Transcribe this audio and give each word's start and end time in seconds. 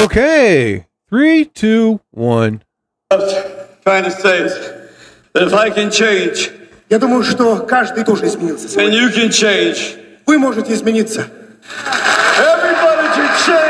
Okay. 0.00 0.85
Three, 1.09 1.45
two, 1.45 1.99
one. 2.11 2.63
trying 3.83 4.03
to 4.05 4.11
say 4.11 4.43
is 4.43 4.53
that 5.33 5.43
if 5.43 5.53
I 5.53 5.69
can 5.69 5.89
change 5.91 6.51
Я 6.89 6.99
думаю, 6.99 7.23
что 7.23 7.57
каждый 7.65 8.03
тоже 8.03 8.25
изменился. 8.27 8.65
and 8.79 8.91
сегодня. 8.91 8.99
you 9.01 9.09
can 9.13 9.29
change, 9.29 9.97
Вы 10.25 10.37
можете 10.37 10.73
измениться. 10.73 11.27
everybody 12.37 13.07
can 13.15 13.29
change. 13.45 13.69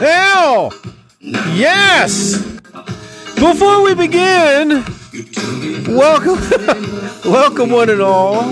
well. 0.00 0.72
Yes! 1.20 2.42
Before 3.34 3.82
we 3.82 3.94
begin, 3.94 4.84
welcome, 5.88 6.38
welcome 7.30 7.70
one 7.70 7.90
and 7.90 8.00
all 8.00 8.42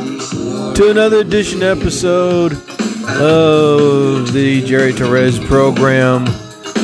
to 0.75 0.91
another 0.91 1.19
edition 1.19 1.63
episode 1.63 2.53
of 2.53 4.33
the 4.33 4.63
Jerry 4.67 4.93
Torres 4.93 5.39
program. 5.39 6.27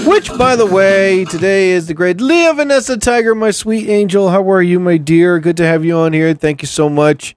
Which, 0.07 0.31
by 0.39 0.57
the 0.57 0.67
way, 0.67 1.25
today 1.27 1.71
is 1.71 1.87
the 1.87 1.95
great 1.95 2.21
Leah 2.21 2.55
Vanessa 2.55 2.97
Tiger, 2.97 3.35
my 3.35 3.51
sweet 3.51 3.89
angel. 3.89 4.31
How 4.31 4.49
are 4.51 4.63
you, 4.63 4.81
my 4.81 4.97
dear? 4.97 5.39
Good 5.39 5.57
to 5.59 5.67
have 5.67 5.85
you 5.85 5.97
on 5.97 6.13
here. 6.13 6.33
Thank 6.35 6.63
you 6.63 6.69
so 6.69 6.89
much. 6.89 7.35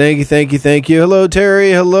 Thank 0.00 0.16
you, 0.18 0.24
thank 0.24 0.50
you, 0.50 0.58
thank 0.58 0.88
you. 0.88 0.98
Hello, 0.98 1.28
Terry. 1.28 1.72
Hello, 1.72 2.00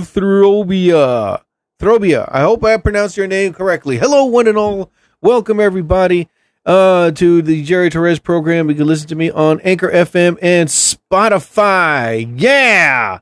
Throbia. 0.00 1.42
Throbia. 1.78 2.26
I 2.32 2.40
hope 2.40 2.64
I 2.64 2.78
pronounced 2.78 3.18
your 3.18 3.26
name 3.26 3.52
correctly. 3.52 3.98
Hello, 3.98 4.24
one 4.24 4.46
and 4.46 4.56
all. 4.56 4.90
Welcome, 5.20 5.60
everybody, 5.60 6.30
uh, 6.64 7.10
to 7.10 7.42
the 7.42 7.62
Jerry 7.62 7.90
Torres 7.90 8.18
program. 8.18 8.70
You 8.70 8.76
can 8.76 8.86
listen 8.86 9.08
to 9.08 9.14
me 9.14 9.30
on 9.30 9.60
Anchor 9.60 9.90
FM 9.90 10.38
and 10.40 10.70
Spotify. 10.70 12.32
Yeah. 12.34 13.18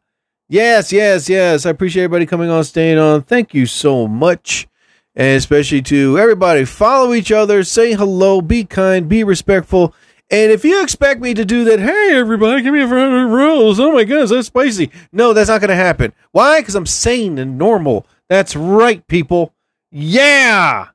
Yes, 0.49 0.93
yes, 0.93 1.29
yes. 1.29 1.67
I 1.67 1.71
appreciate 1.71 2.05
everybody 2.05 2.27
coming 2.27 2.49
on, 2.49 2.63
staying 2.63 2.99
on. 2.99 3.23
Thank 3.23 3.55
you 3.55 3.67
so 3.67 4.07
much. 4.07 4.69
And 5.17 5.37
especially 5.37 5.83
to 5.83 6.17
everybody, 6.17 6.65
follow 6.65 7.13
each 7.13 7.33
other, 7.33 7.65
say 7.65 7.95
hello, 7.95 8.41
be 8.41 8.63
kind, 8.63 9.09
be 9.09 9.25
respectful. 9.25 9.97
And 10.31 10.53
if 10.53 10.63
you 10.65 10.83
expect 10.83 11.21
me 11.23 11.33
to 11.33 11.45
do 11.45 11.65
that, 11.65 11.81
hey, 11.81 12.11
everybody, 12.13 12.63
give 12.63 12.75
me 12.75 12.83
a 12.83 12.87
round 12.87 13.15
of 13.17 13.31
rose. 13.31 13.81
Oh 13.81 13.93
my 13.93 14.05
goodness, 14.05 14.31
that's 14.31 14.49
spicy. 14.49 14.91
No, 15.11 15.33
that's 15.33 15.49
not 15.49 15.61
going 15.61 15.71
to 15.71 15.75
happen. 15.75 16.13
Why? 16.33 16.61
Because 16.61 16.75
I'm 16.75 16.87
sane 16.87 17.39
and 17.39 17.57
normal. 17.57 18.07
That's 18.29 18.55
right, 18.55 19.07
people. 19.07 19.55
Yeah. 19.91 20.89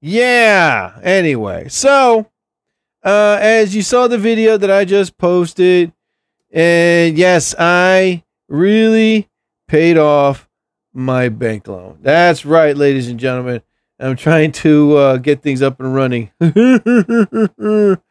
Yeah. 0.00 0.98
Anyway, 1.02 1.68
so 1.68 2.30
uh, 3.04 3.38
as 3.40 3.76
you 3.76 3.82
saw 3.82 4.08
the 4.08 4.16
video 4.16 4.56
that 4.56 4.70
I 4.70 4.86
just 4.86 5.18
posted, 5.18 5.92
and 6.50 7.18
yes, 7.18 7.54
I 7.58 8.24
really 8.48 9.28
paid 9.68 9.98
off 9.98 10.48
my 10.94 11.28
bank 11.28 11.68
loan. 11.68 11.98
That's 12.00 12.46
right, 12.46 12.76
ladies 12.76 13.08
and 13.08 13.20
gentlemen. 13.20 13.60
I'm 13.98 14.16
trying 14.16 14.52
to 14.52 14.96
uh, 14.96 15.16
get 15.18 15.42
things 15.42 15.60
up 15.60 15.78
and 15.80 15.94
running. 15.94 16.30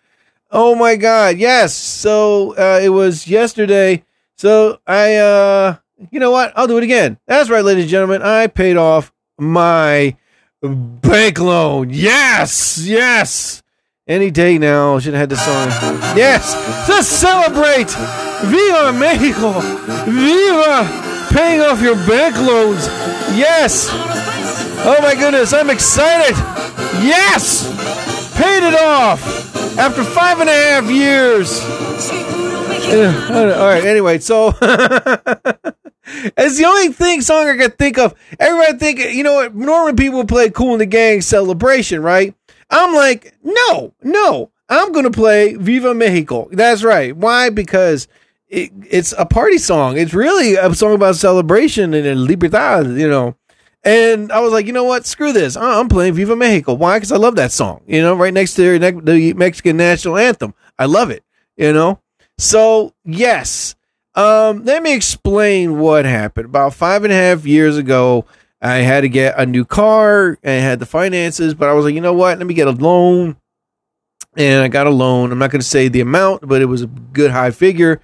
oh 0.52 0.76
my 0.76 0.96
God. 0.96 1.38
Yes. 1.38 1.76
So 1.76 2.56
uh, 2.58 2.80
it 2.82 2.90
was 2.90 3.28
yesterday. 3.28 4.04
So 4.38 4.80
I, 4.88 5.16
uh, 5.16 5.76
you 6.12 6.20
know 6.20 6.32
what? 6.32 6.54
I'll 6.56 6.68
do 6.68 6.78
it 6.78 6.84
again. 6.84 7.20
That's 7.28 7.50
right, 7.50 7.64
ladies 7.64 7.84
and 7.84 7.92
gentlemen. 7.92 8.22
I 8.22 8.48
paid 8.48 8.78
off 8.78 9.12
my 9.38 10.16
bank 10.62 11.40
loan. 11.40 11.90
Yes. 11.92 12.80
Yes. 12.80 13.64
Any 14.08 14.32
day 14.32 14.58
now. 14.58 14.98
Should 15.00 15.14
have 15.14 15.22
had 15.22 15.30
this 15.30 15.44
song. 15.44 15.68
Yes. 16.18 16.54
To 16.88 17.04
celebrate. 17.04 17.90
Viva 18.46 18.94
Mexico. 18.94 19.60
Viva 20.10 21.28
paying 21.32 21.62
off 21.62 21.82
your 21.82 21.96
bank 22.08 22.36
loans. 22.38 22.88
Yes. 23.38 23.88
Oh 23.92 24.98
my 25.02 25.14
goodness. 25.16 25.54
I'm 25.54 25.70
excited. 25.70 26.36
Yes. 27.04 28.09
Paid 28.40 28.64
it 28.64 28.82
off 28.82 29.78
after 29.78 30.02
five 30.02 30.40
and 30.40 30.50
a 30.50 30.54
half 30.54 30.90
years. 30.90 31.60
All 32.90 33.46
right. 33.68 33.84
Anyway, 33.84 34.20
so 34.20 34.50
it's 34.62 36.58
the 36.58 36.64
only 36.66 36.94
thing 36.94 37.20
song 37.20 37.50
I 37.50 37.58
could 37.58 37.78
think 37.78 37.98
of. 37.98 38.16
Everybody 38.40 38.78
think 38.78 39.00
you 39.14 39.24
know 39.24 39.34
what? 39.34 39.56
Normally 39.56 39.94
people 39.94 40.24
play 40.26 40.50
"Kool 40.50 40.72
and 40.72 40.82
the 40.82 40.86
Gang" 40.86 41.20
celebration, 41.20 42.02
right? 42.02 42.34
I'm 42.70 42.96
like, 42.96 43.36
no, 43.44 43.94
no. 44.04 44.52
I'm 44.70 44.94
gonna 44.94 45.12
play 45.12 45.56
"Viva 45.56 45.94
Mexico." 45.94 46.48
That's 46.52 46.84
right. 46.84 47.14
Why? 47.16 47.50
Because 47.50 48.08
it, 48.48 48.72
it's 48.90 49.14
a 49.18 49.26
party 49.26 49.58
song. 49.58 49.98
It's 49.98 50.14
really 50.14 50.56
a 50.56 50.74
song 50.74 50.96
about 50.96 51.16
celebration 51.18 51.94
and 51.94 52.22
libertad, 52.22 52.88
you 52.88 53.10
know. 53.10 53.36
And 53.84 54.32
I 54.32 54.42
was 54.42 54.52
like, 54.52 54.66
you 54.66 54.74
know 54.74 54.84
what? 54.84 55.06
Screw 55.06 55.32
this. 55.32 55.56
I- 55.56 55.80
I'm 55.80 55.88
playing 55.88 56.14
Viva 56.14 56.36
Mexico. 56.36 56.74
Why? 56.74 56.98
Because 56.98 57.12
I 57.12 57.18
love 57.18 57.36
that 57.36 57.52
song. 57.52 57.82
You 57.88 58.02
know, 58.02 58.14
right 58.16 58.34
next 58.34 58.56
to 58.56 58.78
the 58.80 59.34
Mexican 59.36 59.78
national 59.78 60.18
anthem. 60.18 60.54
I 60.78 60.86
love 60.86 61.10
it. 61.12 61.24
You 61.58 61.74
know. 61.74 62.00
So 62.38 62.94
yes. 63.06 63.76
Um, 64.16 64.66
let 64.66 64.84
me 64.84 64.94
explain 64.94 65.80
what 65.80 66.06
happened. 66.06 66.46
About 66.46 66.74
five 66.74 67.04
and 67.04 67.14
a 67.14 67.16
half 67.16 67.46
years 67.46 67.78
ago, 67.78 68.26
I 68.62 68.78
had 68.78 69.02
to 69.02 69.10
get 69.10 69.40
a 69.40 69.46
new 69.46 69.64
car. 69.64 70.38
I 70.44 70.52
had 70.52 70.80
the 70.80 70.86
finances, 70.86 71.54
but 71.54 71.70
I 71.70 71.74
was 71.74 71.86
like, 71.86 71.96
you 71.96 72.02
know 72.02 72.14
what? 72.14 72.38
Let 72.38 72.48
me 72.48 72.54
get 72.54 72.68
a 72.68 72.72
loan. 72.72 73.38
And 74.36 74.62
I 74.62 74.68
got 74.68 74.88
a 74.88 74.92
loan. 74.92 75.32
I'm 75.32 75.40
not 75.40 75.52
going 75.52 75.62
to 75.62 75.68
say 75.68 75.88
the 75.88 76.02
amount, 76.02 76.48
but 76.48 76.62
it 76.62 76.66
was 76.66 76.82
a 76.82 76.88
good 76.88 77.32
high 77.32 77.52
figure. 77.52 78.02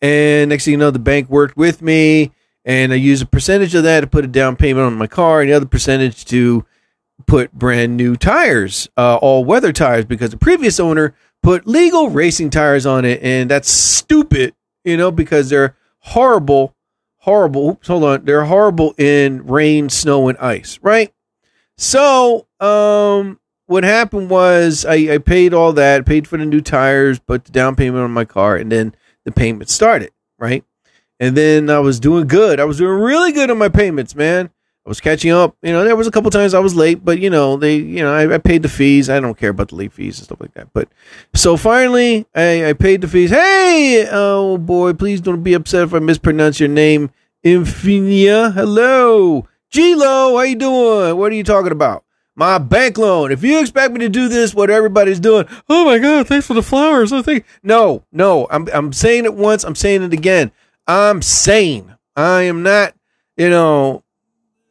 And 0.00 0.50
next 0.50 0.64
thing 0.64 0.72
you 0.72 0.78
know, 0.78 0.90
the 0.90 0.98
bank 0.98 1.28
worked 1.28 1.56
with 1.56 1.82
me, 1.82 2.32
and 2.66 2.92
I 2.92 2.96
use 2.96 3.22
a 3.22 3.26
percentage 3.26 3.76
of 3.76 3.84
that 3.84 4.00
to 4.00 4.06
put 4.08 4.24
a 4.24 4.28
down 4.28 4.56
payment 4.56 4.86
on 4.86 4.94
my 4.98 5.06
car, 5.06 5.40
and 5.40 5.48
the 5.48 5.54
other 5.54 5.66
percentage 5.66 6.24
to 6.26 6.66
put 7.26 7.52
brand 7.52 7.96
new 7.96 8.16
tires, 8.16 8.88
uh, 8.96 9.16
all 9.16 9.44
weather 9.44 9.72
tires, 9.72 10.04
because 10.04 10.30
the 10.30 10.36
previous 10.36 10.80
owner 10.80 11.14
put 11.42 11.66
legal 11.66 12.10
racing 12.10 12.50
tires 12.50 12.84
on 12.84 13.04
it, 13.04 13.22
and 13.22 13.50
that's 13.50 13.70
stupid, 13.70 14.54
you 14.84 14.96
know, 14.96 15.12
because 15.12 15.48
they're 15.48 15.76
horrible, 16.00 16.74
horrible. 17.18 17.70
Oops, 17.70 17.86
hold 17.86 18.04
on, 18.04 18.24
they're 18.24 18.44
horrible 18.44 18.94
in 18.98 19.46
rain, 19.46 19.88
snow, 19.88 20.28
and 20.28 20.36
ice, 20.38 20.78
right? 20.82 21.14
So, 21.78 22.48
um, 22.58 23.38
what 23.66 23.84
happened 23.84 24.28
was 24.28 24.84
I, 24.84 25.14
I 25.14 25.18
paid 25.18 25.54
all 25.54 25.72
that, 25.74 26.04
paid 26.06 26.26
for 26.26 26.36
the 26.36 26.44
new 26.44 26.60
tires, 26.60 27.18
put 27.20 27.44
the 27.44 27.52
down 27.52 27.76
payment 27.76 28.02
on 28.02 28.10
my 28.10 28.24
car, 28.24 28.56
and 28.56 28.72
then 28.72 28.94
the 29.24 29.32
payment 29.32 29.70
started, 29.70 30.10
right? 30.38 30.64
And 31.18 31.36
then 31.36 31.70
I 31.70 31.78
was 31.78 31.98
doing 31.98 32.26
good. 32.26 32.60
I 32.60 32.64
was 32.64 32.78
doing 32.78 33.00
really 33.00 33.32
good 33.32 33.50
on 33.50 33.58
my 33.58 33.68
payments, 33.68 34.14
man. 34.14 34.50
I 34.84 34.88
was 34.88 35.00
catching 35.00 35.32
up. 35.32 35.56
You 35.62 35.72
know, 35.72 35.84
there 35.84 35.96
was 35.96 36.06
a 36.06 36.12
couple 36.12 36.30
times 36.30 36.54
I 36.54 36.60
was 36.60 36.76
late, 36.76 37.04
but 37.04 37.18
you 37.18 37.28
know, 37.28 37.56
they, 37.56 37.76
you 37.76 38.02
know, 38.02 38.14
I, 38.14 38.34
I 38.34 38.38
paid 38.38 38.62
the 38.62 38.68
fees. 38.68 39.10
I 39.10 39.18
don't 39.18 39.36
care 39.36 39.50
about 39.50 39.70
the 39.70 39.74
late 39.74 39.92
fees 39.92 40.18
and 40.18 40.26
stuff 40.26 40.40
like 40.40 40.54
that. 40.54 40.72
But 40.72 40.88
so 41.34 41.56
finally, 41.56 42.26
I, 42.34 42.68
I 42.68 42.72
paid 42.74 43.00
the 43.00 43.08
fees. 43.08 43.30
Hey, 43.30 44.06
oh 44.10 44.58
boy, 44.58 44.92
please 44.92 45.20
don't 45.20 45.42
be 45.42 45.54
upset 45.54 45.84
if 45.84 45.94
I 45.94 45.98
mispronounce 45.98 46.60
your 46.60 46.68
name. 46.68 47.10
Infinia. 47.44 48.52
Hello. 48.52 49.48
G-Lo, 49.70 50.36
how 50.36 50.42
you 50.42 50.54
doing? 50.56 51.16
What 51.16 51.32
are 51.32 51.34
you 51.34 51.44
talking 51.44 51.72
about? 51.72 52.04
My 52.36 52.58
bank 52.58 52.98
loan. 52.98 53.32
If 53.32 53.42
you 53.42 53.60
expect 53.60 53.92
me 53.94 54.00
to 54.00 54.08
do 54.08 54.28
this, 54.28 54.54
what 54.54 54.70
everybody's 54.70 55.18
doing, 55.18 55.46
oh 55.68 55.84
my 55.86 55.98
god, 55.98 56.28
thanks 56.28 56.46
for 56.46 56.54
the 56.54 56.62
flowers. 56.62 57.12
I 57.12 57.22
think 57.22 57.44
no, 57.62 58.04
no. 58.12 58.46
I'm 58.50 58.68
I'm 58.72 58.92
saying 58.92 59.24
it 59.24 59.34
once. 59.34 59.64
I'm 59.64 59.74
saying 59.74 60.02
it 60.02 60.12
again. 60.12 60.52
I'm 60.86 61.22
sane. 61.22 61.96
I 62.14 62.42
am 62.42 62.62
not, 62.62 62.94
you 63.36 63.50
know, 63.50 64.04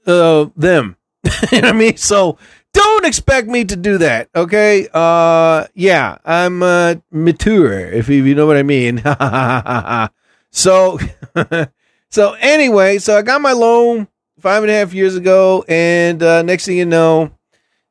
uh, 0.08 0.48
them. 0.56 0.98
you 1.52 1.62
know 1.62 1.68
what 1.68 1.76
I 1.76 1.78
mean? 1.78 1.98
So 1.98 2.38
don't 2.74 3.06
expect 3.06 3.48
me 3.48 3.64
to 3.66 3.76
do 3.76 3.98
that. 4.00 4.30
Okay. 4.36 4.88
Uh, 4.94 5.66
yeah, 5.74 6.18
I'm 6.26 6.62
uh, 6.62 6.96
mature. 7.12 7.80
If 7.80 8.10
you, 8.10 8.36
know 8.36 8.46
what 8.46 8.58
I 8.58 8.64
mean. 8.64 9.02
so, 10.52 11.00
so 12.10 12.34
anyway, 12.34 12.98
so 12.98 13.18
I 13.18 13.22
got 13.22 13.42
my 13.42 13.54
loan 13.54 14.08
five 14.40 14.64
and 14.64 14.72
a 14.72 14.76
half 14.76 14.94
years 14.94 15.16
ago, 15.16 15.64
and 15.68 16.22
uh, 16.22 16.44
next 16.44 16.66
thing 16.66 16.78
you 16.78 16.86
know, 16.86 17.32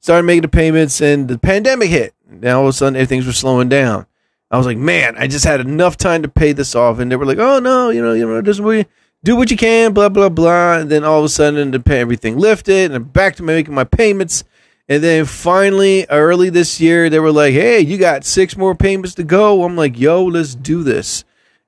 started 0.00 0.24
making 0.24 0.42
the 0.42 0.48
payments, 0.48 1.00
and 1.00 1.28
the 1.28 1.38
pandemic 1.38 1.88
hit. 1.88 2.14
Now 2.28 2.58
all 2.58 2.64
of 2.64 2.70
a 2.70 2.72
sudden, 2.72 3.06
things 3.06 3.26
were 3.26 3.32
slowing 3.32 3.68
down. 3.68 4.06
I 4.54 4.56
was 4.56 4.66
like, 4.66 4.78
man, 4.78 5.16
I 5.18 5.26
just 5.26 5.44
had 5.44 5.58
enough 5.58 5.96
time 5.96 6.22
to 6.22 6.28
pay 6.28 6.52
this 6.52 6.76
off, 6.76 7.00
and 7.00 7.10
they 7.10 7.16
were 7.16 7.26
like, 7.26 7.38
oh 7.38 7.58
no, 7.58 7.90
you 7.90 8.00
know, 8.00 8.12
you 8.12 8.24
know, 8.24 8.40
just 8.40 8.60
we 8.60 8.86
do 9.24 9.34
what 9.34 9.50
you 9.50 9.56
can, 9.56 9.92
blah 9.92 10.08
blah 10.08 10.28
blah. 10.28 10.78
And 10.78 10.88
then 10.88 11.02
all 11.02 11.18
of 11.18 11.24
a 11.24 11.28
sudden, 11.28 11.72
the 11.72 11.80
pay 11.80 11.98
everything 11.98 12.38
lifted, 12.38 12.92
and 12.92 12.94
I'm 12.94 13.02
back 13.02 13.34
to 13.36 13.42
making 13.42 13.74
my 13.74 13.82
payments. 13.82 14.44
And 14.88 15.02
then 15.02 15.24
finally, 15.24 16.06
early 16.08 16.50
this 16.50 16.80
year, 16.80 17.10
they 17.10 17.18
were 17.18 17.32
like, 17.32 17.52
hey, 17.52 17.80
you 17.80 17.98
got 17.98 18.24
six 18.24 18.56
more 18.56 18.76
payments 18.76 19.16
to 19.16 19.24
go. 19.24 19.64
I'm 19.64 19.74
like, 19.74 19.98
yo, 19.98 20.24
let's 20.24 20.54
do 20.54 20.84
this. 20.84 21.24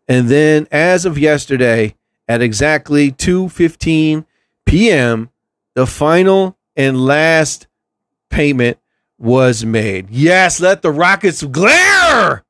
And 0.06 0.28
then, 0.28 0.68
as 0.70 1.04
of 1.04 1.18
yesterday, 1.18 1.96
at 2.28 2.40
exactly 2.40 3.10
2:15 3.10 4.26
p.m., 4.64 5.30
the 5.74 5.88
final 5.88 6.56
and 6.76 7.04
last 7.04 7.66
payment 8.30 8.78
was 9.18 9.64
made. 9.64 10.08
Yes, 10.08 10.60
let 10.60 10.82
the 10.82 10.92
rockets 10.92 11.42
glare. 11.42 12.44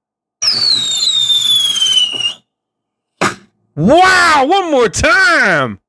Wow, 3.76 4.46
one 4.46 4.70
more 4.70 4.88
time. 4.88 5.80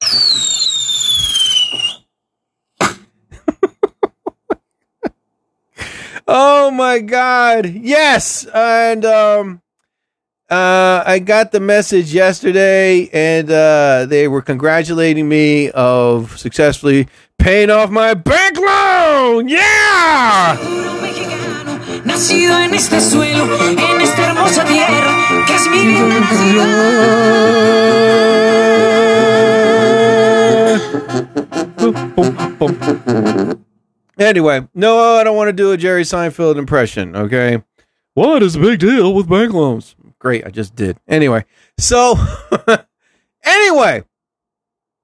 oh 6.27 6.69
my 6.71 6.99
god. 6.99 7.65
Yes, 7.65 8.45
and 8.53 9.05
um 9.05 9.61
uh, 10.49 11.03
I 11.05 11.19
got 11.19 11.51
the 11.51 11.59
message 11.59 12.13
yesterday, 12.13 13.09
and 13.11 13.51
uh, 13.51 14.05
they 14.07 14.29
were 14.29 14.41
congratulating 14.41 15.27
me 15.27 15.71
of 15.71 16.39
successfully 16.39 17.09
paying 17.37 17.69
off 17.69 17.89
my 17.89 18.13
bank 18.13 18.57
loan. 18.57 19.49
Yeah. 19.49 20.96
Nacido 22.17 22.59
en 22.59 22.73
este 22.73 22.99
suelo, 22.99 23.45
en 23.69 24.01
esta 24.01 24.31
hermosa 24.31 24.65
tierra, 24.65 25.45
que 25.45 25.53
es 25.53 25.69
mi 25.69 25.85
vida 25.85 26.17
Anyway, 34.17 34.67
no, 34.73 35.19
I 35.19 35.23
don't 35.23 35.35
want 35.35 35.49
to 35.49 35.53
do 35.53 35.71
a 35.73 35.77
Jerry 35.77 36.01
Seinfeld 36.01 36.57
impression. 36.57 37.15
Okay. 37.15 37.61
What 38.15 38.41
is 38.41 38.55
a 38.55 38.59
big 38.61 38.79
deal 38.79 39.13
with 39.13 39.29
bank 39.29 39.53
loans? 39.53 39.95
Great, 40.17 40.43
I 40.43 40.49
just 40.49 40.73
did. 40.75 40.97
Anyway, 41.07 41.45
so 41.77 42.15
anyway, 43.43 44.03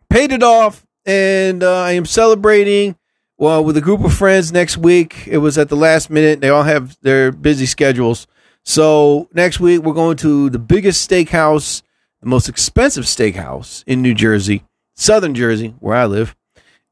paid 0.10 0.32
it 0.32 0.42
off, 0.42 0.84
and 1.06 1.62
uh, 1.62 1.80
I 1.80 1.92
am 1.92 2.08
celebrating. 2.08 2.96
Well, 3.44 3.62
with 3.62 3.76
a 3.76 3.82
group 3.82 4.06
of 4.06 4.14
friends 4.14 4.54
next 4.54 4.78
week. 4.78 5.28
It 5.28 5.40
was 5.40 5.58
at 5.58 5.68
the 5.68 5.76
last 5.76 6.10
minute. 6.10 6.40
They 6.40 6.48
all 6.48 6.64
have 6.64 6.98
their 7.02 7.30
busy 7.30 7.66
schedules. 7.66 8.26
So 8.64 9.28
next 9.34 9.60
week 9.60 9.82
we're 9.82 9.92
going 9.92 10.16
to 10.20 10.50
the 10.50 10.60
biggest 10.60 11.12
steakhouse, 11.12 11.82
the 12.22 12.30
most 12.30 12.48
expensive 12.48 13.04
steakhouse 13.04 13.84
in 13.86 14.02
New 14.02 14.14
Jersey, 14.14 14.64
Southern 14.96 15.36
Jersey, 15.36 15.76
where 15.82 15.94
I 15.94 16.06
live. 16.06 16.38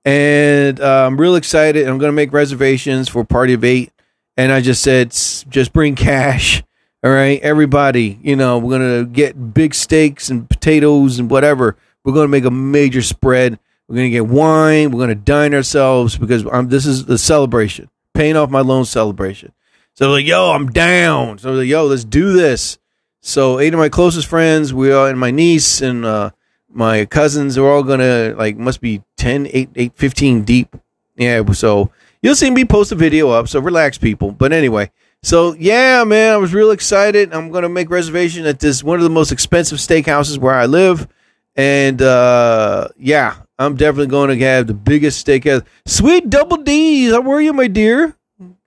And 0.03 0.81
uh, 0.81 1.07
I'm 1.07 1.15
real 1.15 1.37
excited. 1.37 1.87
I'm 1.87 1.99
going 1.99 2.09
to 2.09 2.11
make 2.11 2.33
reservations 2.33 3.07
for 3.07 3.21
a 3.21 3.25
party 3.25 3.53
of 3.53 3.63
eight. 3.63 3.93
And 4.35 4.51
I 4.51 4.59
just 4.59 4.83
said, 4.83 5.11
"S- 5.11 5.45
just 5.47 5.71
bring 5.71 5.95
cash. 5.95 6.63
All 7.05 7.11
right, 7.11 7.39
everybody. 7.41 8.19
You 8.21 8.35
know, 8.35 8.57
we're 8.57 8.77
going 8.77 9.05
to 9.05 9.09
get 9.09 9.53
big 9.53 9.73
steaks 9.73 10.27
and 10.29 10.49
potatoes 10.49 11.17
and 11.17 11.31
whatever. 11.31 11.77
We're 12.03 12.11
going 12.11 12.25
to 12.25 12.27
make 12.27 12.43
a 12.43 12.51
major 12.51 13.01
spread. 13.01 13.57
We're 13.91 13.97
going 13.97 14.07
to 14.07 14.11
get 14.11 14.27
wine. 14.27 14.91
We're 14.91 15.05
going 15.05 15.09
to 15.09 15.15
dine 15.15 15.53
ourselves 15.53 16.17
because 16.17 16.45
um, 16.49 16.69
this 16.69 16.85
is 16.85 17.03
the 17.03 17.17
celebration, 17.17 17.89
paying 18.13 18.37
off 18.37 18.49
my 18.49 18.61
loan 18.61 18.85
celebration. 18.85 19.51
So 19.95 20.09
like, 20.11 20.25
yo, 20.25 20.51
I'm 20.51 20.67
down. 20.69 21.39
So 21.39 21.51
like, 21.51 21.67
yo, 21.67 21.87
let's 21.87 22.05
do 22.05 22.31
this. 22.31 22.77
So 23.19 23.59
eight 23.59 23.73
of 23.73 23.79
my 23.81 23.89
closest 23.89 24.27
friends, 24.27 24.73
we 24.73 24.93
are, 24.93 25.09
and 25.09 25.19
my 25.19 25.29
niece 25.29 25.81
and 25.81 26.05
uh, 26.05 26.31
my 26.69 27.05
cousins 27.05 27.57
are 27.57 27.67
all 27.67 27.83
gonna 27.83 28.33
like 28.37 28.55
must 28.55 28.79
be 28.79 29.03
10, 29.17 29.49
8, 29.51 29.69
8, 29.75 29.91
15 29.93 30.43
deep. 30.43 30.73
Yeah, 31.17 31.43
so 31.51 31.91
you'll 32.21 32.35
see 32.35 32.49
me 32.49 32.63
post 32.63 32.93
a 32.93 32.95
video 32.95 33.29
up. 33.31 33.49
So 33.49 33.59
relax, 33.59 33.97
people. 33.97 34.31
But 34.31 34.53
anyway, 34.53 34.89
so 35.21 35.53
yeah, 35.59 36.05
man, 36.05 36.31
I 36.33 36.37
was 36.37 36.53
real 36.53 36.71
excited. 36.71 37.33
I'm 37.33 37.51
gonna 37.51 37.67
make 37.67 37.89
reservation 37.89 38.45
at 38.45 38.61
this 38.61 38.85
one 38.85 38.99
of 38.99 39.03
the 39.03 39.09
most 39.09 39.33
expensive 39.33 39.79
steakhouses 39.79 40.37
where 40.37 40.55
I 40.55 40.65
live, 40.65 41.09
and 41.55 42.01
uh, 42.01 42.87
yeah, 42.97 43.35
I'm 43.59 43.75
definitely 43.75 44.07
going 44.07 44.37
to 44.37 44.45
have 44.45 44.67
the 44.67 44.73
biggest 44.73 45.19
steak. 45.19 45.45
ever. 45.45 45.65
Sweet 45.85 46.29
Double 46.29 46.57
D's, 46.57 47.11
how 47.11 47.29
are 47.31 47.41
you, 47.41 47.53
my 47.53 47.67
dear? 47.67 48.15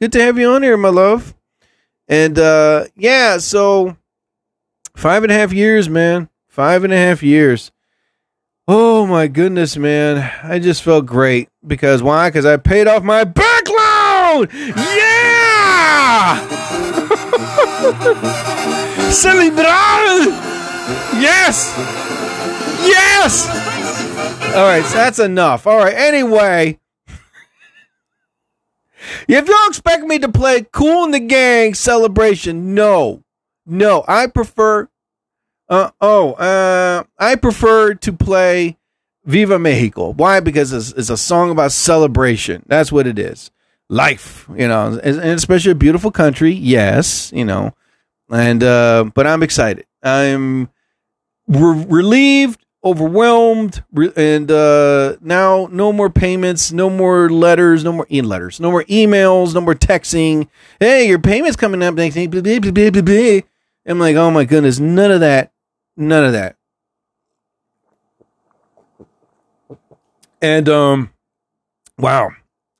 Good 0.00 0.12
to 0.12 0.20
have 0.22 0.38
you 0.38 0.50
on 0.50 0.62
here, 0.62 0.76
my 0.76 0.90
love. 0.90 1.34
And 2.06 2.38
uh, 2.38 2.84
yeah, 2.96 3.38
so 3.38 3.96
five 4.96 5.22
and 5.22 5.32
a 5.32 5.34
half 5.34 5.52
years, 5.52 5.88
man. 5.88 6.28
Five 6.48 6.84
and 6.84 6.92
a 6.92 6.96
half 6.96 7.22
years. 7.22 7.72
Oh 8.68 9.06
my 9.06 9.26
goodness, 9.26 9.76
man. 9.76 10.30
I 10.42 10.58
just 10.58 10.82
felt 10.82 11.06
great. 11.06 11.48
Because 11.66 12.02
why? 12.02 12.28
Because 12.28 12.46
I 12.46 12.56
paid 12.56 12.86
off 12.86 13.02
my 13.02 13.24
bank 13.24 13.68
loan! 13.68 14.48
Yeah! 14.52 16.46
Celebrar! 19.10 20.26
Yes! 21.20 21.74
Yes! 22.86 23.48
All 24.54 24.64
right, 24.64 24.84
so 24.84 24.94
that's 24.96 25.18
enough. 25.18 25.66
All 25.66 25.78
right, 25.78 25.94
anyway. 25.94 26.78
If 29.28 29.48
y'all 29.48 29.68
expect 29.68 30.04
me 30.04 30.18
to 30.20 30.28
play 30.28 30.66
Kool 30.72 31.04
and 31.04 31.14
the 31.14 31.20
Gang 31.20 31.74
celebration, 31.74 32.74
no. 32.74 33.22
No, 33.66 34.04
I 34.06 34.26
prefer 34.26 34.88
uh 35.68 35.90
oh, 36.00 36.32
uh 36.32 37.04
I 37.18 37.36
prefer 37.36 37.94
to 37.94 38.12
play 38.12 38.76
Viva 39.24 39.58
Mexico. 39.58 40.12
Why? 40.12 40.40
Because 40.40 40.72
it's, 40.72 40.92
it's 40.92 41.08
a 41.10 41.16
song 41.16 41.50
about 41.50 41.72
celebration. 41.72 42.62
That's 42.66 42.92
what 42.92 43.06
it 43.06 43.18
is. 43.18 43.50
Life, 43.88 44.48
you 44.54 44.68
know, 44.68 44.98
and 45.02 45.18
especially 45.20 45.72
a 45.72 45.76
beautiful 45.76 46.10
country. 46.10 46.52
Yes, 46.52 47.32
you 47.32 47.44
know, 47.44 47.74
and 48.30 48.62
uh, 48.62 49.04
but 49.14 49.26
I'm 49.26 49.42
excited. 49.42 49.86
I'm 50.02 50.68
re- 51.46 51.84
relieved, 51.88 52.63
overwhelmed, 52.84 53.82
and 54.14 54.50
uh, 54.50 55.16
now 55.22 55.68
no 55.72 55.92
more 55.92 56.10
payments, 56.10 56.70
no 56.70 56.90
more 56.90 57.30
letters, 57.30 57.82
no 57.82 57.92
more 57.92 58.06
e 58.10 58.20
letters, 58.20 58.60
no 58.60 58.70
more 58.70 58.84
emails, 58.84 59.54
no 59.54 59.62
more 59.62 59.74
texting. 59.74 60.48
Hey, 60.78 61.08
your 61.08 61.18
payment's 61.18 61.56
coming 61.56 61.82
up 61.82 61.94
next 61.94 62.14
week. 62.14 63.46
I'm 63.86 63.98
like, 63.98 64.16
oh 64.16 64.30
my 64.30 64.44
goodness, 64.44 64.78
none 64.78 65.10
of 65.10 65.20
that, 65.20 65.52
none 65.96 66.24
of 66.24 66.32
that. 66.32 66.56
And 70.42 70.68
um, 70.68 71.10
wow, 71.98 72.30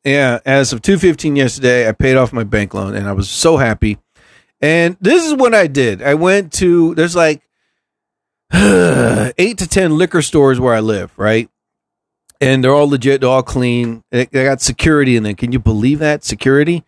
yeah. 0.05 0.41
As 0.45 0.75
of 0.75 0.83
two 0.83 0.99
fifteen 0.99 1.35
yesterday, 1.35 1.89
I 1.89 1.93
paid 1.93 2.17
off 2.17 2.33
my 2.33 2.45
bank 2.45 2.75
loan, 2.75 2.95
and 2.95 3.09
I 3.09 3.13
was 3.13 3.31
so 3.31 3.57
happy. 3.57 3.97
And 4.61 4.99
this 5.01 5.25
is 5.27 5.35
what 5.35 5.55
I 5.55 5.67
did. 5.67 6.03
I 6.03 6.13
went 6.15 6.53
to 6.55 6.95
there's 6.95 7.17
like 7.17 7.43
eight 9.39 9.59
to 9.59 9.69
ten 9.69 9.97
liquor 9.97 10.23
stores 10.23 10.61
where 10.61 10.75
I 10.75 10.81
live, 10.81 11.13
right? 11.17 11.49
And 12.41 12.63
they're 12.63 12.75
all 12.75 12.89
legit, 12.89 13.21
they're 13.21 13.31
all 13.31 13.43
clean. 13.43 14.03
They, 14.11 14.27
got 14.27 14.61
security 14.61 15.17
in 15.17 15.23
there. 15.23 15.35
Can 15.35 15.53
you 15.53 15.59
believe 15.59 16.01
that 16.01 16.25
security? 16.25 16.85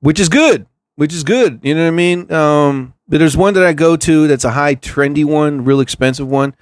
Which 0.00 0.20
is 0.20 0.28
good. 0.28 0.66
Which 0.96 1.12
is 1.12 1.24
good. 1.24 1.60
You 1.62 1.74
know 1.74 1.82
what 1.82 1.88
I 1.88 1.90
mean? 1.90 2.32
Um, 2.32 2.94
but 3.08 3.18
there's 3.18 3.36
one 3.36 3.54
that 3.54 3.64
I 3.64 3.72
go 3.72 3.96
to 3.96 4.26
that's 4.28 4.44
a 4.44 4.50
high 4.50 4.76
trendy 4.76 5.24
one, 5.24 5.64
real 5.64 5.80
expensive 5.80 6.28
one. 6.28 6.54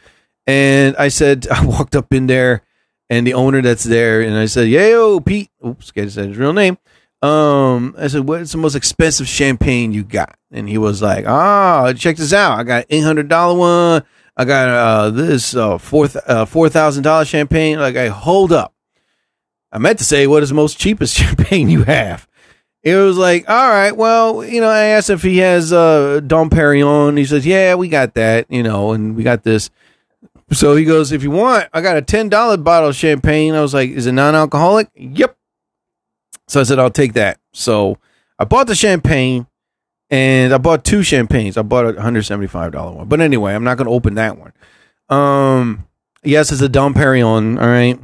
And 0.46 0.96
I 0.96 1.08
said, 1.08 1.46
I 1.52 1.64
walked 1.64 1.94
up 1.94 2.12
in 2.12 2.26
there, 2.26 2.62
and 3.10 3.26
the 3.26 3.34
owner 3.34 3.60
that's 3.60 3.84
there, 3.84 4.22
and 4.22 4.36
I 4.36 4.46
said, 4.46 4.68
"Yo, 4.68 5.20
Pete." 5.20 5.50
Oops, 5.64 5.90
can't 5.90 6.10
say 6.10 6.28
his 6.28 6.38
real 6.38 6.54
name. 6.54 6.78
Um, 7.20 7.94
I 7.98 8.08
said, 8.08 8.26
"What's 8.26 8.52
the 8.52 8.58
most 8.58 8.74
expensive 8.74 9.28
champagne 9.28 9.92
you 9.92 10.02
got?" 10.02 10.36
And 10.50 10.68
he 10.68 10.78
was 10.78 11.02
like, 11.02 11.26
"Ah, 11.26 11.92
check 11.92 12.16
this 12.16 12.32
out. 12.32 12.58
I 12.58 12.64
got 12.64 12.86
eight 12.88 13.02
hundred 13.02 13.28
dollar 13.28 13.58
one. 13.58 14.02
I 14.36 14.44
got 14.44 14.68
uh 14.68 15.10
this 15.10 15.54
uh 15.54 15.78
four 15.78 16.08
uh, 16.26 16.44
four 16.44 16.68
thousand 16.68 17.02
dollar 17.02 17.24
champagne." 17.24 17.78
Like, 17.78 17.96
I 17.96 18.08
hold 18.08 18.52
up. 18.52 18.74
I 19.70 19.78
meant 19.78 19.98
to 19.98 20.04
say, 20.04 20.26
"What 20.26 20.42
is 20.42 20.50
the 20.50 20.54
most 20.54 20.78
cheapest 20.78 21.16
champagne 21.18 21.68
you 21.68 21.84
have?" 21.84 22.26
It 22.82 22.96
was 22.96 23.16
like, 23.16 23.48
all 23.48 23.68
right, 23.68 23.96
well, 23.96 24.44
you 24.44 24.60
know, 24.60 24.68
I 24.68 24.86
asked 24.86 25.08
if 25.08 25.22
he 25.22 25.38
has 25.38 25.72
uh 25.72 26.20
Dom 26.26 26.50
Perignon. 26.50 27.16
He 27.16 27.24
says, 27.24 27.46
yeah, 27.46 27.76
we 27.76 27.88
got 27.88 28.14
that, 28.14 28.46
you 28.50 28.62
know, 28.62 28.92
and 28.92 29.14
we 29.14 29.22
got 29.22 29.44
this. 29.44 29.70
So 30.50 30.74
he 30.74 30.84
goes, 30.84 31.12
if 31.12 31.22
you 31.22 31.30
want, 31.30 31.68
I 31.72 31.80
got 31.80 31.96
a 31.96 32.02
ten 32.02 32.28
dollar 32.28 32.56
bottle 32.56 32.88
of 32.88 32.96
champagne. 32.96 33.54
I 33.54 33.60
was 33.60 33.72
like, 33.72 33.90
is 33.90 34.06
it 34.06 34.12
non 34.12 34.34
alcoholic? 34.34 34.88
Yep. 34.96 35.36
So 36.48 36.60
I 36.60 36.64
said, 36.64 36.80
I'll 36.80 36.90
take 36.90 37.12
that. 37.12 37.38
So 37.52 37.98
I 38.36 38.44
bought 38.44 38.66
the 38.66 38.74
champagne, 38.74 39.46
and 40.12 40.52
I 40.52 40.58
bought 40.58 40.84
two 40.84 41.02
champagnes. 41.02 41.56
I 41.56 41.62
bought 41.62 41.96
a 41.96 42.00
hundred 42.00 42.24
seventy 42.24 42.46
five 42.46 42.70
dollar 42.72 42.92
one, 42.92 43.08
but 43.08 43.20
anyway, 43.20 43.54
I'm 43.54 43.64
not 43.64 43.78
going 43.78 43.86
to 43.88 43.92
open 43.92 44.14
that 44.16 44.38
one. 44.38 44.52
Um, 45.08 45.88
yes, 46.22 46.52
it's 46.52 46.60
a 46.60 46.68
Dom 46.68 46.92
Perignon. 46.94 47.58
All 47.58 47.66
right, 47.66 47.98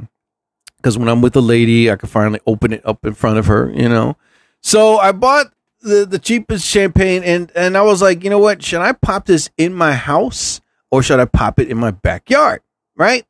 because 0.77 0.97
when 0.97 1.07
I'm 1.07 1.21
with 1.21 1.35
a 1.35 1.41
lady, 1.41 1.89
I 1.89 1.95
can 1.95 2.09
finally 2.09 2.41
open 2.47 2.73
it 2.73 2.85
up 2.85 3.05
in 3.05 3.13
front 3.13 3.37
of 3.37 3.45
her. 3.45 3.71
You 3.71 3.87
know. 3.87 4.17
So 4.61 4.97
I 4.97 5.11
bought 5.11 5.53
the, 5.81 6.05
the 6.05 6.19
cheapest 6.19 6.65
champagne, 6.65 7.23
and 7.23 7.51
and 7.55 7.77
I 7.77 7.83
was 7.83 8.01
like, 8.01 8.23
you 8.23 8.31
know 8.31 8.39
what? 8.39 8.63
Should 8.63 8.81
I 8.81 8.91
pop 8.91 9.27
this 9.27 9.49
in 9.55 9.73
my 9.73 9.93
house 9.93 10.61
or 10.91 11.03
should 11.03 11.19
I 11.19 11.25
pop 11.25 11.59
it 11.59 11.69
in 11.69 11.77
my 11.77 11.91
backyard? 11.91 12.61
Right. 12.95 13.23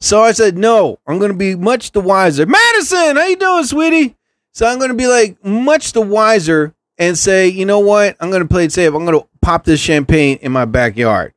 So 0.00 0.20
I 0.22 0.32
said, 0.32 0.58
no. 0.58 0.98
I'm 1.06 1.18
going 1.18 1.30
to 1.30 1.38
be 1.38 1.54
much 1.54 1.92
the 1.92 2.00
wiser. 2.00 2.44
Madison, 2.44 3.16
how 3.16 3.26
you 3.26 3.36
doing, 3.36 3.64
sweetie? 3.64 4.16
So 4.52 4.66
I'm 4.66 4.78
going 4.78 4.90
to 4.90 4.96
be 4.96 5.06
like 5.06 5.42
much 5.44 5.92
the 5.92 6.02
wiser 6.02 6.74
and 6.98 7.16
say, 7.16 7.48
you 7.48 7.66
know 7.66 7.78
what? 7.78 8.16
I'm 8.20 8.30
going 8.30 8.42
to 8.42 8.48
play 8.48 8.64
it 8.64 8.72
safe. 8.72 8.92
I'm 8.92 9.04
going 9.04 9.20
to 9.20 9.26
pop 9.40 9.64
this 9.64 9.80
champagne 9.80 10.38
in 10.40 10.52
my 10.52 10.64
backyard. 10.64 11.32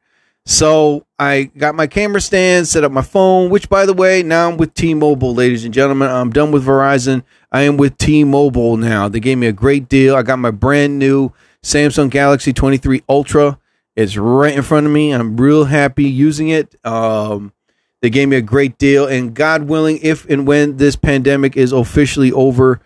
So 0.46 1.06
I 1.20 1.44
got 1.58 1.76
my 1.76 1.86
camera 1.86 2.22
stand, 2.22 2.68
set 2.68 2.84
up 2.84 2.92
my 2.92 3.04
phone, 3.04 3.50
which 3.50 3.70
by 3.70 3.86
the 3.86 3.94
way, 3.94 4.24
now 4.24 4.50
I'm 4.50 4.58
with 4.58 4.74
T-Mobile, 4.74 5.36
ladies 5.36 5.64
and 5.64 5.74
gentlemen. 5.74 6.10
I'm 6.10 6.32
done 6.32 6.52
with 6.52 6.66
Verizon. 6.66 7.24
I 7.52 7.62
am 7.62 7.78
with 7.78 7.98
T-Mobile 7.98 8.78
now. 8.78 9.08
They 9.10 9.20
gave 9.20 9.38
me 9.38 9.48
a 9.48 9.52
great 9.52 9.90
deal. 9.90 10.16
I 10.16 10.24
got 10.24 10.40
my 10.40 10.52
brand 10.52 10.98
new 10.98 11.34
Samsung 11.62 12.10
Galaxy 12.10 12.52
23 12.52 13.04
Ultra. 13.08 13.60
It's 13.96 14.18
right 14.18 14.56
in 14.56 14.64
front 14.64 14.88
of 14.88 14.92
me. 14.92 15.12
I'm 15.12 15.38
real 15.38 15.66
happy 15.66 16.06
using 16.06 16.50
it. 16.50 16.74
Um, 16.86 17.54
they 18.02 18.10
gave 18.10 18.30
me 18.30 18.38
a 18.38 18.42
great 18.42 18.78
deal, 18.78 19.06
and 19.06 19.34
God 19.34 19.64
willing, 19.64 20.00
if 20.02 20.28
and 20.30 20.48
when 20.48 20.78
this 20.78 20.96
pandemic 20.96 21.58
is 21.58 21.74
officially 21.74 22.32
over, 22.32 22.80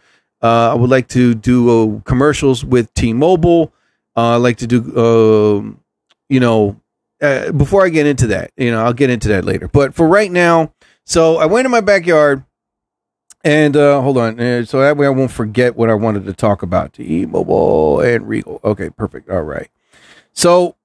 uh, 0.44 0.72
I 0.72 0.74
would 0.76 0.90
like 0.90 1.08
to 1.10 1.34
do 1.34 1.70
uh, 1.70 2.00
commercials 2.02 2.66
with 2.66 2.94
T-Mobile. 2.94 3.74
Uh, 4.16 4.34
I 4.34 4.36
like 4.36 4.58
to 4.58 4.68
do, 4.68 4.98
um, 4.98 5.80
you 6.30 6.40
know, 6.40 6.80
uh, 7.22 7.52
before 7.54 7.86
I 7.86 7.90
get 7.90 8.06
into 8.06 8.28
that, 8.28 8.52
you 8.58 8.70
know, 8.70 8.84
I'll 8.84 8.94
get 8.94 9.10
into 9.10 9.30
that 9.30 9.46
later. 9.46 9.70
But 9.70 9.96
for 9.96 10.08
right 10.08 10.30
now, 10.30 10.74
so 11.06 11.38
I 11.38 11.46
went 11.46 11.66
in 11.66 11.72
my 11.72 11.82
backyard, 11.82 12.44
and 13.46 13.76
uh, 13.76 14.02
hold 14.02 14.18
on, 14.18 14.40
uh, 14.40 14.66
so 14.66 14.82
that 14.82 14.98
way 14.98 15.08
I 15.08 15.10
won't 15.10 15.32
forget 15.32 15.76
what 15.76 15.90
I 15.90 15.94
wanted 15.94 16.26
to 16.26 16.34
talk 16.34 16.62
about. 16.62 16.94
T-Mobile 16.94 18.02
and 18.02 18.28
Regal. 18.28 18.60
Okay, 18.64 18.90
perfect. 18.90 19.30
All 19.30 19.42
right. 19.42 19.70
So 20.34 20.76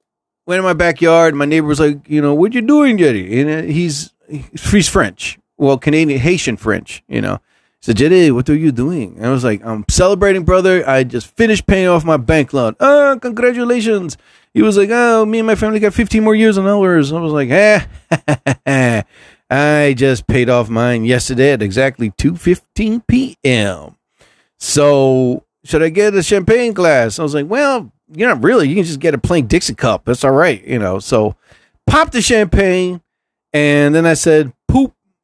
went 0.47 0.59
in 0.59 0.65
my 0.65 0.73
backyard. 0.73 1.35
My 1.35 1.45
neighbor 1.45 1.67
was 1.67 1.81
like, 1.81 2.09
you 2.09 2.23
know, 2.23 2.35
what 2.35 2.55
you 2.55 2.63
doing, 2.63 2.99
Jetty? 2.99 3.41
And 3.41 3.71
he's 3.71 4.13
he's 4.29 4.89
French, 4.89 5.39
well, 5.57 5.79
Canadian 5.79 6.21
Haitian 6.21 6.57
French, 6.57 7.03
you 7.09 7.21
know. 7.21 7.41
So 7.81 7.93
Jetty, 7.93 8.31
what 8.31 8.51
are 8.51 8.57
you 8.57 8.73
doing? 8.73 9.17
And 9.17 9.27
I 9.27 9.31
was 9.31 9.45
like, 9.45 9.65
I'm 9.65 9.85
celebrating, 9.89 10.45
brother. 10.45 10.89
I 10.89 11.05
just 11.05 11.29
finished 11.37 11.67
paying 11.67 11.87
off 11.87 12.05
my 12.05 12.17
bank 12.17 12.53
loan. 12.53 12.75
Oh, 12.81 13.19
congratulations. 13.23 14.17
He 14.53 14.63
was 14.63 14.77
like, 14.77 14.91
oh, 14.91 15.25
me 15.25 15.39
and 15.39 15.47
my 15.47 15.55
family 15.55 15.79
got 15.79 15.95
15 15.95 16.25
more 16.25 16.35
years 16.35 16.59
on 16.59 16.67
ours. 16.67 17.13
I 17.13 17.21
was 17.21 17.33
like, 17.33 17.51
eh. 17.51 17.85
I 19.51 19.95
just 19.97 20.27
paid 20.27 20.51
off 20.51 20.69
mine 20.69 21.05
yesterday 21.05 21.53
at 21.53 21.63
exactly 21.63 22.11
2.15 22.11 23.07
p.m. 23.07 23.97
So 24.59 25.45
should 25.65 25.83
I 25.83 25.89
get 25.89 26.15
a 26.15 26.23
champagne 26.23 26.73
glass? 26.73 27.19
I 27.19 27.23
was 27.23 27.35
like, 27.35 27.47
well, 27.47 27.93
you're 28.13 28.29
not 28.29 28.43
really. 28.43 28.69
You 28.69 28.75
can 28.75 28.85
just 28.85 29.01
get 29.01 29.15
a 29.15 29.19
plain 29.19 29.47
Dixie 29.47 29.75
cup. 29.75 30.05
That's 30.05 30.25
all 30.25 30.33
right, 30.33 30.63
you 30.65 30.79
know. 30.79 30.99
So 30.99 31.37
pop 31.87 32.11
the 32.11 32.23
champagne, 32.23 33.01
and 33.53 33.95
then 33.95 34.05
I 34.05 34.15
said 34.15 34.53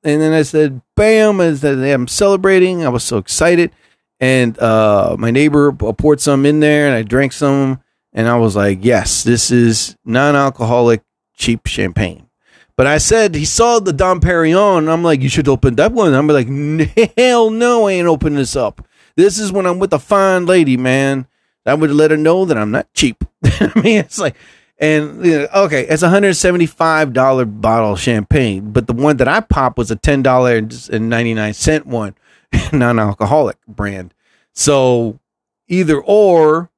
and 0.05 0.21
then 0.21 0.33
I 0.33 0.43
said 0.43 0.81
bam, 0.97 1.57
said, 1.57 1.79
I'm 1.79 2.07
celebrating. 2.07 2.85
I 2.85 2.91
was 2.91 3.03
so 3.03 3.19
excited, 3.19 3.73
and 4.21 4.59
uh, 4.59 5.17
my 5.19 5.31
neighbor 5.31 5.73
poured 5.73 6.21
some 6.21 6.47
in 6.47 6.61
there, 6.61 6.87
and 6.87 6.95
I 6.95 7.03
drank 7.03 7.33
some, 7.33 7.83
and 8.13 8.29
I 8.29 8.37
was 8.37 8.55
like, 8.55 8.85
yes, 8.85 9.25
this 9.25 9.51
is 9.51 9.97
non-alcoholic 10.05 11.03
cheap 11.37 11.67
champagne. 11.67 12.29
But 12.77 12.87
I 12.87 12.99
said 12.99 13.35
he 13.35 13.45
saw 13.45 13.79
the 13.79 13.93
Dom 13.93 14.21
Perignon, 14.21 14.89
I'm 14.89 15.05
like, 15.05 15.21
you 15.21 15.29
should 15.29 15.49
open 15.49 15.77
that 15.77 15.93
one. 15.93 16.13
I'm 16.13 16.27
like, 16.27 16.49
hell 17.17 17.51
no, 17.51 17.87
I 17.87 17.93
ain't 17.93 18.09
opening 18.09 18.39
this 18.39 18.57
up. 18.57 18.87
This 19.17 19.39
is 19.39 19.53
when 19.53 19.65
I'm 19.65 19.79
with 19.79 19.93
a 19.93 19.99
fine 19.99 20.47
lady, 20.47 20.77
man. 20.77 21.27
I 21.67 21.75
would 21.75 21.91
let 21.91 22.11
her 22.11 22.17
know 22.17 22.45
that 22.45 22.59
I'm 22.59 22.73
not 22.73 22.93
cheap. 22.93 23.25
I 23.45 23.73
mean, 23.77 23.99
it's 23.99 24.19
like, 24.19 24.37
and 24.79 25.25
you 25.25 25.39
know, 25.39 25.49
okay, 25.55 25.87
it's 25.87 26.03
a 26.03 26.09
hundred 26.09 26.35
seventy 26.35 26.67
five 26.67 27.13
dollar 27.13 27.45
bottle 27.45 27.93
of 27.93 28.01
champagne, 28.01 28.73
but 28.73 28.87
the 28.87 28.93
one 28.93 29.17
that 29.19 29.29
I 29.29 29.41
popped 29.41 29.79
was 29.79 29.91
a 29.91 29.97
ten 29.97 30.23
dollar 30.23 30.57
and 30.57 31.09
ninety 31.09 31.35
nine 31.35 31.55
cent 31.55 31.87
one, 31.87 32.15
non 32.73 32.99
alcoholic 32.99 33.57
brand. 33.69 34.13
So 34.53 35.21
either 35.69 36.01
or, 36.01 36.71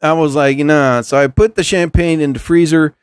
I 0.00 0.12
was 0.14 0.34
like, 0.34 0.58
nah. 0.58 1.02
So 1.02 1.18
I 1.18 1.26
put 1.26 1.54
the 1.54 1.64
champagne 1.64 2.20
in 2.20 2.32
the 2.32 2.38
freezer, 2.38 2.94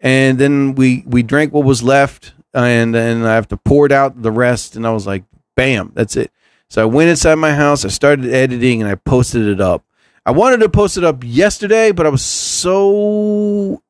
and 0.00 0.38
then 0.38 0.74
we 0.74 1.04
we 1.06 1.22
drank 1.22 1.52
what 1.52 1.64
was 1.64 1.82
left, 1.82 2.32
and 2.54 2.94
then 2.94 3.24
I 3.24 3.34
have 3.34 3.48
to 3.48 3.56
pour 3.58 3.86
it 3.86 3.92
out 3.92 4.22
the 4.22 4.32
rest, 4.32 4.76
and 4.76 4.86
I 4.86 4.92
was 4.92 5.06
like, 5.06 5.24
bam, 5.56 5.92
that's 5.94 6.16
it. 6.16 6.32
So 6.68 6.82
I 6.82 6.86
went 6.86 7.10
inside 7.10 7.34
my 7.34 7.52
house, 7.52 7.84
I 7.84 7.88
started 7.88 8.32
editing, 8.32 8.80
and 8.80 8.90
I 8.90 8.94
posted 8.94 9.46
it 9.46 9.60
up. 9.60 9.84
I 10.24 10.30
wanted 10.30 10.60
to 10.60 10.68
post 10.68 10.96
it 10.96 11.04
up 11.04 11.22
yesterday, 11.24 11.92
but 11.92 12.06
I 12.06 12.10
was 12.10 12.24
so 12.24 13.82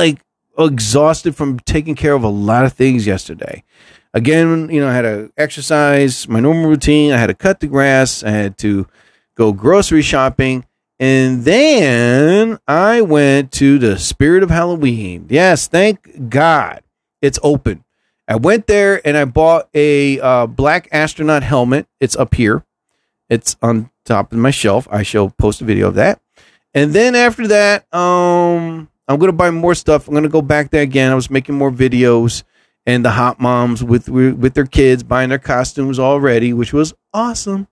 like 0.00 0.20
exhausted 0.58 1.36
from 1.36 1.60
taking 1.60 1.94
care 1.94 2.14
of 2.14 2.24
a 2.24 2.28
lot 2.28 2.64
of 2.64 2.72
things 2.72 3.06
yesterday. 3.06 3.62
Again, 4.12 4.68
you 4.70 4.80
know, 4.80 4.88
I 4.88 4.94
had 4.94 5.02
to 5.02 5.30
exercise 5.36 6.26
my 6.26 6.40
normal 6.40 6.68
routine. 6.68 7.12
I 7.12 7.18
had 7.18 7.28
to 7.28 7.34
cut 7.34 7.60
the 7.60 7.66
grass. 7.66 8.24
I 8.24 8.30
had 8.30 8.58
to 8.58 8.86
go 9.36 9.52
grocery 9.52 10.02
shopping. 10.02 10.64
And 10.98 11.44
then 11.44 12.58
I 12.66 13.02
went 13.02 13.52
to 13.52 13.78
the 13.78 13.98
Spirit 13.98 14.42
of 14.42 14.50
Halloween. 14.50 15.26
Yes, 15.28 15.68
thank 15.68 16.28
God 16.28 16.82
it's 17.22 17.38
open. 17.42 17.84
I 18.26 18.36
went 18.36 18.66
there 18.66 19.06
and 19.06 19.16
I 19.16 19.24
bought 19.26 19.68
a 19.74 20.18
uh, 20.20 20.46
black 20.46 20.88
astronaut 20.92 21.42
helmet. 21.42 21.86
It's 22.00 22.16
up 22.16 22.34
here. 22.34 22.64
It's 23.28 23.56
on 23.62 23.90
top 24.04 24.32
of 24.32 24.38
my 24.38 24.50
shelf. 24.50 24.88
I 24.90 25.02
shall 25.02 25.30
post 25.30 25.60
a 25.60 25.64
video 25.64 25.88
of 25.88 25.94
that. 25.94 26.20
And 26.74 26.92
then 26.92 27.14
after 27.14 27.48
that, 27.48 27.92
um, 27.94 28.88
I'm 29.10 29.18
gonna 29.18 29.32
buy 29.32 29.50
more 29.50 29.74
stuff. 29.74 30.06
I'm 30.06 30.14
gonna 30.14 30.28
go 30.28 30.40
back 30.40 30.70
there 30.70 30.82
again. 30.82 31.10
I 31.10 31.16
was 31.16 31.30
making 31.30 31.56
more 31.56 31.72
videos 31.72 32.44
and 32.86 33.04
the 33.04 33.10
hot 33.10 33.40
moms 33.40 33.82
with 33.82 34.08
with 34.08 34.54
their 34.54 34.66
kids 34.66 35.02
buying 35.02 35.30
their 35.30 35.38
costumes 35.38 35.98
already, 35.98 36.52
which 36.52 36.72
was 36.72 36.94
awesome. 37.12 37.66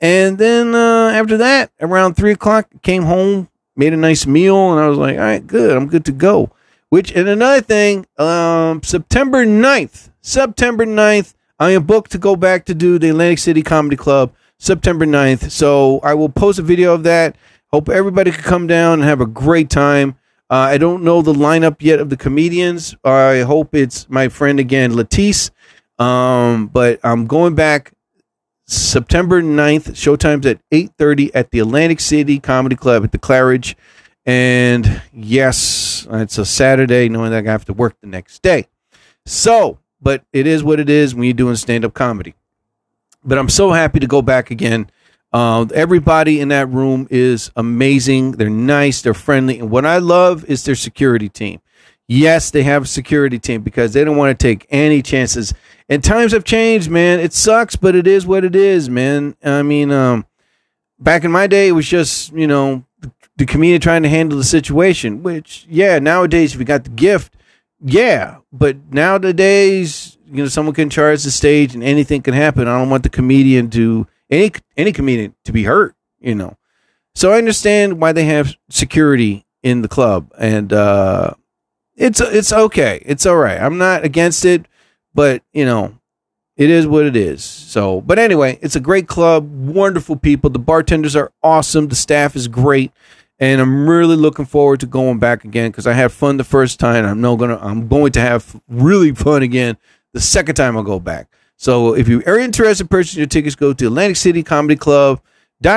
And 0.00 0.38
then 0.38 0.74
uh, 0.74 1.10
after 1.14 1.36
that, 1.36 1.70
around 1.80 2.14
three 2.14 2.32
o'clock, 2.32 2.68
came 2.82 3.04
home, 3.04 3.48
made 3.76 3.92
a 3.92 3.96
nice 3.96 4.26
meal, 4.26 4.72
and 4.72 4.80
I 4.80 4.88
was 4.88 4.98
like, 4.98 5.16
all 5.16 5.22
right, 5.22 5.46
good, 5.46 5.76
I'm 5.76 5.86
good 5.86 6.04
to 6.06 6.12
go. 6.12 6.50
Which 6.88 7.12
and 7.12 7.28
another 7.28 7.60
thing, 7.60 8.04
um, 8.18 8.82
September 8.82 9.46
9th, 9.46 10.10
September 10.20 10.84
9th, 10.84 11.34
I 11.60 11.70
am 11.70 11.84
booked 11.84 12.10
to 12.10 12.18
go 12.18 12.34
back 12.34 12.64
to 12.64 12.74
do 12.74 12.98
the 12.98 13.10
Atlantic 13.10 13.38
City 13.38 13.62
Comedy 13.62 13.96
Club 13.96 14.32
September 14.58 15.06
9th. 15.06 15.50
So 15.52 16.00
I 16.00 16.14
will 16.14 16.28
post 16.28 16.58
a 16.58 16.62
video 16.62 16.92
of 16.92 17.04
that. 17.04 17.36
Hope 17.72 17.88
everybody 17.88 18.32
can 18.32 18.42
come 18.42 18.66
down 18.66 18.94
and 18.94 19.04
have 19.04 19.20
a 19.20 19.26
great 19.26 19.70
time. 19.70 20.16
Uh, 20.48 20.54
I 20.54 20.78
don't 20.78 21.02
know 21.02 21.22
the 21.22 21.32
lineup 21.32 21.76
yet 21.80 21.98
of 21.98 22.08
the 22.08 22.16
comedians. 22.16 22.94
I 23.04 23.40
hope 23.40 23.74
it's 23.74 24.08
my 24.08 24.28
friend 24.28 24.60
again, 24.60 24.92
Latisse. 24.92 25.50
Um, 25.98 26.68
but 26.68 27.00
I'm 27.02 27.26
going 27.26 27.54
back 27.54 27.92
September 28.66 29.42
9th. 29.42 29.90
Showtime's 29.92 30.46
at 30.46 30.60
8.30 30.70 31.30
at 31.34 31.50
the 31.50 31.58
Atlantic 31.58 32.00
City 32.00 32.38
Comedy 32.38 32.76
Club 32.76 33.02
at 33.02 33.12
the 33.12 33.18
Claridge. 33.18 33.74
And 34.24 35.02
yes, 35.12 36.06
it's 36.10 36.38
a 36.38 36.44
Saturday, 36.44 37.08
knowing 37.08 37.30
that 37.30 37.46
I 37.46 37.50
have 37.50 37.64
to 37.66 37.72
work 37.72 37.96
the 38.00 38.08
next 38.08 38.42
day. 38.42 38.66
So, 39.24 39.78
but 40.00 40.24
it 40.32 40.46
is 40.46 40.62
what 40.62 40.80
it 40.80 40.90
is 40.90 41.14
when 41.14 41.24
you're 41.24 41.34
doing 41.34 41.56
stand-up 41.56 41.94
comedy. 41.94 42.34
But 43.24 43.38
I'm 43.38 43.48
so 43.48 43.72
happy 43.72 43.98
to 43.98 44.06
go 44.06 44.22
back 44.22 44.50
again. 44.50 44.90
Uh, 45.32 45.66
everybody 45.74 46.40
in 46.40 46.48
that 46.48 46.68
room 46.68 47.06
is 47.10 47.50
amazing. 47.56 48.32
They're 48.32 48.48
nice. 48.48 49.02
They're 49.02 49.14
friendly. 49.14 49.58
And 49.58 49.70
what 49.70 49.84
I 49.84 49.98
love 49.98 50.44
is 50.46 50.64
their 50.64 50.74
security 50.74 51.28
team. 51.28 51.60
Yes, 52.08 52.50
they 52.50 52.62
have 52.62 52.84
a 52.84 52.86
security 52.86 53.38
team 53.38 53.62
because 53.62 53.92
they 53.92 54.04
don't 54.04 54.16
want 54.16 54.38
to 54.38 54.42
take 54.42 54.66
any 54.70 55.02
chances. 55.02 55.52
And 55.88 56.02
times 56.02 56.32
have 56.32 56.44
changed, 56.44 56.88
man. 56.88 57.18
It 57.18 57.32
sucks, 57.32 57.74
but 57.74 57.96
it 57.96 58.06
is 58.06 58.26
what 58.26 58.44
it 58.44 58.54
is, 58.54 58.88
man. 58.88 59.36
I 59.44 59.62
mean, 59.62 59.90
um, 59.90 60.24
back 60.98 61.24
in 61.24 61.32
my 61.32 61.46
day, 61.48 61.68
it 61.68 61.72
was 61.72 61.86
just 61.86 62.32
you 62.32 62.46
know 62.46 62.84
the 63.36 63.46
comedian 63.46 63.80
trying 63.80 64.04
to 64.04 64.08
handle 64.08 64.38
the 64.38 64.44
situation. 64.44 65.22
Which, 65.22 65.66
yeah, 65.68 65.98
nowadays 65.98 66.54
if 66.54 66.60
you 66.60 66.64
got 66.64 66.84
the 66.84 66.90
gift, 66.90 67.34
yeah. 67.80 68.38
But 68.52 68.92
nowadays, 68.92 70.16
you 70.26 70.42
know, 70.44 70.48
someone 70.48 70.74
can 70.74 70.90
charge 70.90 71.24
the 71.24 71.30
stage 71.30 71.74
and 71.74 71.82
anything 71.82 72.22
can 72.22 72.34
happen. 72.34 72.68
I 72.68 72.78
don't 72.78 72.90
want 72.90 73.02
the 73.02 73.08
comedian 73.10 73.68
to 73.70 74.06
any 74.30 74.52
any 74.76 74.92
comedian 74.92 75.34
to 75.44 75.52
be 75.52 75.64
hurt, 75.64 75.94
you 76.20 76.34
know. 76.34 76.56
So 77.14 77.32
I 77.32 77.38
understand 77.38 78.00
why 78.00 78.12
they 78.12 78.24
have 78.24 78.54
security 78.68 79.46
in 79.62 79.82
the 79.82 79.88
club, 79.88 80.32
and 80.38 80.72
uh, 80.72 81.32
it's 81.96 82.20
it's 82.20 82.52
okay, 82.52 83.02
it's 83.06 83.26
all 83.26 83.36
right. 83.36 83.60
I'm 83.60 83.78
not 83.78 84.04
against 84.04 84.44
it, 84.44 84.66
but 85.14 85.42
you 85.52 85.64
know, 85.64 85.98
it 86.56 86.70
is 86.70 86.86
what 86.86 87.06
it 87.06 87.16
is. 87.16 87.44
So, 87.44 88.00
but 88.00 88.18
anyway, 88.18 88.58
it's 88.62 88.76
a 88.76 88.80
great 88.80 89.08
club, 89.08 89.50
wonderful 89.50 90.16
people. 90.16 90.50
The 90.50 90.58
bartenders 90.58 91.16
are 91.16 91.32
awesome. 91.42 91.88
The 91.88 91.94
staff 91.94 92.36
is 92.36 92.48
great, 92.48 92.92
and 93.38 93.60
I'm 93.60 93.88
really 93.88 94.16
looking 94.16 94.46
forward 94.46 94.80
to 94.80 94.86
going 94.86 95.18
back 95.18 95.44
again 95.44 95.70
because 95.70 95.86
I 95.86 95.92
had 95.92 96.12
fun 96.12 96.36
the 96.36 96.44
first 96.44 96.80
time. 96.80 97.04
I'm 97.04 97.20
no 97.20 97.36
gonna 97.36 97.58
I'm 97.60 97.88
going 97.88 98.12
to 98.12 98.20
have 98.20 98.60
really 98.68 99.12
fun 99.12 99.42
again 99.42 99.76
the 100.12 100.20
second 100.20 100.54
time 100.54 100.76
I 100.76 100.82
go 100.82 100.98
back. 101.00 101.28
So 101.56 101.94
if 101.94 102.08
you 102.08 102.22
are 102.26 102.38
interested 102.38 102.84
in 102.84 102.88
purchasing 102.88 103.18
your 103.18 103.28
tickets, 103.28 103.54
go 103.54 103.72
to 103.72 103.86
Atlantic 103.86 104.16
City 104.16 104.42
Comedy 104.42 104.76
Club, 104.76 105.20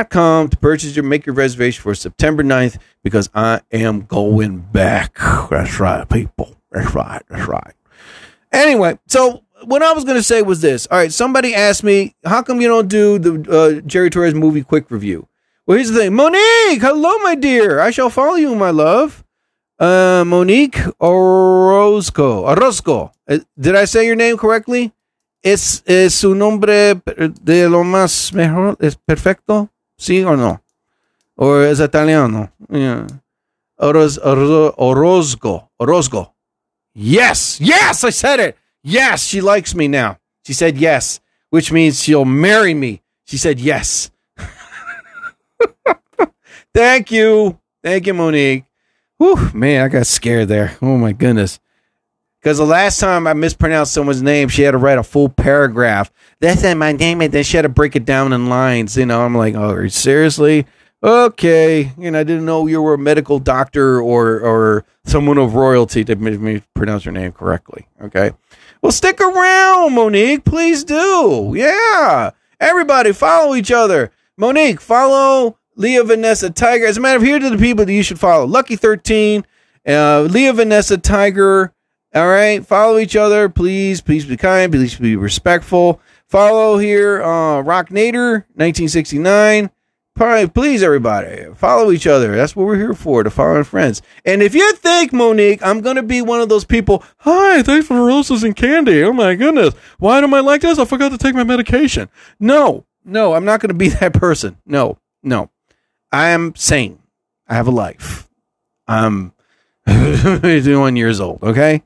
com 0.10 0.50
to 0.50 0.58
purchase 0.58 0.96
your 0.96 1.04
make 1.04 1.26
your 1.26 1.36
reservation 1.36 1.82
for 1.82 1.96
September 1.96 2.44
9th 2.44 2.78
because 3.04 3.30
I 3.34 3.62
am 3.72 4.02
going 4.02 4.60
back. 4.60 5.18
That's 5.50 5.80
right, 5.80 6.08
people. 6.08 6.56
That's 6.72 6.94
right. 6.94 7.22
That's 7.30 7.48
right. 7.48 7.74
Anyway, 8.52 9.00
so 9.08 9.44
what 9.64 9.82
I 9.82 9.94
was 9.94 10.04
going 10.04 10.18
to 10.18 10.24
say 10.24 10.42
was 10.42 10.62
this. 10.62 10.88
All 10.88 10.98
right, 10.98 11.14
somebody 11.14 11.54
asked 11.56 11.84
me, 11.84 12.16
how 12.26 12.42
come 12.42 12.62
you 12.62 12.68
don't 12.68 12.88
do 12.88 13.20
the 13.20 13.52
uh, 13.52 13.82
Jerry 13.82 14.10
Torres 14.10 14.34
movie 14.34 14.64
quick 14.64 14.92
review? 14.92 15.28
Well, 15.66 15.78
here's 15.78 15.92
the 15.92 16.00
thing. 16.00 16.16
Monique, 16.16 16.82
hello, 16.82 17.18
my 17.20 17.36
dear. 17.36 17.80
I 17.80 17.92
shall 17.92 18.10
follow 18.10 18.36
you, 18.36 18.56
my 18.56 18.72
love. 18.72 19.24
Uh, 19.78 20.24
Monique 20.26 20.80
Orozco. 21.00 22.46
Orozco. 22.46 23.12
Uh, 23.28 23.40
Did 23.58 23.76
I 23.76 23.86
say 23.86 24.06
your 24.06 24.16
name 24.16 24.38
correctly? 24.38 24.94
¿Es, 25.42 25.84
es 25.86 26.14
su 26.14 26.36
nombre 26.36 27.02
de 27.42 27.70
lo 27.70 27.84
más 27.84 28.34
mejor? 28.34 28.78
¿Es 28.80 28.96
perfecto? 28.96 29.70
¿Sí 29.98 30.24
o 30.24 30.36
no? 30.36 30.64
¿O 31.36 31.60
es 31.60 31.80
italiano? 31.80 32.52
Yeah. 32.70 33.08
Oroz, 33.78 34.18
Oroz, 34.18 34.74
Orozco. 34.78 35.72
Orozco. 35.78 36.36
Yes. 36.94 37.60
Yes, 37.62 38.04
I 38.04 38.12
said 38.12 38.40
it. 38.40 38.58
Yes, 38.84 39.24
she 39.24 39.42
likes 39.42 39.74
me 39.74 39.88
now. 39.88 40.18
She 40.46 40.54
said 40.54 40.78
yes, 40.78 41.22
which 41.50 41.72
means 41.72 42.04
she'll 42.04 42.26
marry 42.26 42.74
me. 42.74 43.02
She 43.26 43.38
said 43.38 43.60
yes. 43.60 44.12
Thank 46.74 47.12
you. 47.12 47.60
Thank 47.84 48.08
you, 48.08 48.14
Monique. 48.14 48.66
Whew, 49.18 49.52
man, 49.54 49.86
I 49.86 49.88
got 49.90 50.08
scared 50.08 50.48
there. 50.48 50.78
Oh 50.82 50.98
my 50.98 51.14
goodness. 51.14 51.60
Because 52.42 52.58
the 52.58 52.66
last 52.66 53.00
time 53.00 53.28
I 53.28 53.34
mispronounced 53.34 53.94
someone's 53.94 54.22
name, 54.22 54.48
she 54.48 54.62
had 54.62 54.72
to 54.72 54.78
write 54.78 54.98
a 54.98 55.04
full 55.04 55.28
paragraph. 55.28 56.12
That's 56.40 56.64
not 56.64 56.78
my 56.78 56.94
name, 56.94 57.22
and 57.22 57.34
then 57.34 57.44
she 57.44 57.58
had 57.58 57.64
to 57.64 57.70
break 57.70 57.96
it 57.96 58.06
down 58.06 58.32
in 58.32 58.48
lines. 58.48 58.96
You 58.96 59.06
know, 59.06 59.22
I'm 59.22 59.36
like, 59.36 59.56
oh, 59.56 59.88
seriously? 59.88 60.66
Okay. 61.04 61.92
You 61.98 62.12
know, 62.12 62.20
I 62.20 62.24
didn't 62.24 62.46
know 62.46 62.68
you 62.68 62.82
were 62.82 62.94
a 62.94 62.98
medical 62.98 63.40
doctor 63.40 64.02
or 64.02 64.40
or 64.40 64.86
someone 65.06 65.38
of 65.38 65.56
royalty 65.56 66.04
to 66.06 66.16
make 66.16 66.40
me 66.40 66.62
pronounce 66.74 67.06
your 67.06 67.14
name 67.14 67.32
correctly. 67.32 67.88
Okay. 68.02 68.32
Well, 68.82 68.92
stick 68.92 69.20
around, 69.20 69.94
Monique. 69.94 70.46
Please 70.46 70.84
do. 70.84 71.54
Yeah. 71.56 72.32
Everybody, 72.60 73.14
follow 73.14 73.56
each 73.56 73.72
other. 73.72 74.12
Monique, 74.38 74.82
follow 74.82 75.58
Leah 75.76 76.04
Vanessa 76.04 76.50
Tiger. 76.50 76.86
As 76.86 76.98
a 76.98 77.02
matter 77.02 77.18
of 77.18 77.24
here 77.24 77.38
are 77.38 77.50
the 77.50 77.58
people 77.58 77.86
that 77.86 77.94
you 77.94 78.04
should 78.04 78.20
follow. 78.20 78.46
Lucky 78.46 78.76
13, 78.76 79.46
uh, 79.88 80.22
Leah 80.22 80.54
Vanessa 80.54 80.98
Tiger. 80.98 81.74
All 82.14 82.28
right. 82.28 82.66
Follow 82.66 82.98
each 82.98 83.16
other. 83.16 83.50
Please, 83.50 84.02
please 84.02 84.26
be 84.26 84.38
kind. 84.38 84.72
Please 84.72 84.96
be 84.96 85.16
respectful. 85.16 86.02
Follow 86.30 86.78
here, 86.78 87.24
uh, 87.24 87.62
Rock 87.62 87.90
Nader, 87.90 88.46
1969. 88.54 89.72
Probably, 90.20 90.48
please, 90.48 90.84
everybody, 90.84 91.46
follow 91.56 91.92
each 91.92 92.06
other. 92.06 92.36
That's 92.36 92.54
what 92.56 92.68
we're 92.68 92.76
here 92.76 92.94
for, 92.94 93.24
to 93.24 93.30
follow 93.30 93.64
friends. 93.64 94.02
And 94.26 94.44
if 94.44 94.54
you 94.54 94.74
think, 94.74 95.14
Monique, 95.14 95.66
I'm 95.66 95.82
going 95.82 95.96
to 95.96 96.04
be 96.04 96.22
one 96.22 96.42
of 96.42 96.50
those 96.50 96.66
people, 96.66 97.04
hi, 97.20 97.64
thanks 97.64 97.88
for 97.88 98.06
roses 98.06 98.44
and 98.44 98.56
candy. 98.56 99.02
Oh 99.02 99.14
my 99.14 99.34
goodness. 99.34 99.74
Why 99.98 100.20
am 100.20 100.34
I 100.34 100.42
like 100.42 100.60
this? 100.62 100.78
I 100.78 100.86
forgot 100.86 101.12
to 101.14 101.18
take 101.18 101.36
my 101.36 101.46
medication. 101.46 102.10
No, 102.38 102.86
no, 103.06 103.34
I'm 103.34 103.46
not 103.46 103.62
going 103.62 103.70
to 103.70 103.74
be 103.74 103.88
that 103.90 104.14
person. 104.14 104.58
No, 104.66 105.00
no. 105.24 105.50
I 106.12 106.30
am 106.30 106.54
sane. 106.54 107.00
I 107.48 107.56
have 107.56 107.68
a 107.68 107.72
life. 107.72 108.28
I'm 108.88 109.32
21 109.88 110.96
years 110.96 111.22
old, 111.22 111.42
okay? 111.44 111.82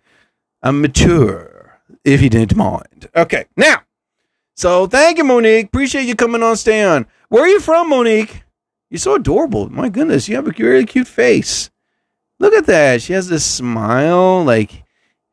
I'm 0.64 0.82
mature, 0.82 1.82
if 2.06 2.22
you 2.22 2.30
didn't 2.30 2.56
mind. 2.56 3.10
Okay, 3.14 3.46
now, 3.58 3.82
so 4.56 4.88
thank 4.88 5.18
you, 5.18 5.26
Monique. 5.26 5.66
Appreciate 5.66 6.06
you 6.06 6.16
coming 6.16 6.42
on, 6.42 6.56
stay 6.56 6.84
on. 6.86 7.06
Where 7.28 7.44
are 7.44 7.48
you 7.50 7.60
from, 7.60 7.90
Monique? 7.90 8.44
You're 8.90 9.00
so 9.00 9.16
adorable. 9.16 9.70
My 9.70 9.90
goodness, 9.90 10.30
you 10.30 10.36
have 10.38 10.48
a 10.48 10.52
really 10.58 10.86
cute 10.86 11.08
face. 11.08 11.70
Look 12.40 12.54
at 12.54 12.66
that. 12.68 13.02
She 13.02 13.12
has 13.12 13.28
this 13.28 13.44
smile. 13.44 14.44
Like, 14.46 14.84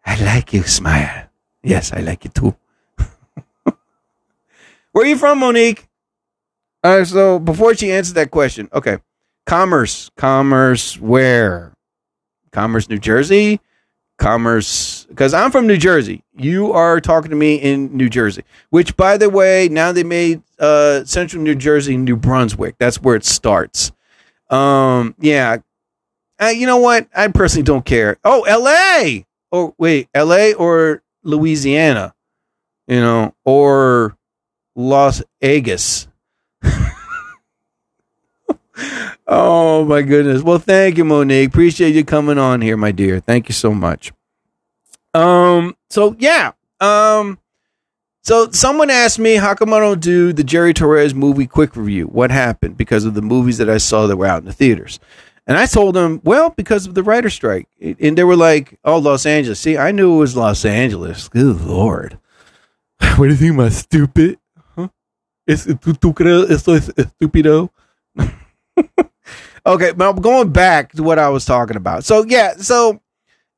I 0.04 0.20
like 0.24 0.52
your 0.52 0.64
smile. 0.64 1.28
Yes, 1.62 1.92
I 1.92 2.00
like 2.00 2.24
it 2.24 2.34
too. 2.34 2.56
Where 3.64 5.04
are 5.04 5.06
you 5.06 5.16
from, 5.16 5.38
Monique? 5.38 5.86
All 6.82 6.98
right, 6.98 7.06
so 7.06 7.38
before 7.38 7.74
she 7.76 7.92
answers 7.92 8.14
that 8.14 8.32
question, 8.32 8.68
okay. 8.72 8.98
Commerce. 9.46 10.10
Commerce 10.16 10.98
where? 10.98 11.72
Commerce, 12.50 12.88
New 12.88 12.98
Jersey? 12.98 13.60
Commerce, 14.20 15.06
because 15.06 15.32
I'm 15.32 15.50
from 15.50 15.66
New 15.66 15.78
Jersey. 15.78 16.22
You 16.36 16.72
are 16.72 17.00
talking 17.00 17.30
to 17.30 17.36
me 17.36 17.56
in 17.56 17.96
New 17.96 18.10
Jersey, 18.10 18.44
which, 18.68 18.94
by 18.96 19.16
the 19.16 19.30
way, 19.30 19.68
now 19.70 19.92
they 19.92 20.04
made 20.04 20.42
uh, 20.58 21.04
Central 21.04 21.42
New 21.42 21.54
Jersey 21.54 21.96
New 21.96 22.16
Brunswick. 22.16 22.76
That's 22.78 23.00
where 23.00 23.16
it 23.16 23.24
starts. 23.24 23.92
Um, 24.50 25.14
yeah. 25.18 25.56
Uh, 26.38 26.48
you 26.48 26.66
know 26.66 26.76
what? 26.76 27.08
I 27.16 27.28
personally 27.28 27.64
don't 27.64 27.84
care. 27.84 28.18
Oh, 28.22 28.42
L.A. 28.42 29.26
Oh, 29.50 29.74
wait, 29.78 30.08
L.A. 30.14 30.52
or 30.52 31.02
Louisiana? 31.22 32.14
You 32.86 33.00
know, 33.00 33.34
or 33.44 34.16
Las 34.76 35.22
Vegas. 35.40 36.08
Oh 39.32 39.84
my 39.84 40.02
goodness. 40.02 40.42
Well, 40.42 40.58
thank 40.58 40.98
you, 40.98 41.04
Monique. 41.04 41.50
Appreciate 41.50 41.94
you 41.94 42.04
coming 42.04 42.36
on 42.36 42.60
here, 42.60 42.76
my 42.76 42.90
dear. 42.90 43.20
Thank 43.20 43.48
you 43.48 43.54
so 43.54 43.72
much. 43.72 44.12
Um, 45.14 45.76
so 45.88 46.16
yeah. 46.18 46.50
Um, 46.80 47.38
so 48.24 48.50
someone 48.50 48.90
asked 48.90 49.20
me 49.20 49.36
how 49.36 49.54
come 49.54 49.72
I 49.72 49.78
don't 49.78 50.00
do 50.00 50.32
the 50.32 50.42
Jerry 50.42 50.74
Torres 50.74 51.14
movie 51.14 51.46
quick 51.46 51.76
review? 51.76 52.06
What 52.06 52.32
happened 52.32 52.76
because 52.76 53.04
of 53.04 53.14
the 53.14 53.22
movies 53.22 53.58
that 53.58 53.70
I 53.70 53.78
saw 53.78 54.08
that 54.08 54.16
were 54.16 54.26
out 54.26 54.40
in 54.40 54.46
the 54.46 54.52
theaters? 54.52 54.98
And 55.46 55.56
I 55.56 55.66
told 55.66 55.94
them, 55.94 56.20
well, 56.24 56.50
because 56.50 56.88
of 56.88 56.94
the 56.94 57.04
writer 57.04 57.30
strike. 57.30 57.68
And 57.80 58.18
they 58.18 58.24
were 58.24 58.36
like, 58.36 58.80
oh, 58.84 58.98
Los 58.98 59.26
Angeles. 59.26 59.60
See, 59.60 59.78
I 59.78 59.92
knew 59.92 60.16
it 60.16 60.18
was 60.18 60.36
Los 60.36 60.64
Angeles. 60.64 61.28
Good 61.28 61.60
lord. 61.60 62.18
What 63.16 63.26
do 63.26 63.28
you 63.28 63.36
think, 63.36 63.54
my 63.54 63.68
stupid? 63.68 64.38
Huh? 64.76 64.88
Esto 65.46 66.74
es 66.74 66.88
estúpido? 66.88 67.70
Okay, 69.66 69.92
but 69.92 70.12
going 70.14 70.50
back 70.52 70.92
to 70.92 71.02
what 71.02 71.18
I 71.18 71.28
was 71.28 71.44
talking 71.44 71.76
about. 71.76 72.04
So 72.04 72.24
yeah, 72.24 72.54
so 72.56 73.00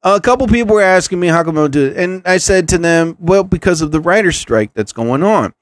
a 0.02 0.20
couple 0.20 0.46
people 0.48 0.74
were 0.74 0.82
asking 0.82 1.20
me 1.20 1.28
how 1.28 1.44
come 1.44 1.56
I 1.56 1.62
don't 1.62 1.70
do 1.70 1.86
it, 1.86 1.96
and 1.96 2.22
I 2.26 2.38
said 2.38 2.68
to 2.70 2.78
them, 2.78 3.16
well, 3.20 3.44
because 3.44 3.82
of 3.82 3.92
the 3.92 4.00
writer's 4.00 4.36
strike 4.36 4.74
that's 4.74 4.92
going 4.92 5.22
on. 5.22 5.54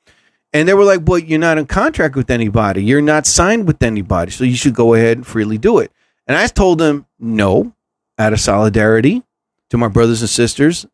And 0.53 0.67
they 0.67 0.75
were 0.75 0.85
like, 0.85 1.03
well, 1.05 1.19
you're 1.19 1.39
not 1.39 1.59
in 1.59 1.67
contract 1.67 2.17
with 2.17 2.29
anybody. 2.29 2.83
You're 2.83 3.01
not 3.01 3.25
signed 3.25 3.69
with 3.69 3.83
anybody. 3.85 4.33
So 4.33 4.43
you 4.43 4.57
should 4.57 4.75
go 4.75 4.95
ahead 4.95 5.19
and 5.19 5.27
freely 5.27 5.59
do 5.59 5.79
it. 5.79 5.93
And 6.27 6.37
I 6.37 6.49
told 6.49 6.79
them, 6.79 7.07
no, 7.21 7.73
out 8.19 8.33
of 8.33 8.41
solidarity 8.41 9.23
to 9.69 9.79
my 9.79 9.87
brothers 9.87 10.23
and 10.23 10.31
sisters 10.31 10.87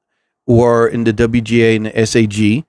who 0.46 0.62
are 0.62 0.86
in 0.86 1.04
the 1.04 1.12
WGA 1.12 1.76
and 1.76 1.86
the 1.86 2.06
SAG, 2.06 2.64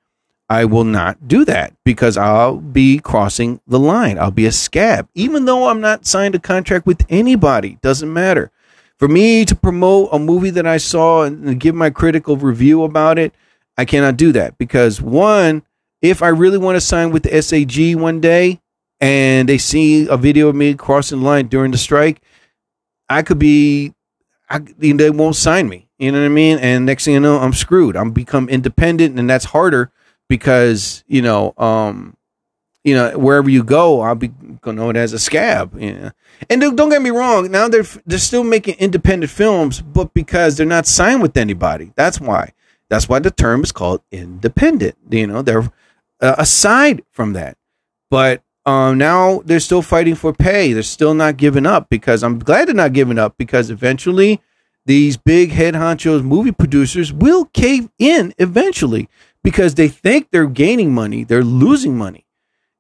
I 0.50 0.64
will 0.66 0.86
not 0.86 1.28
do 1.28 1.44
that 1.46 1.74
because 1.84 2.16
I'll 2.16 2.58
be 2.58 3.00
crossing 3.00 3.60
the 3.68 3.80
line. 3.80 4.18
I'll 4.18 4.32
be 4.32 4.46
a 4.46 4.52
scab. 4.52 5.10
Even 5.14 5.46
though 5.46 5.68
I'm 5.68 5.82
not 5.82 6.06
signed 6.06 6.36
a 6.36 6.40
contract 6.40 6.86
with 6.86 7.06
anybody, 7.10 7.78
doesn't 7.82 8.12
matter. 8.12 8.52
For 8.98 9.08
me 9.08 9.46
to 9.46 9.56
promote 9.56 10.10
a 10.12 10.20
movie 10.20 10.50
that 10.52 10.66
I 10.66 10.78
saw 10.78 11.24
and 11.24 11.60
give 11.60 11.76
my 11.76 11.90
critical 11.90 12.38
review 12.38 12.84
about 12.84 13.20
it, 13.20 13.34
I 13.78 13.86
cannot 13.86 14.18
do 14.18 14.32
that 14.32 14.58
because 14.58 15.02
one, 15.02 15.64
if 16.02 16.24
I 16.24 16.30
really 16.30 16.58
want 16.58 16.78
to 16.78 16.82
sign 16.82 17.12
with 17.12 17.24
the 17.24 17.42
SAG 17.42 17.96
one 17.96 18.22
day 18.22 18.62
and 19.00 19.50
they 19.50 19.58
see 19.58 20.08
a 20.08 20.18
video 20.18 20.48
of 20.48 20.56
me 20.56 20.74
crossing 20.74 21.20
the 21.20 21.26
line 21.26 21.48
during 21.48 21.72
the 21.72 21.78
strike, 21.78 22.22
I 23.10 23.22
could 23.22 23.38
be, 23.38 23.94
I, 24.50 24.60
they 24.60 25.10
won't 25.10 25.36
sign 25.36 25.68
me. 25.68 25.90
You 26.00 26.12
know 26.12 26.20
what 26.20 26.26
I 26.26 26.30
mean? 26.30 26.58
And 26.60 26.86
next 26.86 27.06
thing 27.06 27.16
you 27.16 27.20
know, 27.20 27.40
I'm 27.40 27.54
screwed. 27.54 27.98
I'm 27.98 28.12
become 28.12 28.50
independent, 28.50 29.20
and 29.20 29.30
that's 29.30 29.46
harder 29.46 29.92
because 30.30 31.04
you 31.08 31.22
know, 31.22 31.54
um, 31.58 32.18
you 32.84 32.96
know, 32.96 33.18
wherever 33.18 33.50
you 33.50 33.64
go, 33.64 34.02
I'll 34.02 34.16
be 34.16 34.32
known 34.66 34.96
as 34.96 35.14
a 35.14 35.20
scab. 35.20 35.74
Know? 35.74 36.12
And 36.50 36.62
don't 36.62 36.76
don't 36.76 36.90
get 36.90 37.02
me 37.02 37.10
wrong. 37.10 37.52
Now 37.52 37.68
they're 37.68 37.86
they're 38.06 38.18
still 38.20 38.44
making 38.44 38.76
independent 38.76 39.32
films, 39.32 39.82
but 39.82 40.14
because 40.14 40.58
they're 40.58 40.66
not 40.66 40.86
signed 40.88 41.22
with 41.22 41.38
anybody, 41.38 41.92
that's 41.96 42.20
why. 42.20 42.54
That's 42.90 43.10
why 43.10 43.20
the 43.20 43.32
term 43.32 43.64
is 43.64 43.74
called 43.74 44.02
independent. 44.12 44.96
You 45.10 45.28
know, 45.28 45.42
they're 45.42 45.70
uh, 46.22 46.36
aside 46.38 47.04
from 47.12 47.34
that, 47.34 47.58
but 48.10 48.42
um, 48.66 48.98
now 48.98 49.42
they're 49.46 49.60
still 49.62 49.82
fighting 49.82 50.16
for 50.16 50.34
pay. 50.34 50.74
They're 50.74 50.84
still 50.84 51.14
not 51.14 51.38
giving 51.38 51.66
up 51.66 51.90
because 51.90 52.24
I'm 52.24 52.40
glad 52.40 52.68
they're 52.68 52.76
not 52.76 52.94
giving 52.94 53.18
up 53.18 53.36
because 53.38 53.70
eventually 53.70 54.42
these 54.86 55.18
big 55.18 55.52
head 55.52 55.74
honchos 55.74 56.24
movie 56.24 56.52
producers 56.52 57.12
will 57.12 57.46
cave 57.46 57.90
in 57.98 58.34
eventually 58.38 59.10
because 59.48 59.76
they 59.76 59.88
think 59.88 60.30
they're 60.30 60.46
gaining 60.46 60.94
money, 60.94 61.24
they're 61.24 61.42
losing 61.42 61.98
money. 61.98 62.26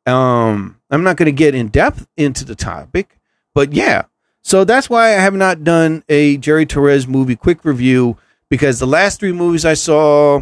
Um, 0.05 0.81
I'm 0.89 1.01
not 1.01 1.15
going 1.15 1.27
to 1.27 1.31
get 1.31 1.55
in 1.55 1.69
depth 1.69 2.05
into 2.17 2.43
the 2.43 2.55
topic, 2.55 3.17
but 3.55 3.71
yeah. 3.71 4.03
So 4.41 4.65
that's 4.65 4.89
why 4.89 5.11
I 5.15 5.21
have 5.21 5.33
not 5.33 5.63
done 5.63 6.03
a 6.09 6.35
Jerry 6.35 6.65
Torres 6.65 7.07
movie 7.07 7.37
quick 7.37 7.63
review 7.63 8.17
because 8.49 8.79
the 8.79 8.85
last 8.85 9.21
three 9.21 9.31
movies 9.31 9.63
I 9.63 9.75
saw, 9.75 10.41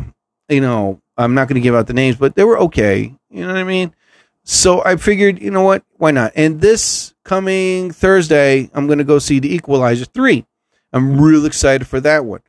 you 0.50 0.62
know, 0.62 1.00
I'm 1.16 1.36
not 1.36 1.48
going 1.48 1.62
to 1.62 1.62
give 1.62 1.76
out 1.76 1.86
the 1.86 1.94
names, 1.94 2.16
but 2.16 2.34
they 2.34 2.44
were 2.44 2.58
okay. 2.58 3.14
You 3.30 3.42
know 3.42 3.50
what 3.50 3.58
I 3.58 3.64
mean? 3.64 3.94
So 4.44 4.84
I 4.84 4.96
figured, 4.96 5.40
you 5.40 5.52
know 5.52 5.62
what? 5.62 5.84
Why 5.98 6.10
not? 6.10 6.32
And 6.36 6.60
this 6.60 7.14
coming 7.24 7.92
Thursday, 7.92 8.72
I'm 8.74 8.88
going 8.88 8.98
to 8.98 9.04
go 9.04 9.20
see 9.20 9.38
The 9.38 9.54
Equalizer 9.54 10.06
3. 10.06 10.44
I'm 10.92 11.22
real 11.22 11.46
excited 11.46 11.86
for 11.86 12.00
that 12.00 12.26
one. 12.26 12.42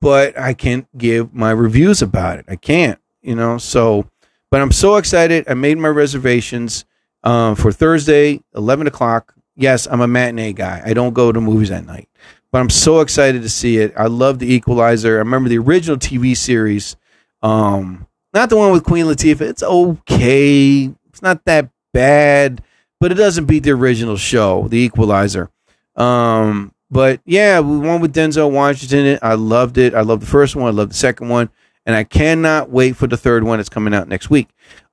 But 0.00 0.38
I 0.38 0.54
can't 0.54 0.86
give 0.96 1.34
my 1.34 1.50
reviews 1.50 2.00
about 2.00 2.38
it. 2.38 2.46
I 2.48 2.56
can't, 2.56 2.98
you 3.22 3.34
know. 3.34 3.58
So, 3.58 4.08
but 4.50 4.60
I'm 4.60 4.72
so 4.72 4.96
excited. 4.96 5.44
I 5.48 5.54
made 5.54 5.78
my 5.78 5.88
reservations 5.88 6.84
um, 7.24 7.54
for 7.54 7.72
Thursday, 7.72 8.40
11 8.54 8.86
o'clock. 8.86 9.34
Yes, 9.56 9.86
I'm 9.86 10.00
a 10.00 10.08
matinee 10.08 10.52
guy. 10.52 10.82
I 10.84 10.94
don't 10.94 11.14
go 11.14 11.32
to 11.32 11.40
movies 11.40 11.70
at 11.70 11.86
night. 11.86 12.08
But 12.50 12.60
I'm 12.60 12.70
so 12.70 13.00
excited 13.00 13.42
to 13.42 13.48
see 13.48 13.78
it. 13.78 13.94
I 13.96 14.06
love 14.06 14.38
The 14.38 14.52
Equalizer. 14.52 15.16
I 15.16 15.18
remember 15.20 15.48
the 15.48 15.58
original 15.58 15.96
TV 15.96 16.36
series. 16.36 16.96
Um, 17.42 18.06
not 18.34 18.50
the 18.50 18.56
one 18.56 18.72
with 18.72 18.84
Queen 18.84 19.06
Latifah. 19.06 19.40
It's 19.42 19.62
okay. 19.62 20.90
It's 21.08 21.22
not 21.22 21.44
that 21.46 21.70
bad, 21.92 22.62
but 23.00 23.12
it 23.12 23.16
doesn't 23.16 23.46
beat 23.46 23.62
the 23.62 23.70
original 23.70 24.16
show, 24.16 24.68
The 24.68 24.78
Equalizer. 24.78 25.50
Um, 25.96 26.72
but 26.90 27.20
yeah, 27.24 27.60
we 27.60 27.78
one 27.78 28.00
with 28.00 28.14
Denzel 28.14 28.50
Washington. 28.50 29.18
I 29.22 29.34
loved 29.34 29.78
it. 29.78 29.94
I 29.94 30.02
loved 30.02 30.22
the 30.22 30.26
first 30.26 30.54
one. 30.56 30.66
I 30.66 30.76
loved 30.76 30.90
the 30.90 30.96
second 30.96 31.28
one, 31.28 31.50
and 31.86 31.96
I 31.96 32.04
cannot 32.04 32.70
wait 32.70 32.96
for 32.96 33.06
the 33.06 33.16
third 33.16 33.44
one. 33.44 33.60
It's 33.60 33.68
coming 33.68 33.94
out 33.94 34.08
next 34.08 34.30
week. 34.30 34.48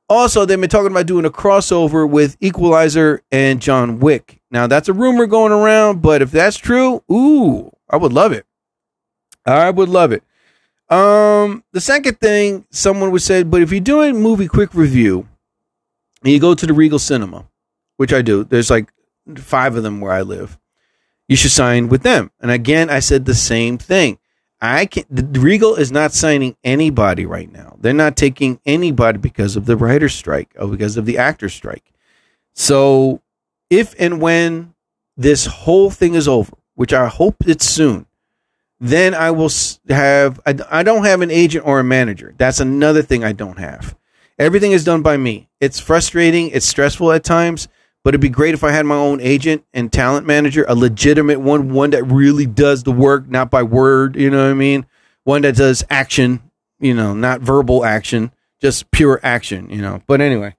Also, 0.10 0.43
they've 0.43 0.60
been 0.60 0.69
talking 0.69 0.91
about 0.91 1.06
doing 1.06 1.25
a 1.25 1.30
crossover 1.30 2.10
with 2.10 2.36
Equalizer 2.41 3.21
and 3.32 3.62
John 3.62 3.99
Wick. 3.99 4.41
Now, 4.49 4.65
that's 4.65 4.89
a 4.89 4.93
rumor 4.93 5.28
going 5.28 5.52
around, 5.52 6.02
but 6.02 6.21
if 6.21 6.32
that's 6.32 6.58
true, 6.58 7.04
ooh, 7.12 7.71
I 7.89 7.97
would 7.97 8.13
love 8.13 8.32
it. 8.32 8.45
I 9.45 9.69
would 9.69 9.89
love 9.89 10.12
it. 10.12 10.23
Um, 10.89 11.63
the 11.71 11.82
second 11.82 12.19
thing 12.19 12.65
someone 12.71 13.12
would 13.12 13.21
say, 13.21 13.43
but 13.43 13.62
if 13.62 13.71
you're 13.71 13.80
doing 13.80 14.19
movie 14.19 14.47
quick 14.47 14.73
review 14.73 15.28
and 16.23 16.34
you 16.34 16.39
go 16.39 16.56
to 16.56 16.65
the 16.65 16.73
Regal 16.73 16.97
Cinema, 16.99 17.47
which 17.97 18.12
I 18.12 18.23
do, 18.23 18.43
there's 18.43 18.71
like 18.71 18.91
five 19.36 19.75
of 19.75 19.84
them 19.84 20.02
where 20.02 20.12
I 20.12 20.23
live. 20.23 20.58
You 21.28 21.36
should 21.36 21.52
sign 21.52 21.89
with 21.89 22.02
them. 22.02 22.32
And 22.39 22.49
again, 22.49 22.89
I 22.89 22.99
said 22.99 23.25
the 23.25 23.36
same 23.36 23.78
thing. 23.78 24.17
I 24.62 24.86
can 24.86 25.06
the 25.10 25.39
Regal 25.39 25.76
is 25.76 25.91
not 25.91 26.12
signing 26.12 26.56
anybody 26.63 27.26
right 27.26 27.52
now. 27.52 27.78
They're 27.80 27.93
not 27.93 28.17
taking 28.17 28.60
anybody 28.65 29.17
because 29.17 29.56
of 29.56 29.65
the 29.65 29.78
writer's 29.78 30.13
strike 30.13 30.54
or 30.60 30.67
because 30.67 30.98
of 30.98 31.06
the 31.06 31.17
actor's 31.17 31.54
strike. 31.54 31.93
So 32.54 33.22
if 33.69 33.95
and 34.00 34.22
when 34.22 34.74
this 35.15 35.45
whole 35.45 35.89
thing 35.89 36.15
is 36.15 36.28
over, 36.28 36.56
which 36.76 36.93
I 36.93 37.08
hope 37.08 37.36
it's 37.45 37.65
soon, 37.65 38.06
then 38.80 39.13
I 39.13 39.32
will 39.32 39.52
have 39.88 40.39
I, 40.45 40.56
I 40.69 40.84
don't 40.84 41.06
have 41.06 41.22
an 41.22 41.32
agent 41.32 41.65
or 41.65 41.80
a 41.80 41.84
manager. 41.84 42.34
That's 42.38 42.60
another 42.60 43.02
thing 43.02 43.24
I 43.24 43.32
don't 43.32 43.60
have. 43.60 43.95
Everything 44.38 44.72
is 44.72 44.86
done 44.86 45.02
by 45.02 45.17
me. 45.17 45.50
It's 45.60 45.80
frustrating, 45.80 46.50
it's 46.50 46.65
stressful 46.65 47.12
at 47.12 47.24
times, 47.26 47.67
but 48.03 48.13
it'd 48.13 48.21
be 48.21 48.29
great 48.29 48.53
if 48.53 48.63
I 48.63 48.71
had 48.71 48.85
my 48.85 48.95
own 48.95 49.19
agent 49.21 49.65
and 49.73 49.91
talent 49.91 50.25
manager, 50.25 50.65
a 50.67 50.75
legitimate 50.75 51.39
one, 51.39 51.73
one 51.73 51.89
that 51.91 52.03
really 52.03 52.45
does 52.45 52.83
the 52.83 52.91
work, 52.91 53.27
not 53.27 53.51
by 53.51 53.63
word, 53.63 54.15
you 54.15 54.29
know 54.29 54.43
what 54.43 54.51
I 54.51 54.53
mean? 54.53 54.85
One 55.23 55.41
that 55.41 55.55
does 55.55 55.83
action, 55.89 56.41
you 56.79 56.93
know, 56.93 57.13
not 57.13 57.41
verbal 57.41 57.85
action, 57.85 58.31
just 58.62 58.89
pure 58.91 59.19
action, 59.23 59.69
you 59.69 59.81
know. 59.81 60.01
But 60.07 60.21
anyway, 60.21 60.55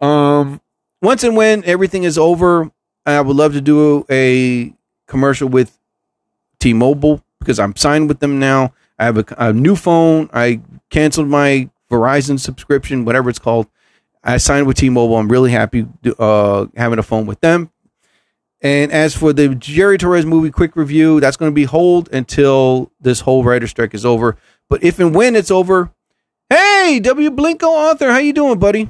um 0.00 0.60
once 1.02 1.22
and 1.24 1.36
when 1.36 1.64
everything 1.64 2.04
is 2.04 2.18
over, 2.18 2.70
I 3.04 3.20
would 3.20 3.36
love 3.36 3.52
to 3.52 3.60
do 3.60 4.04
a 4.10 4.74
commercial 5.06 5.48
with 5.48 5.78
T-Mobile 6.58 7.22
because 7.38 7.58
I'm 7.58 7.76
signed 7.76 8.08
with 8.08 8.20
them 8.20 8.38
now. 8.38 8.72
I 8.98 9.04
have 9.04 9.18
a, 9.18 9.24
a 9.38 9.52
new 9.52 9.76
phone. 9.76 10.28
I 10.32 10.60
canceled 10.90 11.28
my 11.28 11.70
Verizon 11.90 12.40
subscription, 12.40 13.04
whatever 13.04 13.30
it's 13.30 13.38
called. 13.38 13.68
I 14.26 14.38
signed 14.38 14.66
with 14.66 14.76
T-Mobile. 14.76 15.16
I'm 15.16 15.30
really 15.30 15.52
happy 15.52 15.86
uh, 16.18 16.66
having 16.76 16.98
a 16.98 17.02
phone 17.02 17.26
with 17.26 17.40
them. 17.40 17.70
And 18.60 18.90
as 18.90 19.16
for 19.16 19.32
the 19.32 19.54
Jerry 19.54 19.98
Torres 19.98 20.26
movie 20.26 20.50
quick 20.50 20.74
review, 20.74 21.20
that's 21.20 21.36
going 21.36 21.50
to 21.50 21.54
be 21.54 21.64
hold 21.64 22.12
until 22.12 22.90
this 23.00 23.20
whole 23.20 23.44
writer 23.44 23.66
strike 23.66 23.94
is 23.94 24.04
over. 24.04 24.36
But 24.68 24.82
if 24.82 24.98
and 24.98 25.14
when 25.14 25.36
it's 25.36 25.50
over, 25.50 25.92
hey, 26.50 26.98
W 27.02 27.30
Blinko 27.30 27.64
author, 27.64 28.10
how 28.10 28.18
you 28.18 28.32
doing, 28.32 28.58
buddy? 28.58 28.88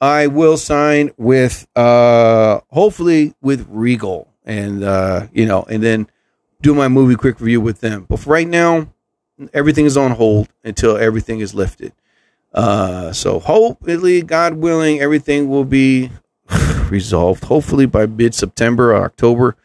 I 0.00 0.26
will 0.28 0.56
sign 0.56 1.10
with 1.16 1.66
uh 1.76 2.60
hopefully 2.70 3.34
with 3.40 3.66
Regal 3.68 4.28
and 4.44 4.84
uh 4.84 5.26
you 5.32 5.44
know 5.44 5.64
and 5.68 5.82
then 5.82 6.08
do 6.62 6.72
my 6.74 6.86
movie 6.88 7.16
quick 7.16 7.40
review 7.40 7.60
with 7.60 7.80
them. 7.80 8.06
But 8.08 8.20
for 8.20 8.30
right 8.30 8.46
now, 8.46 8.88
everything 9.52 9.86
is 9.86 9.96
on 9.96 10.12
hold 10.12 10.48
until 10.64 10.96
everything 10.96 11.40
is 11.40 11.54
lifted. 11.54 11.92
Uh 12.58 13.12
so 13.12 13.38
hopefully, 13.38 14.20
God 14.20 14.54
willing, 14.54 14.98
everything 15.00 15.48
will 15.48 15.64
be 15.64 16.10
resolved. 16.90 17.44
Hopefully 17.44 17.86
by 17.86 18.06
mid 18.06 18.34
September 18.34 18.90
or 18.92 19.04
October. 19.04 19.56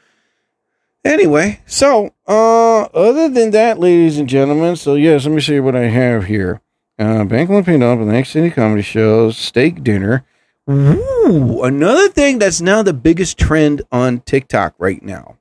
Anyway, 1.04 1.60
so 1.66 2.14
uh 2.28 2.84
other 2.94 3.30
than 3.30 3.50
that, 3.50 3.80
ladies 3.80 4.20
and 4.20 4.30
gentlemen, 4.30 4.76
so 4.76 4.94
yes, 4.94 5.26
let 5.26 5.34
me 5.34 5.42
see 5.42 5.60
what 5.60 5.76
I 5.76 5.86
have 5.86 6.26
here. 6.26 6.62
Uh 7.00 7.24
Bank 7.24 7.50
Latino 7.50 7.94
up 7.94 7.98
the 8.00 8.06
next 8.06 8.30
city 8.30 8.52
comedy 8.52 8.84
shows, 8.84 9.38
steak 9.38 9.84
dinner. 9.84 10.24
Ooh, 10.70 11.64
another 11.64 12.10
thing 12.10 12.38
that's 12.38 12.62
now 12.62 12.84
the 12.84 12.94
biggest 12.94 13.40
trend 13.40 13.82
on 13.92 14.20
TikTok 14.20 14.76
right 14.78 15.02
now 15.02 15.38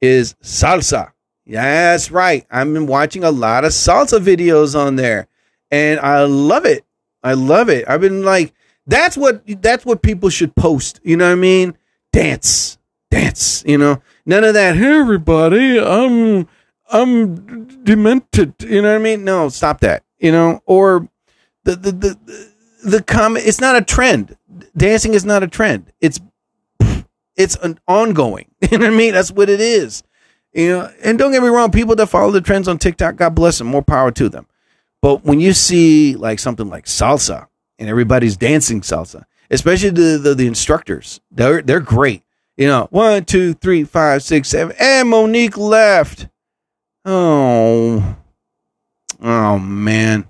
is 0.00 0.34
salsa. 0.40 1.10
That's 1.48 2.12
right. 2.12 2.46
I've 2.48 2.72
been 2.72 2.86
watching 2.86 3.24
a 3.24 3.32
lot 3.32 3.64
of 3.64 3.72
salsa 3.72 4.20
videos 4.20 4.78
on 4.78 4.94
there, 4.94 5.26
and 5.72 5.98
I 5.98 6.22
love 6.24 6.64
it. 6.64 6.84
I 7.22 7.34
love 7.34 7.68
it. 7.68 7.84
I've 7.88 8.00
been 8.00 8.24
like, 8.24 8.54
that's 8.86 9.16
what 9.16 9.42
that's 9.62 9.84
what 9.86 10.02
people 10.02 10.28
should 10.28 10.54
post. 10.56 11.00
You 11.02 11.16
know 11.16 11.26
what 11.26 11.32
I 11.32 11.36
mean? 11.36 11.76
Dance, 12.12 12.78
dance. 13.10 13.62
You 13.66 13.78
know, 13.78 14.02
none 14.26 14.44
of 14.44 14.54
that. 14.54 14.76
Hey, 14.76 14.98
everybody, 14.98 15.78
I'm 15.78 16.48
I'm 16.90 17.66
demented. 17.84 18.54
You 18.60 18.82
know 18.82 18.90
what 18.90 19.00
I 19.00 19.02
mean? 19.02 19.24
No, 19.24 19.48
stop 19.48 19.80
that. 19.80 20.02
You 20.18 20.32
know, 20.32 20.60
or 20.66 21.08
the 21.64 21.76
the 21.76 21.92
the 21.92 22.18
the, 22.24 22.52
the 22.90 23.02
comment. 23.02 23.46
It's 23.46 23.60
not 23.60 23.76
a 23.76 23.82
trend. 23.82 24.36
Dancing 24.76 25.14
is 25.14 25.24
not 25.24 25.42
a 25.42 25.48
trend. 25.48 25.92
It's 26.00 26.20
it's 27.36 27.56
an 27.56 27.78
ongoing. 27.88 28.46
You 28.70 28.78
know 28.78 28.86
what 28.86 28.94
I 28.94 28.96
mean? 28.96 29.12
That's 29.12 29.30
what 29.30 29.50
it 29.50 29.60
is. 29.60 30.02
You 30.54 30.68
know, 30.68 30.90
and 31.04 31.18
don't 31.18 31.32
get 31.32 31.42
me 31.42 31.48
wrong, 31.48 31.70
people 31.70 31.94
that 31.96 32.06
follow 32.06 32.30
the 32.30 32.40
trends 32.40 32.68
on 32.68 32.78
TikTok, 32.78 33.16
God 33.16 33.34
bless 33.34 33.58
them, 33.58 33.66
more 33.66 33.82
power 33.82 34.10
to 34.12 34.28
them. 34.28 34.46
But 35.02 35.24
when 35.24 35.40
you 35.40 35.52
see 35.52 36.14
like 36.14 36.38
something 36.38 36.68
like 36.68 36.86
salsa 36.86 37.48
and 37.78 37.88
everybody's 37.88 38.36
dancing 38.36 38.80
salsa, 38.80 39.24
especially 39.50 39.90
the 39.90 40.18
the, 40.18 40.34
the 40.34 40.46
instructors, 40.46 41.20
they're 41.30 41.60
they're 41.60 41.80
great. 41.80 42.22
You 42.56 42.68
know, 42.68 42.86
one, 42.90 43.24
two, 43.24 43.54
three, 43.54 43.82
five, 43.84 44.22
six, 44.22 44.48
seven, 44.48 44.76
and 44.78 45.08
Monique 45.08 45.58
left. 45.58 46.28
Oh, 47.04 48.16
oh 49.20 49.58
man. 49.58 50.28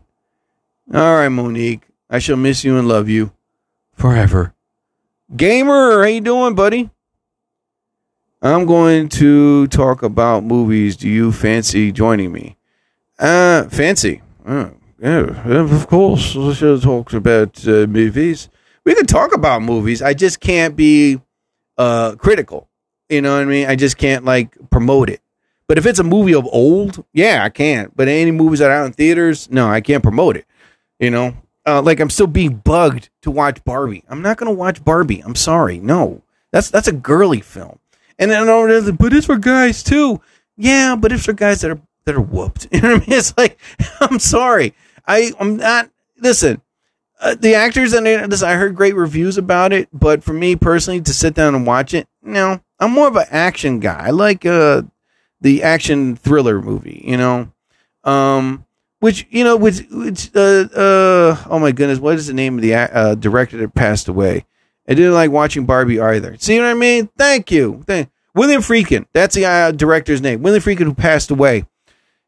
All 0.93 1.17
right, 1.17 1.29
Monique, 1.29 1.83
I 2.09 2.19
shall 2.19 2.37
miss 2.37 2.65
you 2.65 2.79
and 2.79 2.89
love 2.89 3.09
you 3.09 3.33
forever. 3.95 4.55
Gamer, 5.37 6.03
how 6.03 6.09
you 6.09 6.21
doing, 6.21 6.55
buddy? 6.55 6.91
I'm 8.41 8.67
going 8.67 9.09
to 9.11 9.67
talk 9.69 10.03
about 10.03 10.45
movies. 10.45 10.97
Do 10.97 11.09
you 11.09 11.33
fancy 11.33 11.93
joining 11.93 12.33
me? 12.33 12.57
Uh, 13.19 13.65
fancy. 13.69 14.21
Yeah, 14.47 15.61
of 15.61 15.87
course. 15.89 16.35
We 16.35 16.55
should 16.55 16.83
talk 16.83 17.13
about 17.13 17.67
uh, 17.67 17.87
movies. 17.87 18.49
We 18.85 18.95
can 18.95 19.07
talk 19.07 19.35
about 19.35 19.63
movies. 19.63 20.01
I 20.03 20.15
just 20.15 20.41
can't 20.41 20.77
be 20.77 21.21
uh 21.79 22.15
critical. 22.17 22.69
You 23.09 23.21
know 23.21 23.35
what 23.35 23.43
I 23.43 23.47
mean? 23.47 23.69
I 23.69 23.77
just 23.77 23.99
can't 23.99 24.25
like 24.25 24.57
promote 24.71 25.11
it. 25.11 25.21
But 25.67 25.79
if 25.79 25.87
it's 25.87 25.99
a 25.99 26.05
movie 26.05 26.35
of 26.35 26.47
old, 26.47 27.05
yeah, 27.13 27.43
I 27.45 27.49
can't. 27.49 27.97
But 27.97 28.09
any 28.09 28.31
movies 28.31 28.59
that 28.61 28.71
are 28.71 28.75
out 28.75 28.87
in 28.87 28.93
theaters, 28.93 29.51
no, 29.51 29.69
I 29.69 29.81
can't 29.81 30.03
promote 30.03 30.37
it. 30.37 30.47
You 31.01 31.11
know, 31.11 31.35
uh, 31.67 31.83
like 31.83 31.99
I'm 32.01 32.11
still 32.11 32.27
being 32.27 32.57
bugged 32.57 33.09
to 33.23 33.31
watch 33.31 33.65
Barbie. 33.65 34.05
I'm 34.09 34.23
not 34.23 34.37
gonna 34.37 34.53
watch 34.53 34.85
Barbie. 34.85 35.21
I'm 35.21 35.35
sorry. 35.35 35.79
No, 35.79 36.23
that's 36.53 36.71
that's 36.71 36.89
a 36.89 36.93
girly 36.93 37.41
film. 37.41 37.79
And 38.19 38.31
then 38.31 38.49
oh, 38.49 38.93
but 38.93 39.13
it's 39.13 39.27
for 39.27 39.37
guys 39.37 39.83
too. 39.83 40.21
Yeah, 40.57 40.97
but 40.97 41.13
it's 41.13 41.25
for 41.25 41.33
guys 41.33 41.61
that 41.63 41.71
are 41.71 41.81
that 42.05 42.15
are 42.15 42.21
whooped. 42.21 42.69
You 42.73 42.81
know 42.81 42.95
what 42.95 43.03
I 43.05 43.07
mean? 43.07 43.19
It's 43.19 43.37
like 43.37 43.59
I'm 44.01 44.19
sorry. 44.19 44.75
I 45.07 45.33
I'm 45.39 45.57
not. 45.57 45.91
Listen, 46.19 46.63
uh, 47.21 47.35
the 47.35 47.55
actors 47.55 47.93
and 47.93 48.07
this 48.07 48.43
I 48.43 48.55
heard 48.55 48.75
great 48.77 48.95
reviews 48.95 49.39
about 49.39 49.73
it, 49.73 49.89
but 49.93 50.23
for 50.23 50.33
me 50.33 50.57
personally 50.57 51.01
to 51.01 51.15
sit 51.15 51.35
down 51.35 51.55
and 51.55 51.67
watch 51.67 51.95
it, 51.95 52.09
no, 52.23 52.61
I'm 52.79 52.93
more 52.93 53.09
of 53.09 53.17
an 53.17 53.27
action 53.31 53.81
guy. 53.81 54.07
I 54.07 54.11
like 54.11 54.47
uh 54.47 54.83
the 55.41 55.63
action 55.63 56.17
thriller 56.17 56.61
movie. 56.61 57.03
You 57.05 57.17
know, 57.17 57.53
um, 58.05 58.65
which 59.01 59.27
you 59.31 59.45
know, 59.45 59.57
which 59.57 59.85
which 59.91 60.31
uh 60.35 60.69
uh 60.75 61.45
oh 61.49 61.59
my 61.59 61.73
goodness, 61.73 61.99
what 61.99 62.15
is 62.15 62.27
the 62.27 62.35
name 62.35 62.57
of 62.57 62.63
the 62.63 62.75
uh, 62.75 63.15
director 63.15 63.57
that 63.59 63.75
passed 63.75 64.09
away? 64.09 64.47
I 64.89 64.95
didn't 64.95 65.15
like 65.15 65.31
watching 65.31 65.65
Barbie 65.65 66.01
either. 66.01 66.37
See 66.39 66.59
what 66.59 66.67
I 66.67 66.75
mean? 66.75 67.09
Thank 67.17 67.51
you. 67.51 67.83
Thank 67.87 68.11
William 68.35 68.63
Friedkin. 68.63 69.07
That's 69.13 69.35
the 69.35 69.47
uh, 69.47 69.71
director's 69.73 70.21
name. 70.21 70.43
William 70.43 70.63
Friedkin, 70.63 70.85
who 70.85 70.95
passed 70.95 71.31
away. 71.31 71.67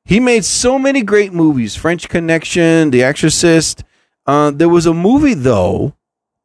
He 0.05 0.21
made 0.21 0.45
so 0.45 0.79
many 0.79 1.03
great 1.03 1.33
movies. 1.33 1.77
French 1.77 2.09
Connection, 2.09 2.91
The 2.91 3.03
Exorcist. 3.03 3.85
Uh, 4.27 4.51
there 4.51 4.69
was 4.69 4.87
a 4.87 4.95
movie 4.95 5.35
though 5.35 5.95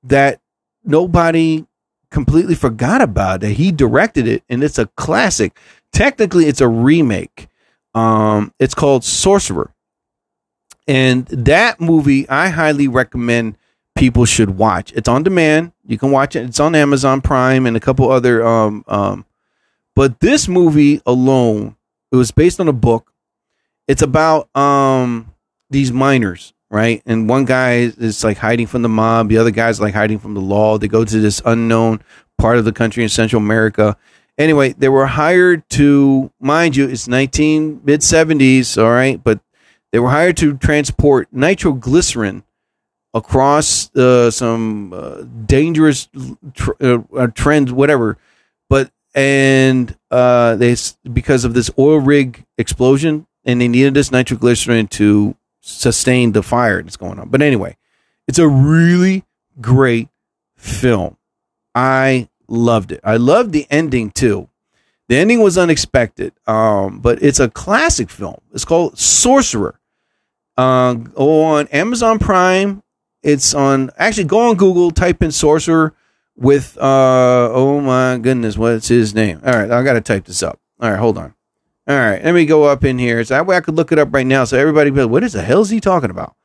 that 0.04 0.40
nobody 0.84 1.66
completely 2.12 2.56
forgot 2.56 3.02
about 3.02 3.42
that 3.42 3.52
He 3.52 3.72
directed 3.72 4.28
it, 4.28 4.44
and 4.50 4.64
it's 4.64 4.78
a 4.80 4.88
classic. 4.98 5.58
Technically, 5.92 6.46
it's 6.46 6.62
a 6.62 6.68
remake. 6.68 7.48
Um, 7.96 8.54
it's 8.60 8.76
called 8.76 9.04
Sorcerer, 9.04 9.74
and 10.88 11.26
that 11.28 11.82
movie 11.82 12.30
I 12.30 12.50
highly 12.50 12.88
recommend 12.88 13.58
people 13.96 14.26
should 14.26 14.58
watch. 14.58 14.94
It's 14.94 15.10
on 15.10 15.24
demand. 15.24 15.72
You 15.86 15.98
can 15.98 16.12
watch 16.12 16.36
it. 16.36 16.46
It's 16.46 16.60
on 16.60 16.76
Amazon 16.76 17.22
Prime 17.22 17.66
and 17.66 17.76
a 17.76 17.80
couple 17.80 18.12
other. 18.12 18.46
Um, 18.46 18.86
um, 18.88 19.26
but 19.96 20.20
this 20.20 20.48
movie 20.48 21.02
alone, 21.06 21.76
it 22.12 22.16
was 22.16 22.32
based 22.32 22.60
on 22.60 22.68
a 22.68 22.74
book. 22.74 23.12
It's 23.90 24.04
about 24.04 24.56
um 24.56 25.34
these 25.72 25.92
miners, 25.92 26.54
right? 26.70 27.02
And 27.08 27.28
one 27.28 27.46
guy 27.46 27.92
is 27.98 28.24
like 28.24 28.38
hiding 28.38 28.68
from 28.68 28.84
the 28.84 28.90
mob. 28.90 29.30
The 29.30 29.40
other 29.40 29.52
guy's 29.52 29.82
like 29.82 29.96
hiding 29.96 30.20
from 30.20 30.36
the 30.36 30.42
law. 30.42 30.78
They 30.78 30.88
go 30.88 31.04
to 31.04 31.20
this 31.20 31.42
unknown 31.44 32.02
part 32.38 32.58
of 32.58 32.66
the 32.66 32.72
country 32.72 33.02
in 33.02 33.10
Central 33.10 33.42
America. 33.42 33.98
Anyway, 34.38 34.74
they 34.74 34.90
were 34.90 35.08
hired 35.08 35.68
to, 35.72 36.32
mind 36.40 36.76
you, 36.76 36.88
it's 36.88 37.08
19 37.08 37.82
mid 37.84 38.00
70s, 38.00 38.82
all 38.82 38.92
right, 38.92 39.22
but 39.22 39.42
they 39.92 40.00
were 40.00 40.12
hired 40.12 40.38
to 40.38 40.56
transport 40.58 41.28
nitroglycerin 41.32 42.44
across 43.14 43.94
uh, 43.96 44.30
some 44.30 44.94
uh, 44.94 45.24
dangerous 45.46 46.08
tr- 46.54 46.72
uh, 46.80 47.28
trends, 47.34 47.74
whatever. 47.74 48.18
But 48.70 48.92
and 49.16 49.98
uh, 50.12 50.56
they 50.56 50.76
because 51.12 51.44
of 51.44 51.54
this 51.54 51.72
oil 51.78 52.00
rig 52.00 52.46
explosion, 52.58 53.26
and 53.50 53.60
they 53.60 53.68
needed 53.68 53.96
this 53.96 54.12
nitroglycerin 54.12 54.88
to 54.88 55.36
sustain 55.62 56.34
the 56.34 56.44
fire 56.44 56.82
that's 56.82 56.98
going 56.98 57.20
on. 57.20 57.30
But 57.30 57.42
anyway, 57.42 57.78
it's 58.28 58.40
a 58.40 58.48
really 58.48 59.24
great 59.60 60.10
film. 60.56 61.18
I 61.74 62.30
loved 62.48 62.92
it. 62.92 63.00
I 63.04 63.18
loved 63.18 63.52
the 63.52 63.66
ending 63.70 64.12
too. 64.12 64.50
The 65.08 65.18
ending 65.18 65.42
was 65.42 65.58
unexpected, 65.58 66.34
um, 66.46 67.00
but 67.00 67.24
it's 67.24 67.40
a 67.40 67.50
classic 67.50 68.12
film. 68.12 68.40
It's 68.54 68.66
called 68.66 69.00
Sorcerer. 69.00 69.80
Uh, 70.56 70.96
on 71.16 71.68
Amazon 71.68 72.20
Prime. 72.20 72.84
It's 73.24 73.54
on. 73.54 73.92
Actually, 73.98 74.26
go 74.26 74.50
on 74.50 74.58
Google. 74.58 74.92
Type 74.92 75.24
in 75.24 75.32
Sorcerer 75.32 75.96
with. 76.36 76.78
Uh, 76.78 77.50
oh 77.52 77.82
my 77.82 78.18
goodness, 78.18 78.58
what's 78.58 78.90
his 78.90 79.16
name? 79.16 79.42
All 79.46 79.54
right, 79.54 79.72
I 79.72 79.84
got 79.84 79.94
to 79.94 80.02
type 80.02 80.26
this 80.26 80.44
up. 80.44 80.60
All 80.80 80.92
right, 80.92 81.00
hold 81.00 81.18
on. 81.18 81.34
All 81.90 81.96
right, 81.96 82.24
let 82.24 82.36
me 82.36 82.46
go 82.46 82.66
up 82.66 82.84
in 82.84 83.00
here. 83.00 83.24
So 83.24 83.34
that 83.34 83.48
way 83.48 83.58
I 83.58 83.62
could 83.62 83.76
look 83.76 83.92
it 83.92 83.98
up 83.98 84.14
right 84.14 84.28
now. 84.28 84.44
So 84.44 84.60
everybody, 84.60 84.92
like, 84.92 85.10
what 85.10 85.24
is 85.24 85.34
the 85.34 85.42
hell 85.42 85.62
is 85.62 85.72
he 85.72 85.80
talking 85.80 86.12
about? 86.12 86.36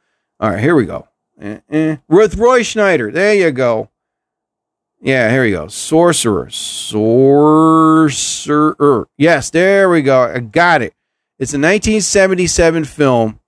All 0.40 0.50
right, 0.50 0.59
here 0.59 0.74
we 0.74 0.87
go. 0.87 1.07
Eh. 1.38 1.96
With 2.09 2.37
Roy 2.37 2.61
Scheider. 2.61 3.12
There 3.12 3.35
you 3.35 3.50
go. 3.50 3.90
Yeah, 5.02 5.30
here 5.30 5.42
we 5.42 5.50
go. 5.50 5.68
Sorcerer. 5.68 6.48
Sorcerer. 6.48 7.07
Yes, 9.18 9.50
there 9.50 9.90
we 9.90 10.00
go. 10.00 10.22
I 10.22 10.40
got 10.40 10.80
it. 10.80 10.94
It's 11.38 11.52
a 11.52 11.59
1977 11.59 12.85
film, 12.85 13.38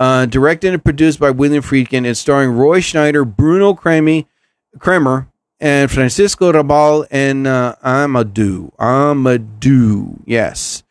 uh, 0.00 0.26
directed 0.26 0.74
and 0.74 0.82
produced 0.82 1.20
by 1.20 1.30
William 1.30 1.62
Friedkin. 1.62 2.04
It's 2.04 2.18
starring 2.18 2.50
Roy 2.50 2.80
Scheider, 2.80 3.24
Bruno 3.24 3.72
Cremer, 3.72 5.28
and 5.60 5.90
Francisco 5.92 6.50
Rabal 6.50 7.06
and 7.12 7.46
uh, 7.46 7.76
Amidou. 7.84 8.74
Amidou. 8.78 10.22
Yes. 10.24 10.82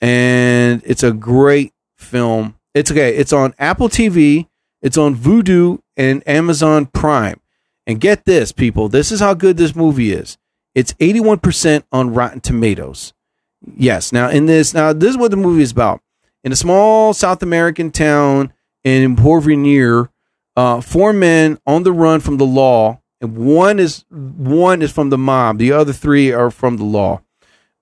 And 0.00 0.82
it's 0.84 1.02
a 1.02 1.12
great 1.12 1.72
film. 1.96 2.56
It's 2.74 2.90
okay. 2.90 3.16
It's 3.16 3.32
on 3.32 3.54
Apple 3.58 3.88
TV, 3.88 4.48
it's 4.82 4.98
on 4.98 5.14
Vudu, 5.14 5.80
and 5.96 6.26
Amazon 6.28 6.86
Prime. 6.86 7.40
And 7.86 8.00
get 8.00 8.24
this, 8.24 8.52
people. 8.52 8.88
This 8.88 9.12
is 9.12 9.20
how 9.20 9.34
good 9.34 9.56
this 9.56 9.74
movie 9.74 10.12
is. 10.12 10.38
It's 10.74 10.92
81% 10.94 11.84
on 11.92 12.12
Rotten 12.12 12.40
Tomatoes. 12.40 13.14
Yes. 13.76 14.12
Now, 14.12 14.28
in 14.28 14.46
this, 14.46 14.74
now, 14.74 14.92
this 14.92 15.10
is 15.10 15.16
what 15.16 15.30
the 15.30 15.36
movie 15.36 15.62
is 15.62 15.72
about. 15.72 16.02
In 16.44 16.52
a 16.52 16.56
small 16.56 17.14
South 17.14 17.42
American 17.42 17.90
town 17.90 18.52
in 18.84 19.16
Porvenir, 19.16 20.10
uh, 20.56 20.80
four 20.80 21.12
men 21.12 21.58
on 21.66 21.82
the 21.82 21.92
run 21.92 22.20
from 22.20 22.36
the 22.36 22.46
law, 22.46 23.00
and 23.20 23.36
one 23.36 23.78
is 23.78 24.04
one 24.10 24.82
is 24.82 24.92
from 24.92 25.10
the 25.10 25.18
mob. 25.18 25.58
The 25.58 25.72
other 25.72 25.92
three 25.92 26.32
are 26.32 26.50
from 26.50 26.76
the 26.76 26.84
law. 26.84 27.22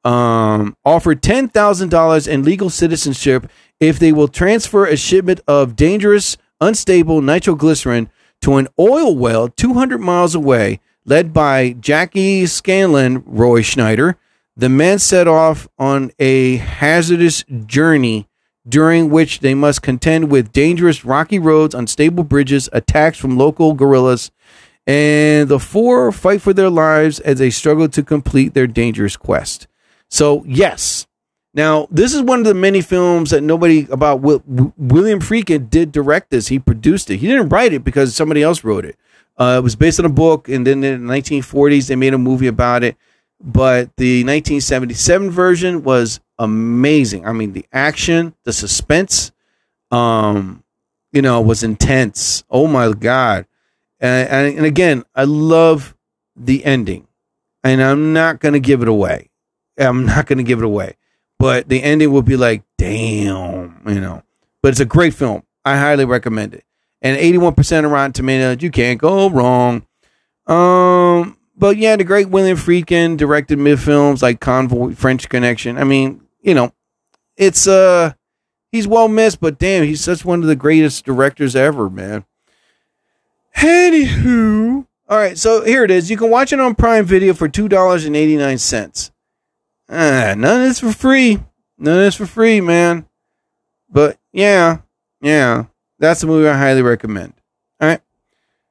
Um, 0.04 0.76
offered 0.84 1.22
ten 1.22 1.48
thousand 1.48 1.88
dollars 1.88 2.26
in 2.26 2.42
legal 2.42 2.68
citizenship 2.68 3.50
if 3.80 3.98
they 3.98 4.12
will 4.12 4.28
transfer 4.28 4.86
a 4.86 4.96
shipment 4.96 5.40
of 5.48 5.76
dangerous, 5.76 6.36
unstable 6.60 7.20
nitroglycerin 7.20 8.10
to 8.42 8.56
an 8.56 8.68
oil 8.78 9.16
well 9.16 9.48
200 9.48 9.98
miles 9.98 10.34
away, 10.34 10.80
led 11.04 11.32
by 11.32 11.72
Jackie 11.72 12.46
Scanlon, 12.46 13.22
Roy 13.26 13.62
Scheider. 13.62 14.16
The 14.56 14.68
men 14.68 14.98
set 14.98 15.26
off 15.26 15.66
on 15.78 16.12
a 16.18 16.56
hazardous 16.56 17.44
journey 17.66 18.28
during 18.66 19.10
which 19.10 19.40
they 19.40 19.54
must 19.54 19.82
contend 19.82 20.30
with 20.30 20.52
dangerous 20.52 21.04
rocky 21.04 21.38
roads, 21.38 21.74
unstable 21.74 22.24
bridges, 22.24 22.68
attacks 22.72 23.18
from 23.18 23.36
local 23.36 23.74
guerrillas, 23.74 24.30
and 24.86 25.48
the 25.48 25.58
four 25.58 26.12
fight 26.12 26.40
for 26.40 26.52
their 26.52 26.70
lives 26.70 27.20
as 27.20 27.38
they 27.38 27.50
struggle 27.50 27.88
to 27.88 28.02
complete 28.02 28.54
their 28.54 28.66
dangerous 28.66 29.16
quest. 29.16 29.66
So, 30.14 30.44
yes. 30.46 31.08
Now, 31.54 31.88
this 31.90 32.14
is 32.14 32.22
one 32.22 32.38
of 32.38 32.44
the 32.44 32.54
many 32.54 32.82
films 32.82 33.30
that 33.30 33.40
nobody 33.40 33.88
about 33.90 34.20
Will, 34.20 34.44
William 34.46 35.18
Friedkin 35.18 35.68
did 35.68 35.90
direct 35.90 36.30
this. 36.30 36.46
He 36.46 36.60
produced 36.60 37.10
it. 37.10 37.16
He 37.16 37.26
didn't 37.26 37.48
write 37.48 37.72
it 37.72 37.82
because 37.82 38.14
somebody 38.14 38.40
else 38.40 38.62
wrote 38.62 38.84
it. 38.84 38.96
Uh, 39.36 39.56
it 39.58 39.64
was 39.64 39.74
based 39.74 39.98
on 39.98 40.06
a 40.06 40.08
book, 40.08 40.48
and 40.48 40.64
then 40.64 40.84
in 40.84 41.04
the 41.04 41.12
1940s 41.12 41.88
they 41.88 41.96
made 41.96 42.14
a 42.14 42.18
movie 42.18 42.46
about 42.46 42.84
it. 42.84 42.96
But 43.40 43.96
the 43.96 44.22
1977 44.22 45.32
version 45.32 45.82
was 45.82 46.20
amazing. 46.38 47.26
I 47.26 47.32
mean, 47.32 47.52
the 47.52 47.66
action, 47.72 48.36
the 48.44 48.52
suspense, 48.52 49.32
um, 49.90 50.62
you 51.10 51.22
know, 51.22 51.40
was 51.40 51.64
intense. 51.64 52.44
Oh 52.48 52.68
my 52.68 52.92
god! 52.92 53.46
And, 53.98 54.28
and, 54.28 54.58
and 54.58 54.66
again, 54.66 55.02
I 55.12 55.24
love 55.24 55.96
the 56.36 56.64
ending, 56.64 57.08
and 57.64 57.82
I'm 57.82 58.12
not 58.12 58.38
gonna 58.38 58.60
give 58.60 58.80
it 58.80 58.86
away. 58.86 59.30
I'm 59.78 60.06
not 60.06 60.26
gonna 60.26 60.42
give 60.42 60.58
it 60.58 60.64
away, 60.64 60.96
but 61.38 61.68
the 61.68 61.82
ending 61.82 62.12
will 62.12 62.22
be 62.22 62.36
like, 62.36 62.62
damn, 62.78 63.82
you 63.86 64.00
know. 64.00 64.22
But 64.62 64.68
it's 64.70 64.80
a 64.80 64.86
great 64.86 65.14
film. 65.14 65.42
I 65.64 65.76
highly 65.76 66.04
recommend 66.04 66.54
it. 66.54 66.64
And 67.02 67.18
81% 67.18 67.84
of 67.84 67.90
Rotten 67.90 68.12
Tomatoes, 68.12 68.62
you 68.62 68.70
can't 68.70 68.98
go 68.98 69.28
wrong. 69.28 69.86
Um, 70.46 71.36
but 71.56 71.76
yeah, 71.76 71.96
the 71.96 72.04
great 72.04 72.30
William 72.30 72.56
Friedkin 72.56 73.16
directed 73.16 73.58
mid 73.58 73.78
films 73.80 74.22
like 74.22 74.40
Convoy, 74.40 74.94
French 74.94 75.28
Connection. 75.28 75.78
I 75.78 75.84
mean, 75.84 76.22
you 76.40 76.54
know, 76.54 76.72
it's 77.36 77.66
uh, 77.66 78.12
he's 78.72 78.88
well 78.88 79.08
missed, 79.08 79.40
but 79.40 79.58
damn, 79.58 79.84
he's 79.84 80.02
such 80.02 80.24
one 80.24 80.40
of 80.40 80.46
the 80.46 80.56
greatest 80.56 81.04
directors 81.04 81.54
ever, 81.54 81.88
man. 81.90 82.24
Anywho, 83.56 84.86
all 85.08 85.18
right, 85.18 85.38
so 85.38 85.64
here 85.64 85.84
it 85.84 85.90
is. 85.90 86.10
You 86.10 86.16
can 86.16 86.30
watch 86.30 86.52
it 86.52 86.60
on 86.60 86.74
Prime 86.74 87.04
Video 87.04 87.34
for 87.34 87.48
two 87.48 87.68
dollars 87.68 88.04
and 88.04 88.16
eighty 88.16 88.36
nine 88.36 88.58
cents. 88.58 89.10
Ah, 89.88 90.34
none 90.36 90.62
of 90.62 90.68
this 90.68 90.80
for 90.80 90.92
free. 90.92 91.42
None 91.78 91.98
of 91.98 92.04
this 92.04 92.14
for 92.14 92.26
free, 92.26 92.60
man. 92.60 93.06
But 93.90 94.18
yeah, 94.32 94.78
yeah, 95.20 95.66
that's 95.98 96.22
a 96.22 96.26
movie 96.26 96.48
I 96.48 96.56
highly 96.56 96.82
recommend. 96.82 97.34
All 97.80 97.88
right. 97.88 98.00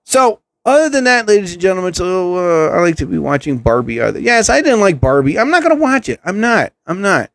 So 0.03 0.39
other 0.65 0.89
than 0.89 1.03
that, 1.05 1.27
ladies 1.27 1.53
and 1.53 1.61
gentlemen, 1.61 1.93
so 1.93 2.35
uh, 2.37 2.69
I 2.69 2.79
like 2.81 2.95
to 2.97 3.05
be 3.05 3.17
watching 3.17 3.57
Barbie. 3.57 4.01
Either. 4.01 4.19
Yes, 4.19 4.49
I 4.49 4.61
didn't 4.61 4.79
like 4.81 4.99
Barbie. 4.99 5.37
I'm 5.37 5.49
not 5.49 5.63
gonna 5.63 5.75
watch 5.75 6.09
it. 6.09 6.19
I'm 6.25 6.39
not. 6.39 6.73
I'm 6.85 7.01
not. 7.01 7.29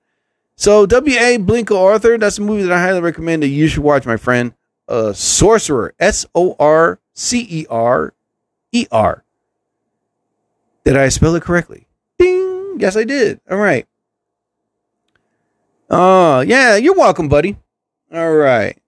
So 0.57 0.87
W.A. 0.87 1.39
Blinko 1.39 1.77
Arthur, 1.77 2.19
that's 2.19 2.39
a 2.39 2.43
movie 2.43 2.63
that 2.63 2.73
I 2.73 2.81
highly 2.81 3.01
recommend 3.01 3.43
that 3.43 3.49
you 3.49 3.69
should 3.69 3.85
watch, 3.85 4.07
my 4.07 4.17
friend. 4.17 4.55
Uh, 4.89 5.13
Sorcerer. 5.13 5.95
S 5.99 6.27
O 6.35 6.57
R 6.59 6.99
C 7.13 7.47
E 7.49 7.67
R 7.71 8.15
E 8.73 8.87
R. 8.91 9.25
Did 10.85 10.97
I 10.97 11.11
spell 11.11 11.35
it 11.35 11.43
correctly? 11.43 11.88
Yes, 12.79 12.97
I 12.97 13.05
did. 13.05 13.41
All 13.51 13.59
right. 13.59 13.87
Oh, 15.91 16.41
yeah, 16.41 16.77
you're 16.77 16.95
welcome, 16.95 17.29
buddy. 17.29 17.57
All 18.13 18.35
right. 18.35 18.79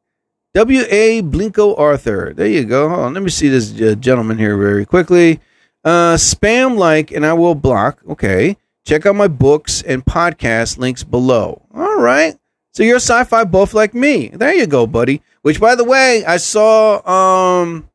W. 0.55 0.83
A. 0.89 1.23
Blinko 1.23 1.79
Arthur. 1.79 2.33
There 2.35 2.47
you 2.47 2.65
go. 2.65 2.89
Hold 2.89 3.01
on. 3.01 3.15
Let 3.15 3.23
me 3.23 3.31
see 3.31 3.49
this 3.49 3.73
uh, 3.81 3.95
gentleman 3.95 4.37
here 4.39 4.57
very 4.57 4.85
quickly. 4.85 5.41
Uh, 5.85 6.15
spam 6.15 6.77
like 6.77 7.11
and 7.13 7.25
I 7.25 7.33
will 7.35 7.55
block. 7.55 8.01
Okay. 8.09 8.57
Check 8.85 9.07
out 9.07 9.15
my 9.15 9.29
books 9.29 9.83
and 9.83 10.05
podcast 10.05 10.79
links 10.79 11.05
below. 11.05 11.63
All 11.75 12.01
right. 12.01 12.37
So 12.73 12.83
you're 12.83 12.97
a 12.97 13.01
sci-fi 13.01 13.45
buff 13.45 13.75
like 13.75 13.95
me. 13.95 14.29
There 14.29 14.55
you 14.55 14.67
go, 14.67 14.87
buddy. 14.87 15.23
Which, 15.43 15.61
by 15.61 15.75
the 15.75 15.85
way, 15.85 16.25
I 16.25 16.37
saw 16.37 16.97
um 17.09 17.89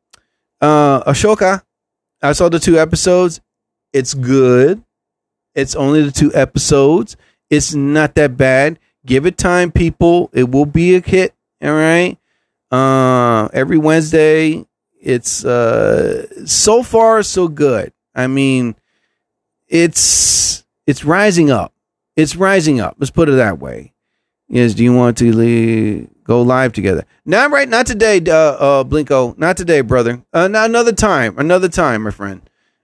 uh 0.60 1.02
Ahsoka. 1.04 1.62
I 2.22 2.32
saw 2.32 2.48
the 2.48 2.58
two 2.58 2.78
episodes. 2.78 3.40
It's 3.92 4.14
good. 4.14 4.82
It's 5.56 5.74
only 5.74 6.02
the 6.02 6.12
two 6.12 6.32
episodes. 6.34 7.16
It's 7.50 7.74
not 7.74 8.14
that 8.14 8.36
bad. 8.36 8.78
Give 9.04 9.26
it 9.26 9.38
time, 9.38 9.72
people. 9.72 10.30
It 10.32 10.50
will 10.50 10.66
be 10.66 10.94
a 10.94 11.00
hit. 11.00 11.34
All 11.62 11.72
right. 11.72 12.18
Uh, 12.70 13.48
every 13.52 13.78
Wednesday. 13.78 14.64
It's 15.00 15.44
uh 15.44 16.46
so 16.46 16.82
far 16.82 17.22
so 17.22 17.46
good. 17.46 17.92
I 18.14 18.26
mean, 18.26 18.74
it's 19.68 20.64
it's 20.86 21.04
rising 21.04 21.50
up. 21.50 21.72
It's 22.16 22.34
rising 22.34 22.80
up. 22.80 22.96
Let's 22.98 23.10
put 23.12 23.28
it 23.28 23.36
that 23.36 23.58
way. 23.60 23.92
Yes. 24.48 24.74
Do 24.74 24.82
you 24.82 24.92
want 24.94 25.16
to 25.18 25.32
le- 25.32 26.06
go 26.24 26.42
live 26.42 26.72
together? 26.72 27.04
Not 27.24 27.50
right. 27.52 27.68
Not 27.68 27.86
today, 27.86 28.20
uh, 28.26 28.34
uh, 28.34 28.84
Blinko. 28.84 29.38
Not 29.38 29.56
today, 29.56 29.80
brother. 29.80 30.22
Uh, 30.32 30.48
not 30.48 30.70
another 30.70 30.92
time. 30.92 31.38
Another 31.38 31.68
time, 31.68 32.02
my 32.02 32.10
friend. 32.10 32.42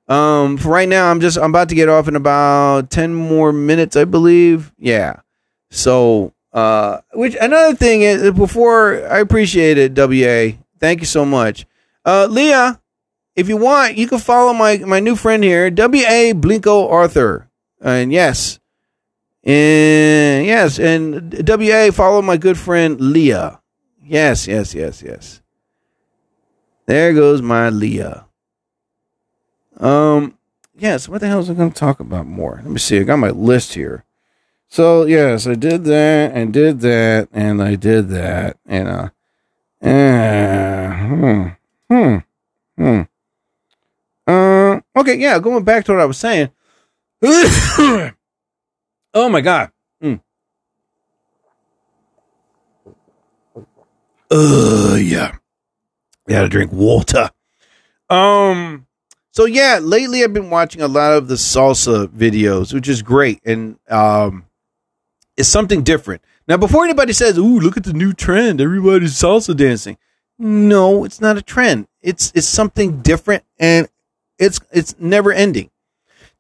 Um, 0.09 0.57
for 0.57 0.71
right 0.71 0.89
now, 0.89 1.11
I'm 1.11 1.21
just 1.21 1.39
I'm 1.39 1.51
about 1.51 1.69
to 1.69 1.75
get 1.75 1.89
off 1.89 2.09
in 2.09 2.17
about 2.17 2.91
ten 2.91 3.15
more 3.15 3.53
minutes, 3.53 3.97
I 3.97 4.05
believe. 4.05 4.73
Yeah. 4.79 5.21
So, 5.71 6.35
uh, 6.53 6.99
which 7.15 7.37
another 7.41 7.75
thing 7.75 8.03
is 8.03 8.31
before 8.33 9.07
I 9.09 9.21
appreciate 9.21 9.79
it, 9.79 9.97
WA. 9.97 10.59
Thank 10.81 11.01
you 11.01 11.07
so 11.07 11.25
much, 11.25 11.67
uh, 12.05 12.27
Leah. 12.29 12.81
If 13.35 13.49
you 13.49 13.57
want, 13.57 13.97
you 13.97 14.07
can 14.09 14.19
follow 14.19 14.53
my 14.53 14.79
my 14.79 15.01
new 15.01 15.17
friend 15.17 15.43
here, 15.43 15.71
WA 15.71 16.35
Blinko 16.35 16.91
Arthur, 16.91 17.49
and 17.81 18.13
yes, 18.13 18.59
and 19.45 20.45
yes, 20.45 20.79
and 20.79 21.49
WA 21.49 21.91
follow 21.91 22.21
my 22.21 22.37
good 22.37 22.59
friend 22.59 23.01
Leah. 23.01 23.61
Yes, 24.05 24.47
yes, 24.47 24.75
yes, 24.75 25.03
yes. 25.03 25.41
There 26.87 27.15
goes 27.15 27.41
my 27.41 27.71
Leah. 27.71 28.27
Um, 29.83 30.39
yes. 30.75 31.09
What 31.09 31.21
the 31.21 31.29
hell 31.29 31.41
is 31.41 31.51
I 31.51 31.55
going 31.55 31.73
to 31.73 31.79
talk 31.79 32.01
about 32.01 32.27
more? 32.27 32.61
Let 32.63 32.71
me 32.71 32.79
see. 32.79 32.99
I 32.99 33.03
got 33.03 33.19
my 33.19 33.31
list 33.31 33.75
here. 33.75 34.05
So 34.73 35.05
yes, 35.05 35.47
I 35.47 35.55
did 35.55 35.85
that 35.85 36.33
and 36.33 36.51
did 36.51 36.81
that 36.81 37.29
and 37.31 37.63
I 37.63 37.75
did 37.75 38.09
that 38.09 38.57
and 38.65 38.89
uh, 38.89 39.11
uh 39.87 40.97
hmm, 40.97 41.49
hmm, 41.91 42.17
hmm. 42.79 43.03
Uh, 44.27 44.81
okay, 44.97 45.17
yeah. 45.17 45.39
Going 45.41 45.63
back 45.65 45.85
to 45.85 45.93
what 45.93 46.01
I 46.01 46.07
was 46.07 46.17
saying. 46.17 46.49
oh 47.23 48.13
my 49.15 49.43
god. 49.43 49.73
Mm. 50.03 50.23
Uh, 54.31 54.95
yeah. 54.95 55.33
You 56.27 56.35
gotta 56.35 56.49
drink 56.49 56.73
water. 56.73 57.29
Um. 58.09 58.87
So 59.33 59.47
yeah, 59.47 59.81
lately 59.83 60.23
I've 60.23 60.35
been 60.35 60.51
watching 60.51 60.83
a 60.83 60.89
lot 60.89 61.15
of 61.15 61.27
the 61.27 61.37
salsa 61.37 62.07
videos, 62.07 62.75
which 62.75 62.87
is 62.87 63.01
great, 63.01 63.41
and 63.47 63.79
um, 63.89 64.45
it's 65.39 65.49
something 65.49 65.83
different. 65.83 66.23
Now, 66.47 66.59
before 66.59 66.85
anybody 66.85 67.15
says, 67.15 67.39
"Ooh, 67.39 67.59
look 67.59 67.79
at 67.79 67.85
the 67.85 67.95
new 67.95 68.13
trend, 68.13 68.61
everybody's 68.61 69.15
salsa 69.15 69.57
dancing," 69.57 69.97
no, 70.39 71.05
it's 71.05 71.21
not 71.21 71.39
a 71.39 71.43
trend. 71.43 71.89
It's 72.03 72.31
it's 72.35 72.47
something 72.47 73.01
different, 73.01 73.43
and 73.59 73.89
it's 74.39 74.61
it's 74.71 74.95
never 74.99 75.33
ending. 75.33 75.71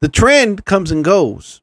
The 0.00 0.08
trend 0.10 0.66
comes 0.66 0.90
and 0.90 1.02
goes, 1.02 1.62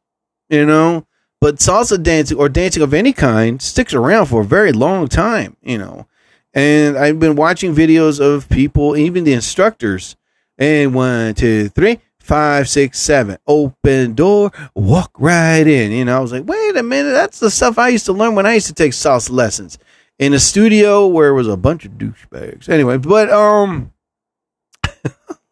you 0.49 0.65
know. 0.65 1.05
But 1.41 1.57
salsa 1.57 2.01
dancing 2.01 2.37
or 2.37 2.49
dancing 2.49 2.81
of 2.81 2.93
any 2.93 3.13
kind 3.13 3.61
sticks 3.61 3.93
around 3.93 4.25
for 4.25 4.41
a 4.41 4.45
very 4.45 4.71
long 4.71 5.07
time, 5.07 5.57
you 5.61 5.77
know. 5.77 6.07
And 6.55 6.97
I've 6.97 7.19
been 7.19 7.35
watching 7.35 7.75
videos 7.75 8.19
of 8.19 8.49
people, 8.49 8.97
even 8.97 9.23
the 9.25 9.33
instructors, 9.33 10.15
and 10.59 10.93
one, 10.93 11.33
two, 11.33 11.69
three, 11.69 11.99
five, 12.19 12.69
six, 12.69 12.99
seven. 12.99 13.37
Open 13.47 14.13
door, 14.13 14.51
walk 14.75 15.11
right 15.17 15.65
in. 15.65 15.91
You 15.91 16.05
know, 16.05 16.17
I 16.17 16.19
was 16.19 16.31
like, 16.31 16.45
wait 16.45 16.75
a 16.75 16.83
minute, 16.83 17.11
that's 17.11 17.39
the 17.39 17.49
stuff 17.49 17.79
I 17.79 17.89
used 17.89 18.05
to 18.05 18.13
learn 18.13 18.35
when 18.35 18.45
I 18.45 18.53
used 18.53 18.67
to 18.67 18.73
take 18.73 18.91
salsa 18.91 19.31
lessons 19.31 19.79
in 20.19 20.33
a 20.33 20.39
studio 20.39 21.07
where 21.07 21.29
it 21.29 21.33
was 21.33 21.47
a 21.47 21.57
bunch 21.57 21.85
of 21.85 21.93
douchebags. 21.93 22.69
Anyway, 22.69 22.97
but 22.97 23.31
um, 23.31 23.93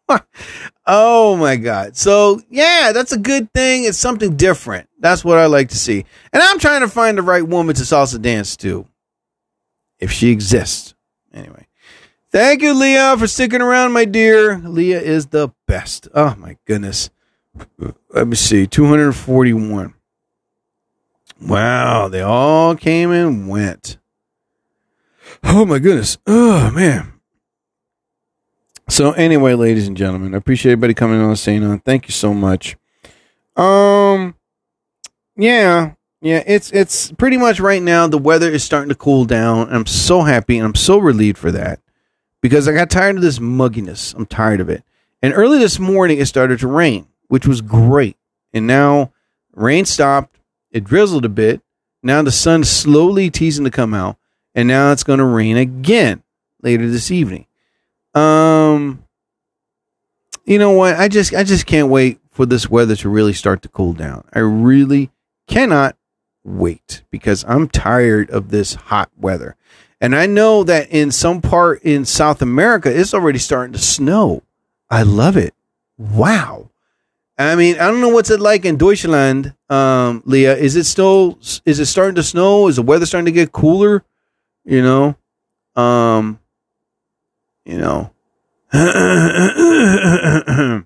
oh 0.86 1.36
my 1.36 1.56
god. 1.56 1.96
So 1.96 2.40
yeah, 2.50 2.92
that's 2.94 3.12
a 3.12 3.18
good 3.18 3.52
thing. 3.52 3.84
It's 3.84 3.98
something 3.98 4.36
different. 4.36 4.88
That's 5.00 5.24
what 5.24 5.38
I 5.38 5.46
like 5.46 5.70
to 5.70 5.78
see. 5.78 6.04
And 6.32 6.42
I'm 6.42 6.58
trying 6.58 6.82
to 6.82 6.88
find 6.88 7.16
the 7.16 7.22
right 7.22 7.46
woman 7.46 7.74
to 7.76 7.82
salsa 7.82 8.20
dance 8.20 8.56
to, 8.58 8.86
if 9.98 10.12
she 10.12 10.30
exists. 10.30 10.94
Anyway. 11.32 11.67
Thank 12.30 12.60
you, 12.60 12.74
Leah, 12.74 13.16
for 13.16 13.26
sticking 13.26 13.62
around, 13.62 13.92
my 13.92 14.04
dear. 14.04 14.58
Leah 14.58 15.00
is 15.00 15.26
the 15.28 15.48
best. 15.66 16.08
Oh 16.14 16.34
my 16.36 16.58
goodness. 16.66 17.08
Let 18.10 18.28
me 18.28 18.36
see. 18.36 18.66
241. 18.66 19.94
Wow, 21.40 22.08
they 22.08 22.20
all 22.20 22.74
came 22.76 23.10
and 23.12 23.48
went. 23.48 23.96
Oh 25.42 25.64
my 25.64 25.78
goodness. 25.78 26.18
Oh 26.26 26.70
man. 26.70 27.12
So 28.90 29.12
anyway, 29.12 29.54
ladies 29.54 29.86
and 29.86 29.96
gentlemen, 29.96 30.34
I 30.34 30.38
appreciate 30.38 30.72
everybody 30.72 30.94
coming 30.94 31.20
on 31.20 31.30
and 31.30 31.38
saying 31.38 31.64
on. 31.64 31.80
Thank 31.80 32.08
you 32.08 32.12
so 32.12 32.34
much. 32.34 32.76
Um 33.56 34.34
yeah, 35.36 35.92
yeah, 36.20 36.42
it's 36.46 36.72
it's 36.72 37.12
pretty 37.12 37.36
much 37.36 37.60
right 37.60 37.82
now 37.82 38.06
the 38.06 38.18
weather 38.18 38.50
is 38.50 38.64
starting 38.64 38.88
to 38.88 38.94
cool 38.94 39.24
down. 39.24 39.72
I'm 39.72 39.86
so 39.86 40.22
happy 40.22 40.58
and 40.58 40.66
I'm 40.66 40.74
so 40.74 40.98
relieved 40.98 41.38
for 41.38 41.52
that 41.52 41.80
because 42.40 42.68
I 42.68 42.72
got 42.72 42.90
tired 42.90 43.16
of 43.16 43.22
this 43.22 43.38
mugginess. 43.38 44.14
I'm 44.14 44.26
tired 44.26 44.60
of 44.60 44.68
it. 44.68 44.82
And 45.22 45.34
early 45.34 45.58
this 45.58 45.78
morning, 45.78 46.18
it 46.18 46.26
started 46.26 46.60
to 46.60 46.68
rain, 46.68 47.08
which 47.28 47.46
was 47.46 47.60
great. 47.60 48.16
And 48.52 48.66
now 48.66 49.12
rain 49.54 49.84
stopped. 49.84 50.38
It 50.70 50.84
drizzled 50.84 51.24
a 51.24 51.30
bit. 51.30 51.60
Now 52.02 52.22
the 52.22 52.30
sun's 52.30 52.70
slowly 52.70 53.30
teasing 53.30 53.64
to 53.64 53.70
come 53.70 53.94
out. 53.94 54.16
And 54.54 54.68
now 54.68 54.92
it's 54.92 55.04
going 55.04 55.18
to 55.18 55.24
rain 55.24 55.56
again 55.56 56.22
later 56.62 56.88
this 56.88 57.10
evening. 57.10 57.46
Um, 58.14 59.04
you 60.44 60.58
know 60.58 60.72
what? 60.72 60.96
I 60.96 61.08
just 61.08 61.34
I 61.34 61.44
just 61.44 61.66
can't 61.66 61.88
wait 61.88 62.18
for 62.30 62.46
this 62.46 62.70
weather 62.70 62.96
to 62.96 63.08
really 63.08 63.32
start 63.32 63.62
to 63.62 63.68
cool 63.68 63.92
down. 63.92 64.24
I 64.32 64.38
really 64.38 65.10
cannot 65.46 65.96
wait 66.42 67.02
because 67.10 67.44
I'm 67.46 67.68
tired 67.68 68.30
of 68.30 68.50
this 68.50 68.74
hot 68.74 69.10
weather. 69.16 69.56
And 70.00 70.14
I 70.14 70.26
know 70.26 70.62
that 70.64 70.90
in 70.90 71.10
some 71.10 71.40
part 71.40 71.82
in 71.82 72.04
South 72.04 72.40
America, 72.40 72.88
it's 72.88 73.14
already 73.14 73.38
starting 73.38 73.72
to 73.72 73.78
snow. 73.78 74.42
I 74.88 75.02
love 75.02 75.36
it. 75.36 75.54
Wow. 75.96 76.70
I 77.36 77.54
mean, 77.54 77.76
I 77.76 77.88
don't 77.88 78.00
know 78.00 78.08
what's 78.08 78.30
it 78.30 78.40
like 78.40 78.64
in 78.64 78.76
Deutschland, 78.76 79.54
um, 79.70 80.22
Leah. 80.24 80.56
Is 80.56 80.76
it 80.76 80.84
still 80.84 81.38
is 81.64 81.78
it 81.78 81.86
starting 81.86 82.16
to 82.16 82.22
snow? 82.22 82.68
Is 82.68 82.76
the 82.76 82.82
weather 82.82 83.06
starting 83.06 83.26
to 83.26 83.32
get 83.32 83.52
cooler? 83.52 84.04
You 84.64 84.82
know? 84.82 85.16
Um 85.76 86.40
you 87.64 87.78
know. 87.78 88.10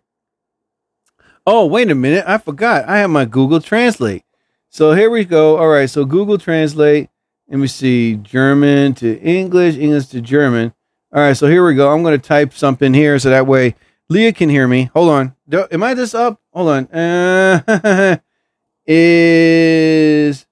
oh, 1.47 1.67
wait 1.67 1.91
a 1.91 1.95
minute. 1.95 2.25
I 2.27 2.39
forgot. 2.39 2.89
I 2.89 2.99
have 2.99 3.11
my 3.11 3.25
Google 3.25 3.61
Translate. 3.61 4.25
So 4.69 4.93
here 4.93 5.11
we 5.11 5.25
go. 5.25 5.57
All 5.57 5.69
right. 5.69 5.89
So 5.89 6.05
Google 6.05 6.39
Translate. 6.39 7.09
Let 7.53 7.59
me 7.59 7.67
see. 7.67 8.17
German 8.17 8.95
to 8.95 9.21
English, 9.21 9.77
English 9.77 10.07
to 10.07 10.23
German. 10.23 10.73
All 11.13 11.21
right. 11.21 11.37
So 11.37 11.49
here 11.49 11.67
we 11.67 11.75
go. 11.75 11.93
I'm 11.93 12.03
going 12.03 12.19
to 12.19 12.27
type 12.27 12.55
something 12.55 12.95
here 12.95 13.19
so 13.19 13.29
that 13.29 13.47
way 13.47 13.75
Leah 14.09 14.33
can 14.33 14.49
hear 14.49 14.67
me. 14.67 14.91
Hold 14.95 15.11
on. 15.11 15.37
Do, 15.47 15.67
am 15.71 15.83
I 15.83 15.93
this 15.93 16.15
up? 16.15 16.41
Hold 16.55 16.71
on. 16.71 16.87
Uh, 16.87 18.17
is 18.87 20.47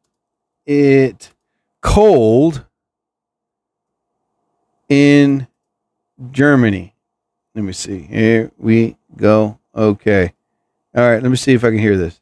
it 0.66 1.32
cold 1.80 2.66
in 4.90 5.46
Germany? 6.30 6.94
Let 7.54 7.64
me 7.64 7.72
see. 7.72 8.02
Here 8.02 8.52
we 8.58 8.98
go. 9.16 9.58
Okay. 9.74 10.34
All 10.94 11.10
right. 11.10 11.22
Let 11.22 11.30
me 11.30 11.36
see 11.36 11.54
if 11.54 11.64
I 11.64 11.70
can 11.70 11.78
hear 11.78 11.96
this. 11.96 12.20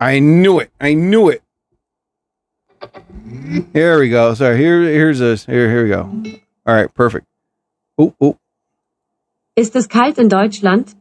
I 0.00 0.20
knew 0.20 0.60
it. 0.60 0.70
I 0.80 0.94
knew 0.94 1.28
it. 1.28 1.42
Here 3.72 3.98
we 3.98 4.08
go. 4.08 4.34
Sorry. 4.34 4.56
Here, 4.56 4.82
here's 4.82 5.18
this. 5.18 5.46
Here, 5.46 5.68
here 5.68 5.84
we 5.84 5.88
go. 5.90 6.40
All 6.66 6.74
right. 6.74 6.92
Perfect. 6.94 7.26
Oh, 7.98 8.14
oh. 8.20 8.38
Ist 9.56 9.76
es 9.76 9.86
kalt 9.86 10.18
in 10.18 10.28
Deutschland? 10.28 10.94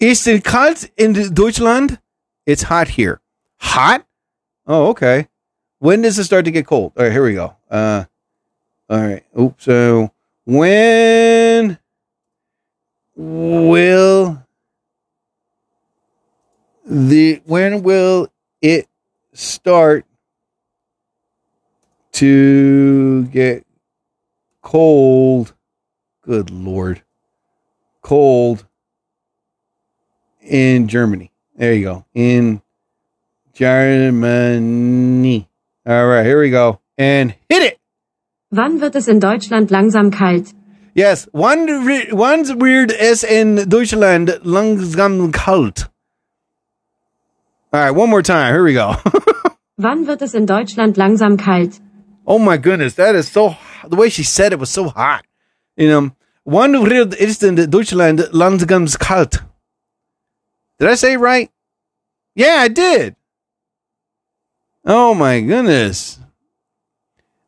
Ist 0.00 0.26
es 0.26 0.42
kalt 0.42 0.90
in 0.96 1.12
Deutschland? 1.12 2.00
It's 2.44 2.64
hot 2.64 2.88
here. 2.88 3.20
Hot? 3.60 4.04
Oh, 4.66 4.88
okay. 4.88 5.28
When 5.78 6.02
does 6.02 6.18
it 6.18 6.24
start 6.24 6.44
to 6.44 6.50
get 6.50 6.66
cold? 6.66 6.92
All 6.96 7.04
right, 7.04 7.12
here 7.12 7.24
we 7.24 7.34
go. 7.34 7.56
Uh, 7.70 8.04
all 8.88 9.00
right. 9.00 9.24
Oops. 9.38 9.64
So 9.64 10.12
when 10.44 11.78
will 13.16 14.44
the 16.84 17.40
when 17.44 17.82
will 17.82 18.28
it 18.60 18.88
start 19.32 20.04
to 22.12 23.24
get 23.26 23.64
cold? 24.62 25.54
Good 26.22 26.50
lord. 26.50 27.02
Cold 28.02 28.64
in 30.40 30.88
Germany. 30.88 31.32
There 31.56 31.74
you 31.74 31.84
go. 31.84 32.04
In 32.14 32.62
Germany. 33.52 35.48
All 35.86 36.06
right, 36.06 36.24
here 36.24 36.40
we 36.40 36.50
go. 36.50 36.80
And 36.96 37.34
hit 37.48 37.62
it. 37.62 37.78
Wann 38.50 38.80
wird 38.80 38.94
es 38.96 39.08
in 39.08 39.18
Deutschland 39.18 39.70
langsam 39.70 40.10
kalt? 40.10 40.52
Yes, 40.94 41.26
one 41.32 41.66
one's 42.12 42.52
weird 42.54 42.92
es 42.92 43.24
in 43.24 43.68
Deutschland 43.68 44.40
langsam 44.44 45.32
kalt. 45.32 45.88
All 47.72 47.80
right, 47.80 47.90
one 47.90 48.10
more 48.10 48.22
time. 48.22 48.52
Here 48.52 48.62
we 48.62 48.74
go. 48.74 48.96
Wann 49.78 50.06
wird 50.06 50.20
es 50.20 50.34
in 50.34 50.44
Deutschland 50.44 50.98
langsam 50.98 51.38
kalt? 51.38 51.80
Oh 52.26 52.38
my 52.38 52.56
goodness, 52.56 52.94
that 52.94 53.14
is 53.14 53.30
so. 53.30 53.56
The 53.86 53.96
way 53.96 54.08
she 54.08 54.22
said 54.22 54.52
it 54.52 54.58
was 54.58 54.70
so 54.70 54.88
hot. 54.88 55.24
You 55.76 55.88
know, 55.88 56.16
one 56.44 56.72
weird 56.82 57.14
ist 57.14 57.42
in 57.42 57.56
Deutschland 57.56 58.20
langsam 58.32 58.86
kalt. 58.98 59.42
Did 60.78 60.88
I 60.88 60.94
say 60.94 61.16
right? 61.16 61.50
Yeah, 62.34 62.56
I 62.60 62.68
did. 62.68 63.16
Oh 64.84 65.14
my 65.14 65.40
goodness. 65.40 66.18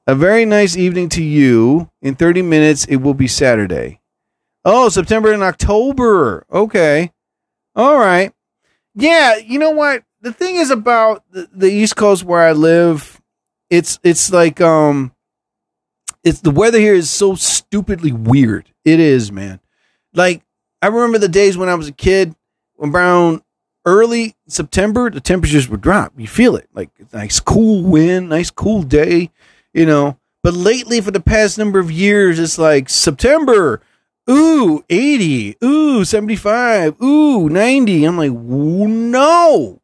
A 0.06 0.14
very 0.14 0.44
nice 0.44 0.76
evening 0.76 1.08
to 1.10 1.22
you. 1.22 1.90
In 2.02 2.14
30 2.14 2.42
minutes, 2.42 2.84
it 2.84 2.96
will 2.96 3.14
be 3.14 3.26
Saturday. 3.26 4.00
Oh, 4.64 4.88
September 4.88 5.32
and 5.32 5.42
October. 5.42 6.46
Okay. 6.52 7.10
All 7.74 7.98
right. 7.98 8.32
Yeah, 8.94 9.36
you 9.36 9.58
know 9.58 9.70
what? 9.70 10.04
The 10.20 10.32
thing 10.32 10.56
is 10.56 10.70
about 10.70 11.24
the, 11.30 11.48
the 11.52 11.70
East 11.70 11.96
Coast 11.96 12.22
where 12.22 12.42
I 12.42 12.52
live, 12.52 13.20
it's 13.76 13.98
it's 14.02 14.32
like 14.32 14.60
um 14.60 15.12
it's 16.22 16.40
the 16.40 16.50
weather 16.50 16.78
here 16.78 16.94
is 16.94 17.10
so 17.10 17.34
stupidly 17.34 18.12
weird. 18.12 18.70
It 18.84 19.00
is, 19.00 19.30
man. 19.30 19.60
Like 20.14 20.42
I 20.80 20.86
remember 20.88 21.18
the 21.18 21.28
days 21.28 21.56
when 21.56 21.68
I 21.68 21.74
was 21.74 21.88
a 21.88 21.92
kid, 21.92 22.34
when 22.76 22.90
around 22.90 23.42
early 23.84 24.34
September, 24.48 25.10
the 25.10 25.20
temperatures 25.20 25.68
would 25.68 25.80
drop. 25.80 26.12
You 26.16 26.28
feel 26.28 26.56
it, 26.56 26.68
like 26.74 26.90
nice 27.12 27.40
cool 27.40 27.82
wind, 27.82 28.28
nice 28.28 28.50
cool 28.50 28.82
day, 28.82 29.30
you 29.72 29.86
know. 29.86 30.18
But 30.42 30.54
lately, 30.54 31.00
for 31.00 31.10
the 31.10 31.20
past 31.20 31.56
number 31.58 31.78
of 31.78 31.90
years, 31.90 32.38
it's 32.38 32.58
like 32.58 32.90
September, 32.90 33.80
ooh, 34.28 34.84
80, 34.90 35.56
ooh, 35.64 36.04
75, 36.04 37.00
ooh, 37.02 37.48
90. 37.48 38.04
I'm 38.04 38.18
like, 38.18 38.30
"Ooh, 38.30 38.86
no. 38.86 39.80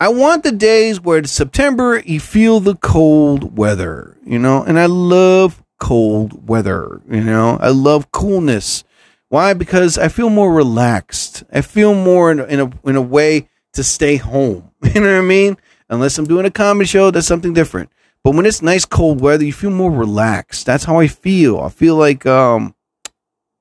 I 0.00 0.08
want 0.10 0.44
the 0.44 0.52
days 0.52 1.00
where 1.00 1.18
it's 1.18 1.32
September, 1.32 1.98
you 1.98 2.20
feel 2.20 2.60
the 2.60 2.76
cold 2.76 3.56
weather, 3.56 4.16
you 4.24 4.38
know, 4.38 4.62
and 4.62 4.78
I 4.78 4.86
love 4.86 5.62
cold 5.80 6.48
weather, 6.48 7.00
you 7.10 7.20
know, 7.20 7.58
I 7.60 7.70
love 7.70 8.12
coolness. 8.12 8.84
Why? 9.28 9.54
Because 9.54 9.98
I 9.98 10.08
feel 10.08 10.30
more 10.30 10.52
relaxed. 10.54 11.42
I 11.52 11.62
feel 11.62 11.94
more 11.94 12.30
in 12.30 12.38
a, 12.38 12.44
in 12.44 12.60
a, 12.60 12.88
in 12.88 12.96
a 12.96 13.02
way 13.02 13.48
to 13.72 13.82
stay 13.82 14.16
home. 14.16 14.70
You 14.94 15.00
know 15.00 15.12
what 15.12 15.18
I 15.18 15.26
mean? 15.26 15.56
Unless 15.90 16.16
I'm 16.18 16.26
doing 16.26 16.46
a 16.46 16.50
comedy 16.50 16.86
show, 16.86 17.10
that's 17.10 17.26
something 17.26 17.52
different. 17.52 17.90
But 18.22 18.34
when 18.34 18.46
it's 18.46 18.62
nice 18.62 18.84
cold 18.84 19.20
weather, 19.20 19.44
you 19.44 19.52
feel 19.52 19.70
more 19.70 19.90
relaxed. 19.90 20.66
That's 20.66 20.84
how 20.84 20.98
I 21.00 21.08
feel. 21.08 21.58
I 21.60 21.68
feel 21.68 21.96
like 21.96 22.24
um 22.26 22.74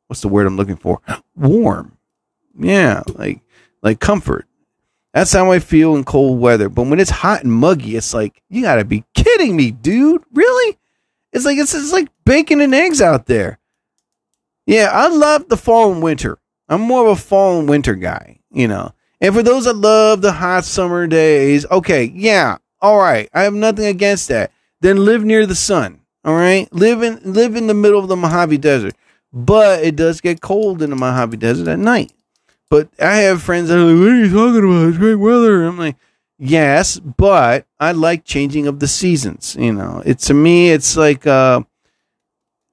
what's 0.07 0.21
the 0.21 0.27
word 0.27 0.45
I'm 0.45 0.57
looking 0.57 0.75
for? 0.75 1.01
Warm. 1.35 1.97
Yeah, 2.59 3.01
like 3.15 3.41
like 3.81 3.99
comfort. 3.99 4.46
That's 5.17 5.33
how 5.33 5.51
I 5.51 5.57
feel 5.57 5.95
in 5.95 6.03
cold 6.03 6.39
weather. 6.39 6.69
But 6.69 6.85
when 6.85 6.99
it's 6.99 7.09
hot 7.09 7.41
and 7.41 7.51
muggy, 7.51 7.95
it's 7.95 8.13
like 8.13 8.43
you 8.49 8.61
got 8.61 8.75
to 8.75 8.85
be 8.85 9.03
kidding 9.15 9.55
me, 9.55 9.71
dude. 9.71 10.21
Really? 10.31 10.77
It's 11.33 11.43
like 11.43 11.57
it's, 11.57 11.73
it's 11.73 11.91
like 11.91 12.09
bacon 12.23 12.61
and 12.61 12.75
eggs 12.75 13.01
out 13.01 13.25
there. 13.25 13.57
Yeah, 14.67 14.91
I 14.93 15.07
love 15.07 15.49
the 15.49 15.57
fall 15.57 15.91
and 15.91 16.03
winter. 16.03 16.37
I'm 16.69 16.81
more 16.81 17.07
of 17.07 17.17
a 17.17 17.19
fall 17.19 17.57
and 17.57 17.67
winter 17.67 17.95
guy, 17.95 18.41
you 18.51 18.67
know. 18.67 18.91
And 19.19 19.33
for 19.33 19.41
those 19.41 19.65
that 19.65 19.73
love 19.73 20.21
the 20.21 20.33
hot 20.33 20.65
summer 20.65 21.07
days, 21.07 21.65
okay, 21.71 22.03
yeah, 22.13 22.57
all 22.79 22.99
right. 22.99 23.27
I 23.33 23.41
have 23.41 23.55
nothing 23.55 23.87
against 23.87 24.27
that. 24.27 24.51
Then 24.81 25.03
live 25.03 25.25
near 25.25 25.47
the 25.47 25.55
sun, 25.55 26.01
all 26.25 26.35
right? 26.35 26.71
Live 26.71 27.01
in 27.01 27.19
live 27.23 27.55
in 27.55 27.65
the 27.65 27.73
middle 27.73 27.99
of 27.99 28.07
the 28.07 28.15
Mojave 28.15 28.59
Desert. 28.59 28.93
But 29.33 29.83
it 29.83 29.95
does 29.95 30.21
get 30.21 30.41
cold 30.41 30.83
in 30.83 30.91
the 30.91 30.95
Mojave 30.95 31.37
Desert 31.37 31.69
at 31.69 31.79
night. 31.79 32.13
But 32.69 32.89
I 32.99 33.17
have 33.17 33.41
friends 33.41 33.69
that 33.69 33.77
are 33.77 33.83
like, 33.85 33.99
what 33.99 34.09
are 34.09 34.17
you 34.17 34.31
talking 34.31 34.63
about? 34.63 34.89
It's 34.89 34.97
great 34.97 35.15
weather. 35.15 35.63
I'm 35.63 35.77
like, 35.77 35.95
yes, 36.37 36.99
but 36.99 37.65
I 37.79 37.93
like 37.93 38.25
changing 38.25 38.67
of 38.67 38.79
the 38.79 38.87
seasons. 38.87 39.55
You 39.57 39.73
know, 39.73 40.01
it's 40.05 40.27
to 40.27 40.33
me, 40.33 40.71
it's 40.71 40.97
like, 40.97 41.25
uh, 41.25 41.61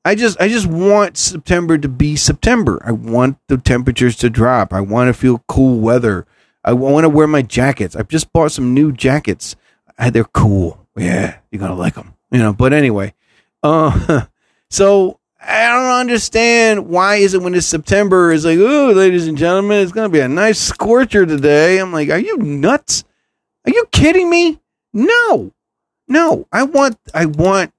I 0.04 0.14
just, 0.14 0.38
I 0.40 0.48
just 0.48 0.66
want 0.66 1.16
September 1.16 1.78
to 1.78 1.88
be 1.88 2.16
September. 2.16 2.82
I 2.84 2.92
want 2.92 3.38
the 3.48 3.56
temperatures 3.56 4.16
to 4.16 4.28
drop. 4.28 4.72
I 4.72 4.80
want 4.80 5.08
to 5.08 5.14
feel 5.14 5.42
cool 5.48 5.78
weather. 5.78 6.26
I 6.64 6.72
want 6.72 7.04
to 7.04 7.08
wear 7.08 7.26
my 7.26 7.42
jackets. 7.42 7.94
I've 7.96 8.08
just 8.08 8.32
bought 8.32 8.52
some 8.52 8.74
new 8.74 8.92
jackets. 8.92 9.56
Uh, 9.98 10.10
They're 10.10 10.24
cool. 10.24 10.86
Yeah, 10.96 11.38
you're 11.50 11.60
gonna 11.60 11.74
like 11.74 11.94
them. 11.94 12.14
You 12.30 12.38
know. 12.38 12.52
But 12.52 12.72
anyway, 12.72 13.14
uh, 13.62 14.26
so 14.70 15.20
I 15.46 15.68
don't 15.68 16.00
understand 16.00 16.88
why 16.88 17.16
is 17.16 17.34
it 17.34 17.42
when 17.42 17.54
it's 17.54 17.66
September 17.66 18.32
it's 18.32 18.44
like, 18.44 18.58
oh, 18.58 18.92
ladies 18.92 19.26
and 19.26 19.36
gentlemen, 19.36 19.80
it's 19.80 19.92
gonna 19.92 20.08
be 20.08 20.20
a 20.20 20.28
nice 20.28 20.58
scorcher 20.58 21.26
today. 21.26 21.78
I'm 21.78 21.92
like, 21.92 22.10
are 22.10 22.18
you 22.18 22.36
nuts? 22.38 23.04
Are 23.66 23.72
you 23.72 23.84
kidding 23.92 24.30
me? 24.30 24.60
No, 24.92 25.52
no. 26.08 26.46
I 26.52 26.62
want, 26.64 26.96
I 27.12 27.26
want 27.26 27.72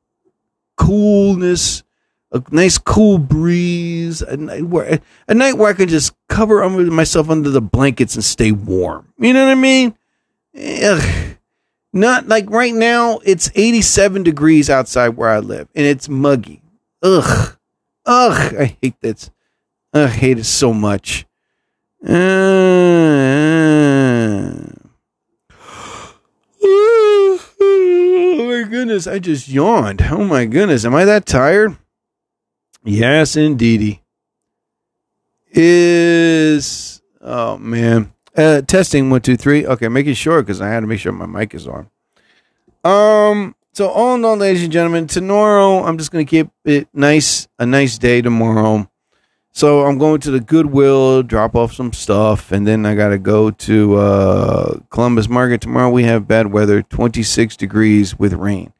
coolness, 0.77 1.83
a 2.31 2.43
nice 2.51 2.77
cool 2.77 3.17
breeze, 3.17 4.21
a 4.21 4.37
night 4.37 4.63
where 4.63 4.99
a 5.27 5.33
night 5.33 5.53
where 5.53 5.69
I 5.69 5.73
can 5.73 5.87
just 5.87 6.13
cover 6.27 6.67
myself 6.69 7.29
under 7.29 7.49
the 7.49 7.61
blankets 7.61 8.15
and 8.15 8.23
stay 8.23 8.51
warm. 8.51 9.13
You 9.17 9.33
know 9.33 9.45
what 9.45 9.51
I 9.51 9.55
mean? 9.55 9.95
Ugh. 10.55 11.35
Not 11.93 12.27
like 12.27 12.49
right 12.49 12.73
now, 12.73 13.19
it's 13.23 13.49
87 13.55 14.23
degrees 14.23 14.69
outside 14.69 15.09
where 15.09 15.29
I 15.29 15.39
live, 15.39 15.69
and 15.73 15.85
it's 15.85 16.09
muggy. 16.09 16.61
Ugh. 17.05 17.55
Ugh. 18.07 18.55
I 18.55 18.77
hate 18.81 18.99
this. 18.99 19.29
I 19.93 20.07
hate 20.07 20.39
it 20.39 20.45
so 20.45 20.73
much. 20.73 21.27
Uh, 22.03 22.09
oh 26.63 27.39
my 28.47 28.67
goodness. 28.67 29.05
I 29.05 29.19
just 29.19 29.47
yawned. 29.47 30.01
Oh 30.09 30.23
my 30.23 30.45
goodness. 30.45 30.83
Am 30.83 30.95
I 30.95 31.05
that 31.05 31.27
tired? 31.27 31.77
Yes, 32.83 33.35
indeedy. 33.35 34.01
Is. 35.51 37.03
Oh 37.21 37.59
man. 37.59 38.13
Uh, 38.35 38.61
testing 38.61 39.11
one, 39.11 39.21
two, 39.21 39.37
three. 39.37 39.65
Okay, 39.65 39.89
making 39.89 40.15
sure 40.15 40.41
because 40.41 40.59
I 40.59 40.69
had 40.69 40.79
to 40.79 40.87
make 40.87 40.99
sure 40.99 41.11
my 41.11 41.27
mic 41.27 41.53
is 41.53 41.67
on. 41.67 41.87
Um. 42.83 43.55
So 43.75 43.89
all 43.89 44.15
in 44.15 44.23
all, 44.23 44.37
ladies 44.37 44.63
and 44.63 44.71
gentlemen, 44.71 45.05
tomorrow 45.05 45.83
I'm 45.83 45.97
just 45.97 46.09
gonna 46.09 46.23
keep 46.23 46.47
it 46.63 46.87
nice, 46.93 47.49
a 47.59 47.65
nice 47.65 47.97
day 47.97 48.21
tomorrow. 48.21 48.89
So 49.51 49.85
I'm 49.85 49.97
going 49.97 50.21
to 50.21 50.31
the 50.31 50.39
Goodwill, 50.39 51.23
drop 51.23 51.57
off 51.57 51.73
some 51.73 51.91
stuff, 51.91 52.53
and 52.53 52.65
then 52.65 52.85
I 52.85 52.95
gotta 52.95 53.17
go 53.17 53.51
to 53.51 53.95
uh, 53.95 54.79
Columbus 54.91 55.27
Market 55.27 55.59
tomorrow. 55.59 55.89
We 55.89 56.03
have 56.03 56.25
bad 56.25 56.53
weather, 56.53 56.83
26 56.83 57.57
degrees 57.57 58.17
with 58.17 58.31
rain. 58.31 58.71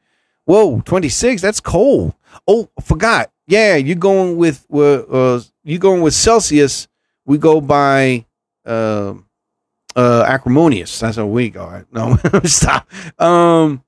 Whoa, 0.46 0.80
26? 0.80 1.42
That's 1.42 1.60
cold. 1.60 2.14
Oh, 2.48 2.70
forgot. 2.82 3.30
Yeah, 3.46 3.76
you 3.76 3.96
going 3.96 4.38
with 4.38 4.64
uh 4.72 5.40
you 5.62 5.78
going 5.78 6.00
with 6.00 6.14
Celsius? 6.14 6.88
We 7.26 7.36
go 7.36 7.60
by 7.60 8.24
uh, 8.64 9.12
uh 9.94 10.24
acrimonious. 10.26 10.98
That's 11.00 11.18
how 11.18 11.26
we 11.26 11.50
go. 11.50 11.84
No, 11.92 12.16
stop. 12.44 12.90
Um, 13.20 13.82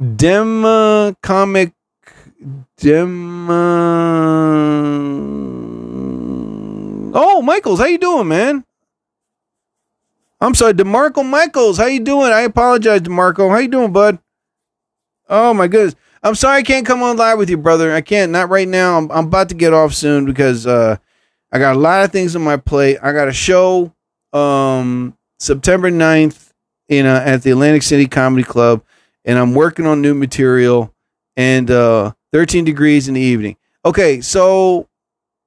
Dema 0.00 1.16
comic 1.22 1.72
Dema. 2.78 3.56
Oh, 7.14 7.40
Michaels, 7.42 7.78
how 7.78 7.86
you 7.86 7.98
doing, 7.98 8.28
man? 8.28 8.64
I'm 10.40 10.54
sorry, 10.54 10.74
Demarco 10.74 11.24
Michaels. 11.24 11.78
How 11.78 11.86
you 11.86 12.00
doing? 12.00 12.30
I 12.30 12.42
apologize, 12.42 13.00
Demarco. 13.00 13.48
How 13.48 13.56
you 13.56 13.68
doing, 13.68 13.92
bud? 13.92 14.18
Oh 15.28 15.54
my 15.54 15.66
goodness. 15.66 15.94
I'm 16.22 16.34
sorry 16.34 16.58
I 16.58 16.62
can't 16.62 16.84
come 16.86 17.02
on 17.02 17.16
live 17.16 17.38
with 17.38 17.48
you, 17.48 17.56
brother. 17.56 17.94
I 17.94 18.00
can't. 18.00 18.32
Not 18.32 18.50
right 18.50 18.68
now. 18.68 18.98
I'm, 18.98 19.10
I'm 19.10 19.26
about 19.26 19.48
to 19.48 19.54
get 19.54 19.72
off 19.72 19.94
soon 19.94 20.26
because 20.26 20.66
uh, 20.66 20.96
I 21.52 21.58
got 21.58 21.76
a 21.76 21.78
lot 21.78 22.04
of 22.04 22.12
things 22.12 22.36
on 22.36 22.42
my 22.42 22.58
plate. 22.58 22.98
I 23.02 23.12
got 23.12 23.28
a 23.28 23.32
show 23.32 23.94
um, 24.32 25.16
September 25.38 25.90
9th 25.90 26.52
in 26.88 27.06
uh, 27.06 27.22
at 27.24 27.42
the 27.42 27.50
Atlantic 27.50 27.82
City 27.82 28.06
Comedy 28.06 28.44
Club, 28.44 28.82
and 29.26 29.38
I'm 29.38 29.52
working 29.52 29.84
on 29.86 30.00
new 30.00 30.14
material. 30.14 30.94
And 31.38 31.70
uh, 31.70 32.12
13 32.32 32.64
degrees 32.64 33.08
in 33.08 33.14
the 33.14 33.20
evening. 33.20 33.56
Okay, 33.84 34.20
so 34.20 34.88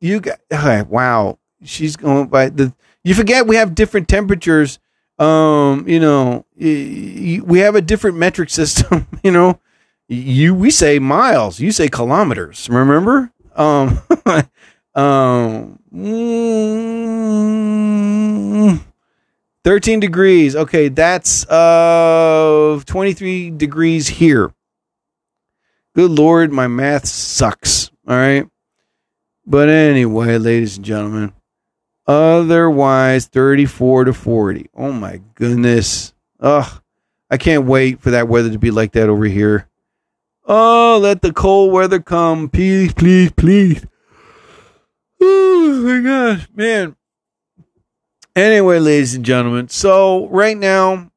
you 0.02 0.20
got 0.20 0.40
okay, 0.52 0.82
wow. 0.84 1.38
She's 1.64 1.96
going 1.96 2.28
by 2.28 2.50
the. 2.50 2.74
You 3.04 3.14
forget 3.14 3.46
we 3.48 3.58
have 3.58 3.76
different 3.76 4.08
temperatures. 4.08 4.80
Um, 5.18 5.88
you 5.88 6.00
know, 6.00 6.46
we 6.58 7.60
have 7.60 7.76
a 7.76 7.82
different 7.82 8.18
metric 8.18 8.50
system. 8.60 9.08
You 9.24 9.32
know, 9.32 9.60
you 10.08 10.56
we 10.56 10.72
say 10.72 11.00
miles, 11.00 11.60
you 11.60 11.72
say 11.72 11.90
kilometers. 11.90 12.68
Remember? 12.70 13.32
Um, 13.56 14.00
um, 14.96 15.80
mm, 15.94 16.10
13 19.64 20.00
degrees. 20.00 20.56
Okay, 20.56 20.88
that's 20.90 21.46
uh 21.50 22.82
23 22.86 23.52
degrees 23.52 24.08
here. 24.08 24.54
Good 25.96 26.12
lord, 26.12 26.52
my 26.52 26.68
math 26.68 27.08
sucks. 27.08 27.92
All 28.08 28.16
right. 28.16 28.48
But 29.46 29.70
anyway, 29.70 30.38
ladies 30.38 30.78
and 30.78 30.86
gentlemen, 30.86 31.34
otherwise 32.08 33.26
34 33.28 34.06
to 34.06 34.14
40. 34.14 34.70
Oh 34.76 34.92
my 34.92 35.22
goodness. 35.36 36.14
Ugh. 36.40 36.82
I 37.32 37.38
can't 37.38 37.66
wait 37.66 38.02
for 38.02 38.12
that 38.12 38.28
weather 38.28 38.50
to 38.50 38.60
be 38.60 38.72
like 38.72 38.94
that 38.94 39.10
over 39.10 39.26
here. 39.26 39.68
Oh, 40.46 41.00
let 41.02 41.22
the 41.22 41.32
cold 41.32 41.72
weather 41.72 42.00
come. 42.00 42.50
Please, 42.50 42.94
please, 42.94 43.32
please. 43.32 43.86
Oh 45.22 45.82
my 45.84 46.00
gosh, 46.00 46.48
man. 46.56 46.96
Anyway, 48.36 48.80
ladies 48.80 49.16
and 49.16 49.26
gentlemen, 49.26 49.68
so 49.68 50.28
right 50.28 50.58
now, 50.58 51.10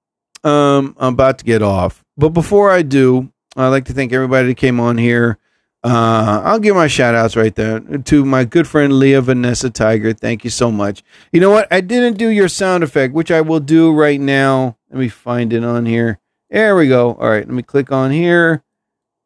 um, 0.44 0.96
I'm 0.98 1.14
about 1.14 1.38
to 1.38 1.44
get 1.44 1.62
off. 1.62 2.04
But 2.16 2.30
before 2.30 2.70
I 2.70 2.82
do, 2.82 3.30
I'd 3.56 3.68
like 3.68 3.84
to 3.86 3.92
thank 3.92 4.12
everybody 4.12 4.48
that 4.48 4.56
came 4.56 4.80
on 4.80 4.98
here. 4.98 5.38
Uh, 5.84 6.40
I'll 6.44 6.60
give 6.60 6.76
my 6.76 6.86
shout 6.86 7.14
outs 7.14 7.36
right 7.36 7.54
there 7.54 7.80
to 7.80 8.24
my 8.24 8.44
good 8.44 8.68
friend 8.68 8.92
Leah 8.92 9.20
Vanessa 9.20 9.68
Tiger. 9.68 10.12
Thank 10.12 10.44
you 10.44 10.50
so 10.50 10.70
much. 10.70 11.02
You 11.32 11.40
know 11.40 11.50
what? 11.50 11.66
I 11.72 11.80
didn't 11.80 12.18
do 12.18 12.28
your 12.28 12.48
sound 12.48 12.84
effect, 12.84 13.12
which 13.14 13.30
I 13.30 13.40
will 13.40 13.60
do 13.60 13.92
right 13.92 14.20
now. 14.20 14.76
Let 14.90 15.00
me 15.00 15.08
find 15.08 15.52
it 15.52 15.64
on 15.64 15.86
here. 15.86 16.20
There 16.50 16.76
we 16.76 16.86
go. 16.86 17.14
All 17.14 17.28
right, 17.28 17.46
let 17.46 17.54
me 17.54 17.62
click 17.62 17.90
on 17.90 18.10
here 18.10 18.62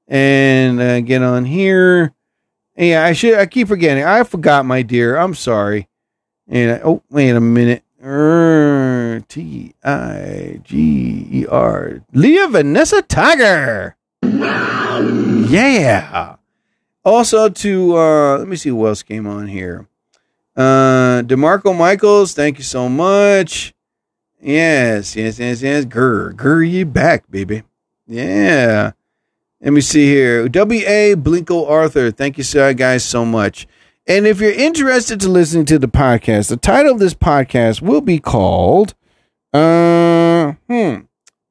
and 0.08 0.80
uh, 0.80 1.00
get 1.00 1.22
on 1.22 1.44
here. 1.44 2.14
Yeah, 2.76 3.04
I 3.04 3.12
should. 3.12 3.38
I 3.38 3.46
keep 3.46 3.68
forgetting. 3.68 4.04
I 4.04 4.22
forgot, 4.22 4.64
my 4.64 4.82
dear. 4.82 5.16
I'm 5.16 5.34
sorry. 5.34 5.88
And 6.48 6.72
I, 6.72 6.80
oh, 6.84 7.02
wait 7.10 7.30
a 7.30 7.40
minute. 7.40 7.82
Er, 8.02 9.22
T 9.28 9.74
I 9.82 10.60
G 10.62 11.26
E 11.30 11.46
R. 11.46 12.02
Leah 12.12 12.48
Vanessa 12.48 13.02
Tiger. 13.02 13.96
Yeah. 14.22 16.36
Also 17.04 17.48
to 17.48 17.96
uh 17.96 18.38
let 18.38 18.48
me 18.48 18.56
see 18.56 18.68
who 18.68 18.86
else 18.86 19.02
came 19.02 19.26
on 19.26 19.48
here. 19.48 19.86
Uh 20.56 21.22
DeMarco 21.22 21.76
Michaels, 21.76 22.34
thank 22.34 22.58
you 22.58 22.64
so 22.64 22.88
much. 22.88 23.74
Yes, 24.40 25.16
yes, 25.16 25.38
yes, 25.38 25.62
yes. 25.62 25.84
Grr, 25.84 26.32
grr, 26.32 26.70
you 26.70 26.86
back, 26.86 27.30
baby. 27.30 27.62
Yeah. 28.06 28.92
Let 29.60 29.72
me 29.72 29.80
see 29.80 30.06
here. 30.06 30.48
W.A. 30.48 31.16
Blinko 31.16 31.68
Arthur, 31.68 32.10
thank 32.10 32.38
you, 32.38 32.44
guys, 32.74 33.04
so 33.04 33.24
much. 33.24 33.66
And 34.08 34.26
if 34.26 34.40
you're 34.40 34.52
interested 34.52 35.20
to 35.20 35.28
listening 35.28 35.64
to 35.66 35.78
the 35.78 35.88
podcast, 35.88 36.48
the 36.48 36.56
title 36.56 36.92
of 36.92 36.98
this 37.00 37.14
podcast 37.14 37.82
will 37.82 38.00
be 38.00 38.18
called 38.18 38.94
uh 39.52 40.52
hmm 40.68 40.98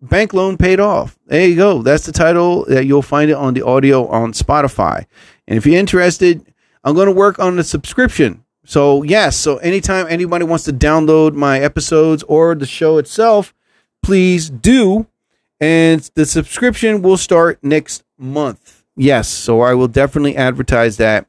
Bank 0.01 0.33
Loan 0.33 0.57
Paid 0.57 0.79
Off. 0.79 1.17
There 1.25 1.47
you 1.47 1.55
go. 1.55 1.81
That's 1.81 2.05
the 2.05 2.11
title 2.11 2.65
that 2.65 2.85
you'll 2.85 3.01
find 3.01 3.31
it 3.31 3.35
on 3.35 3.55
the 3.55 3.65
audio 3.65 4.07
on 4.07 4.33
Spotify. 4.33 5.05
And 5.47 5.57
if 5.57 5.65
you're 5.65 5.79
interested, 5.79 6.45
I'm 6.83 6.95
going 6.95 7.07
to 7.07 7.13
work 7.13 7.39
on 7.39 7.55
the 7.55 7.63
subscription. 7.63 8.43
So, 8.65 9.03
yes, 9.03 9.35
so 9.35 9.57
anytime 9.57 10.05
anybody 10.09 10.45
wants 10.45 10.65
to 10.65 10.73
download 10.73 11.33
my 11.33 11.59
episodes 11.59 12.23
or 12.23 12.55
the 12.55 12.65
show 12.65 12.97
itself, 12.97 13.53
please 14.03 14.49
do. 14.49 15.07
And 15.59 16.01
the 16.13 16.25
subscription 16.25 17.01
will 17.01 17.17
start 17.17 17.59
next 17.63 18.03
month. 18.17 18.83
Yes, 18.95 19.27
so 19.27 19.61
I 19.61 19.73
will 19.73 19.87
definitely 19.87 20.35
advertise 20.35 20.97
that 20.97 21.27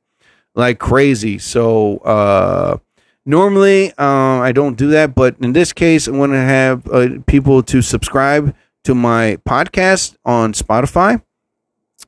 like 0.56 0.80
crazy. 0.80 1.38
So, 1.38 1.98
uh, 1.98 2.78
normally 3.24 3.92
uh, 3.98 4.40
I 4.40 4.52
don't 4.52 4.76
do 4.76 4.88
that, 4.88 5.14
but 5.14 5.36
in 5.40 5.52
this 5.52 5.72
case, 5.72 6.06
I'm 6.08 6.16
going 6.16 6.30
to 6.30 6.38
have 6.38 6.88
uh, 6.88 7.08
people 7.26 7.62
to 7.64 7.82
subscribe 7.82 8.54
to 8.84 8.94
my 8.94 9.38
podcast 9.46 10.16
on 10.24 10.52
Spotify 10.52 11.22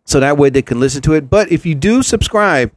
so 0.05 0.21
that 0.21 0.39
way 0.39 0.49
they 0.51 0.63
can 0.63 0.81
listen 0.81 1.03
to 1.03 1.15
it. 1.15 1.29
But 1.29 1.53
if 1.53 1.67
you 1.67 1.75
do 1.75 2.03
subscribe, 2.03 2.73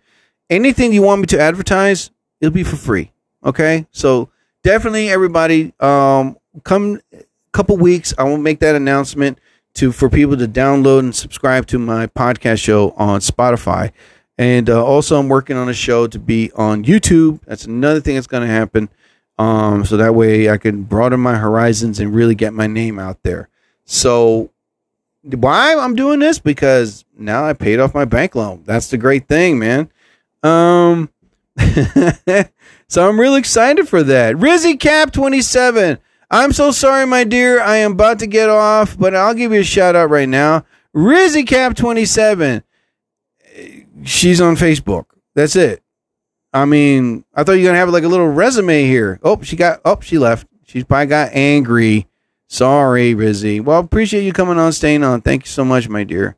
anything 0.49 0.91
you 0.91 1.01
want 1.01 1.21
me 1.21 1.27
to 1.27 1.39
advertise, 1.39 2.11
it'll 2.41 2.53
be 2.53 2.63
for 2.63 2.75
free. 2.75 3.11
Okay, 3.43 3.87
so 3.91 4.29
definitely 4.63 5.09
everybody, 5.09 5.73
um, 5.79 6.37
come 6.63 6.99
couple 7.51 7.75
weeks, 7.77 8.13
I 8.17 8.23
will 8.23 8.37
make 8.37 8.59
that 8.59 8.75
announcement 8.75 9.39
to 9.73 9.91
for 9.91 10.09
people 10.09 10.37
to 10.37 10.47
download 10.47 10.99
and 10.99 11.15
subscribe 11.15 11.67
to 11.67 11.79
my 11.79 12.07
podcast 12.07 12.63
show 12.63 12.91
on 12.97 13.19
Spotify. 13.19 13.91
And 14.41 14.71
uh, 14.71 14.83
also, 14.83 15.19
I'm 15.19 15.29
working 15.29 15.55
on 15.55 15.69
a 15.69 15.73
show 15.73 16.07
to 16.07 16.17
be 16.17 16.51
on 16.55 16.83
YouTube. 16.83 17.41
That's 17.45 17.65
another 17.65 17.99
thing 17.99 18.15
that's 18.15 18.25
going 18.25 18.41
to 18.41 18.51
happen. 18.51 18.89
Um, 19.37 19.85
so 19.85 19.97
that 19.97 20.15
way 20.15 20.49
I 20.49 20.57
can 20.57 20.81
broaden 20.81 21.19
my 21.19 21.35
horizons 21.37 21.99
and 21.99 22.11
really 22.11 22.33
get 22.33 22.51
my 22.51 22.65
name 22.65 22.97
out 22.97 23.21
there. 23.21 23.49
So 23.85 24.49
why 25.21 25.75
I'm 25.75 25.93
doing 25.93 26.17
this 26.17 26.39
because 26.39 27.05
now 27.15 27.45
I 27.45 27.53
paid 27.53 27.79
off 27.79 27.93
my 27.93 28.05
bank 28.05 28.33
loan. 28.33 28.63
That's 28.65 28.87
the 28.87 28.97
great 28.97 29.27
thing, 29.27 29.59
man. 29.59 29.91
Um, 30.41 31.11
so 32.87 33.07
I'm 33.07 33.19
really 33.19 33.37
excited 33.37 33.87
for 33.87 34.01
that. 34.01 34.35
Rizzy 34.37 34.79
Cap 34.79 35.11
27. 35.11 35.99
I'm 36.31 36.51
so 36.51 36.71
sorry, 36.71 37.05
my 37.05 37.25
dear. 37.25 37.61
I 37.61 37.75
am 37.77 37.91
about 37.91 38.17
to 38.17 38.27
get 38.27 38.49
off, 38.49 38.97
but 38.97 39.13
I'll 39.13 39.35
give 39.35 39.53
you 39.53 39.59
a 39.59 39.63
shout 39.63 39.95
out 39.95 40.09
right 40.09 40.27
now. 40.27 40.65
Rizzy 40.95 41.45
Cap 41.45 41.75
27. 41.75 42.63
She's 44.03 44.41
on 44.41 44.55
Facebook. 44.55 45.05
That's 45.33 45.55
it. 45.55 45.81
I 46.53 46.65
mean, 46.65 47.23
I 47.33 47.43
thought 47.43 47.53
you 47.53 47.61
were 47.61 47.67
gonna 47.67 47.77
have 47.77 47.89
like 47.89 48.03
a 48.03 48.09
little 48.09 48.27
resume 48.27 48.83
here. 48.83 49.19
Oh, 49.23 49.41
she 49.41 49.55
got. 49.55 49.81
Oh, 49.85 49.99
she 50.01 50.17
left. 50.17 50.47
She 50.65 50.83
probably 50.83 51.07
got 51.07 51.33
angry. 51.33 52.07
Sorry, 52.47 53.15
Rizzy. 53.15 53.61
Well, 53.63 53.79
appreciate 53.79 54.23
you 54.23 54.33
coming 54.33 54.57
on, 54.57 54.73
staying 54.73 55.03
on. 55.03 55.21
Thank 55.21 55.45
you 55.45 55.49
so 55.49 55.63
much, 55.63 55.87
my 55.87 56.03
dear. 56.03 56.35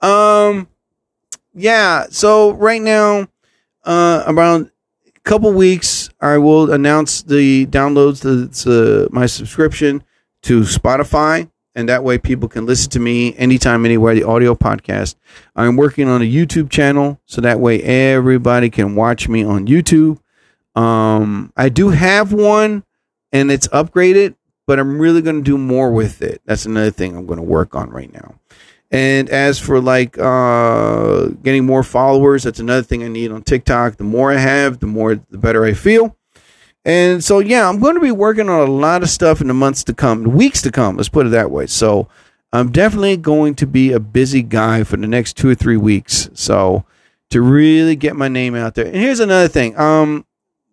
Um, 0.00 0.68
yeah. 1.54 2.06
So 2.10 2.52
right 2.52 2.80
now, 2.80 3.28
uh, 3.84 4.24
around 4.26 4.70
a 5.06 5.20
couple 5.20 5.52
weeks, 5.52 6.08
I 6.20 6.38
will 6.38 6.72
announce 6.72 7.22
the 7.22 7.66
downloads 7.66 8.22
to, 8.22 8.48
to 8.64 9.08
my 9.12 9.26
subscription 9.26 10.02
to 10.42 10.60
Spotify, 10.60 11.50
and 11.74 11.88
that 11.88 12.04
way 12.04 12.18
people 12.18 12.48
can 12.48 12.66
listen 12.66 12.90
to 12.90 13.00
me 13.00 13.34
anytime, 13.36 13.84
anywhere. 13.84 14.14
The 14.14 14.24
audio 14.24 14.54
podcast. 14.54 15.14
I'm 15.54 15.76
working 15.76 16.08
on 16.08 16.22
a 16.22 16.24
YouTube 16.30 16.70
channel, 16.70 17.20
so 17.26 17.40
that 17.40 17.60
way 17.60 17.82
everybody 17.82 18.70
can 18.70 18.94
watch 18.94 19.28
me 19.28 19.44
on 19.44 19.66
YouTube. 19.66 20.18
Um, 20.74 21.52
I 21.56 21.68
do 21.68 21.90
have 21.90 22.32
one, 22.32 22.84
and 23.32 23.50
it's 23.50 23.68
upgraded 23.68 24.34
but 24.70 24.78
I'm 24.78 25.00
really 25.00 25.20
going 25.20 25.34
to 25.34 25.42
do 25.42 25.58
more 25.58 25.90
with 25.90 26.22
it. 26.22 26.42
That's 26.44 26.64
another 26.64 26.92
thing 26.92 27.16
I'm 27.16 27.26
going 27.26 27.40
to 27.40 27.42
work 27.42 27.74
on 27.74 27.90
right 27.90 28.12
now. 28.12 28.36
And 28.92 29.28
as 29.28 29.58
for 29.58 29.80
like 29.80 30.16
uh, 30.16 31.24
getting 31.42 31.66
more 31.66 31.82
followers, 31.82 32.44
that's 32.44 32.60
another 32.60 32.84
thing 32.84 33.02
I 33.02 33.08
need 33.08 33.32
on 33.32 33.42
TikTok. 33.42 33.96
The 33.96 34.04
more 34.04 34.30
I 34.30 34.36
have, 34.36 34.78
the 34.78 34.86
more 34.86 35.16
the 35.16 35.38
better 35.38 35.64
I 35.64 35.72
feel. 35.72 36.16
And 36.84 37.22
so 37.22 37.38
yeah, 37.38 37.68
I'm 37.68 37.78
going 37.80 37.94
to 37.94 38.00
be 38.00 38.10
working 38.10 38.48
on 38.48 38.66
a 38.66 38.70
lot 38.70 39.02
of 39.02 39.10
stuff 39.10 39.40
in 39.40 39.48
the 39.48 39.54
months 39.54 39.84
to 39.84 39.94
come, 39.94 40.24
weeks 40.24 40.62
to 40.62 40.70
come. 40.70 40.96
Let's 40.96 41.08
put 41.08 41.26
it 41.26 41.30
that 41.30 41.50
way. 41.50 41.66
So 41.66 42.08
I'm 42.52 42.72
definitely 42.72 43.16
going 43.16 43.54
to 43.56 43.66
be 43.66 43.92
a 43.92 44.00
busy 44.00 44.42
guy 44.42 44.84
for 44.84 44.96
the 44.96 45.06
next 45.06 45.36
two 45.36 45.48
or 45.48 45.54
three 45.54 45.76
weeks. 45.76 46.30
So 46.34 46.84
to 47.30 47.40
really 47.40 47.96
get 47.96 48.16
my 48.16 48.28
name 48.28 48.54
out 48.54 48.74
there. 48.74 48.86
And 48.86 48.96
here's 48.96 49.20
another 49.20 49.48
thing. 49.48 49.78
Um, 49.78 50.26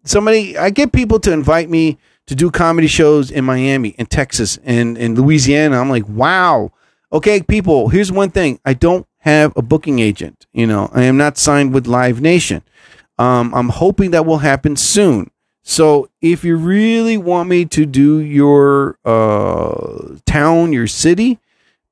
somebody 0.04 0.58
I 0.58 0.70
get 0.70 0.92
people 0.92 1.20
to 1.22 1.32
invite 1.32 1.70
me 1.70 1.98
to 2.28 2.36
do 2.36 2.52
comedy 2.52 2.88
shows 2.88 3.32
in 3.32 3.46
Miami, 3.46 3.90
in 3.90 4.06
Texas, 4.06 4.60
and 4.64 4.98
in 4.98 5.16
Louisiana. 5.16 5.80
I'm 5.80 5.90
like, 5.90 6.08
wow. 6.08 6.72
Okay, 7.12 7.42
people, 7.42 7.88
here's 7.88 8.12
one 8.12 8.32
thing. 8.32 8.60
I 8.66 8.74
don't 8.74 9.08
have 9.20 9.54
a 9.56 9.62
booking 9.62 10.00
agent. 10.00 10.46
You 10.52 10.68
know, 10.68 10.90
I 10.94 11.04
am 11.04 11.16
not 11.16 11.38
signed 11.38 11.74
with 11.74 11.88
Live 11.88 12.22
Nation. 12.22 12.64
Um, 13.18 13.54
I'm 13.54 13.70
hoping 13.70 14.12
that 14.12 14.26
will 14.26 14.40
happen 14.40 14.76
soon. 14.76 15.32
So 15.70 16.10
if 16.22 16.46
you 16.46 16.56
really 16.56 17.18
want 17.18 17.50
me 17.50 17.66
to 17.66 17.86
do 17.86 18.20
your 18.20 18.98
uh, 19.04 20.16
town, 20.26 20.72
your 20.72 20.88
city, 20.88 21.40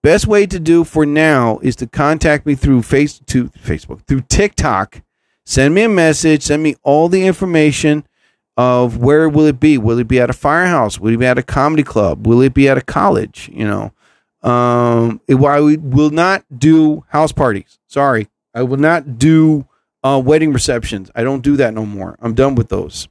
best 0.02 0.28
way 0.28 0.46
to 0.46 0.62
do 0.62 0.86
for 0.86 1.06
now 1.06 1.60
is 1.62 1.76
to 1.78 1.88
contact 1.88 2.46
me 2.46 2.56
through 2.56 2.84
face 2.84 3.20
to 3.26 3.50
Facebook, 3.50 4.04
through 4.08 4.22
TikTok. 4.22 5.02
Send 5.46 5.76
me 5.76 5.84
a 5.84 5.90
message. 5.90 6.44
Send 6.44 6.64
me 6.64 6.78
all 6.84 7.10
the 7.10 7.28
information 7.28 8.08
of 8.56 8.96
where 8.96 9.28
will 9.28 9.46
it 9.46 9.60
be? 9.60 9.78
Will 9.78 10.00
it 10.00 10.08
be 10.08 10.22
at 10.22 10.30
a 10.30 10.34
firehouse? 10.34 10.98
Will 10.98 11.14
it 11.14 11.18
be 11.18 11.26
at 11.26 11.38
a 11.38 11.44
comedy 11.44 11.84
club? 11.84 12.26
Will 12.26 12.42
it 12.42 12.54
be 12.54 12.70
at 12.70 12.78
a 12.78 12.82
college? 12.82 13.50
You 13.52 13.68
know, 13.68 14.50
um, 14.50 15.20
it, 15.28 15.36
I 15.36 15.60
will 15.60 16.12
not 16.12 16.46
do 16.58 17.04
house 17.10 17.34
parties. 17.34 17.78
Sorry, 17.88 18.30
I 18.54 18.64
will 18.64 18.78
not 18.78 19.20
do 19.20 19.68
uh, 20.02 20.22
wedding 20.24 20.54
receptions. 20.54 21.12
I 21.14 21.24
don't 21.24 21.42
do 21.42 21.58
that 21.58 21.74
no 21.74 21.86
more. 21.86 22.18
I'm 22.22 22.36
done 22.36 22.56
with 22.56 22.70
those. 22.70 23.10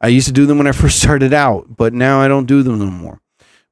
I 0.00 0.08
used 0.08 0.26
to 0.26 0.32
do 0.32 0.46
them 0.46 0.58
when 0.58 0.66
I 0.66 0.72
first 0.72 0.98
started 1.02 1.32
out, 1.32 1.76
but 1.76 1.92
now 1.92 2.20
I 2.20 2.28
don't 2.28 2.46
do 2.46 2.62
them 2.62 2.78
no 2.78 2.86
more. 2.86 3.20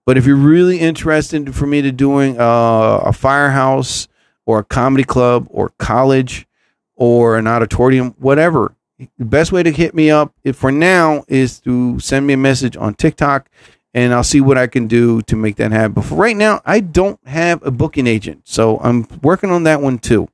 But 0.06 0.18
if 0.18 0.26
you're 0.26 0.36
really 0.36 0.80
interested 0.80 1.54
for 1.54 1.66
me 1.66 1.80
to 1.82 1.90
doing 1.90 2.38
uh, 2.38 2.96
a 3.04 3.12
firehouse 3.12 4.06
or 4.44 4.58
a 4.58 4.64
comedy 4.64 5.04
club 5.04 5.46
or 5.50 5.70
college 5.78 6.46
or 6.94 7.36
an 7.36 7.46
auditorium, 7.46 8.14
whatever, 8.18 8.74
the 8.98 9.24
best 9.24 9.50
way 9.50 9.62
to 9.62 9.70
hit 9.70 9.94
me 9.94 10.10
up 10.10 10.34
for 10.52 10.70
now 10.70 11.24
is 11.26 11.58
to 11.60 11.98
send 12.00 12.26
me 12.26 12.34
a 12.34 12.38
message 12.38 12.76
on 12.76 12.94
TikTok 12.94 13.48
and 13.94 14.12
I'll 14.12 14.24
see 14.24 14.40
what 14.40 14.58
I 14.58 14.66
can 14.66 14.88
do 14.88 15.22
to 15.22 15.36
make 15.36 15.56
that 15.56 15.72
happen. 15.72 15.92
But 15.92 16.04
for 16.04 16.16
right 16.16 16.36
now, 16.36 16.60
I 16.66 16.80
don't 16.80 17.18
have 17.26 17.64
a 17.64 17.70
booking 17.70 18.06
agent. 18.06 18.42
So 18.44 18.78
I'm 18.80 19.06
working 19.22 19.50
on 19.50 19.62
that 19.62 19.80
one 19.80 19.98
too. 19.98 20.28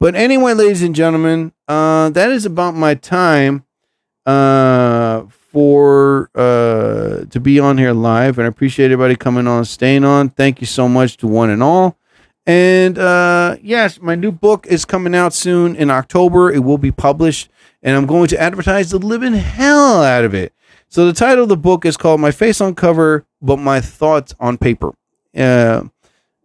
But 0.00 0.14
anyway, 0.14 0.52
ladies 0.54 0.82
and 0.82 0.94
gentlemen, 0.94 1.52
uh, 1.66 2.10
that 2.10 2.30
is 2.30 2.44
about 2.44 2.74
my 2.74 2.94
time 2.94 3.64
uh, 4.26 5.07
for 5.48 6.30
uh, 6.34 7.24
to 7.24 7.40
be 7.40 7.58
on 7.58 7.78
here 7.78 7.92
live, 7.92 8.38
and 8.38 8.44
I 8.44 8.48
appreciate 8.48 8.86
everybody 8.86 9.16
coming 9.16 9.46
on, 9.46 9.64
staying 9.64 10.04
on. 10.04 10.28
Thank 10.30 10.60
you 10.60 10.66
so 10.66 10.88
much 10.88 11.16
to 11.18 11.26
one 11.26 11.50
and 11.50 11.62
all. 11.62 11.96
And 12.46 12.98
uh, 12.98 13.56
yes, 13.62 14.00
my 14.00 14.14
new 14.14 14.32
book 14.32 14.66
is 14.66 14.84
coming 14.84 15.14
out 15.14 15.34
soon 15.34 15.76
in 15.76 15.90
October. 15.90 16.50
It 16.50 16.60
will 16.60 16.78
be 16.78 16.92
published, 16.92 17.50
and 17.82 17.96
I'm 17.96 18.06
going 18.06 18.28
to 18.28 18.40
advertise 18.40 18.90
the 18.90 18.98
living 18.98 19.34
hell 19.34 20.02
out 20.02 20.24
of 20.24 20.34
it. 20.34 20.52
So 20.88 21.06
the 21.06 21.12
title 21.12 21.42
of 21.42 21.50
the 21.50 21.56
book 21.56 21.84
is 21.84 21.96
called 21.96 22.20
"My 22.20 22.30
Face 22.30 22.60
on 22.60 22.74
Cover, 22.74 23.26
but 23.42 23.58
My 23.58 23.80
Thoughts 23.80 24.34
on 24.40 24.58
Paper." 24.58 24.92
Uh, 25.36 25.84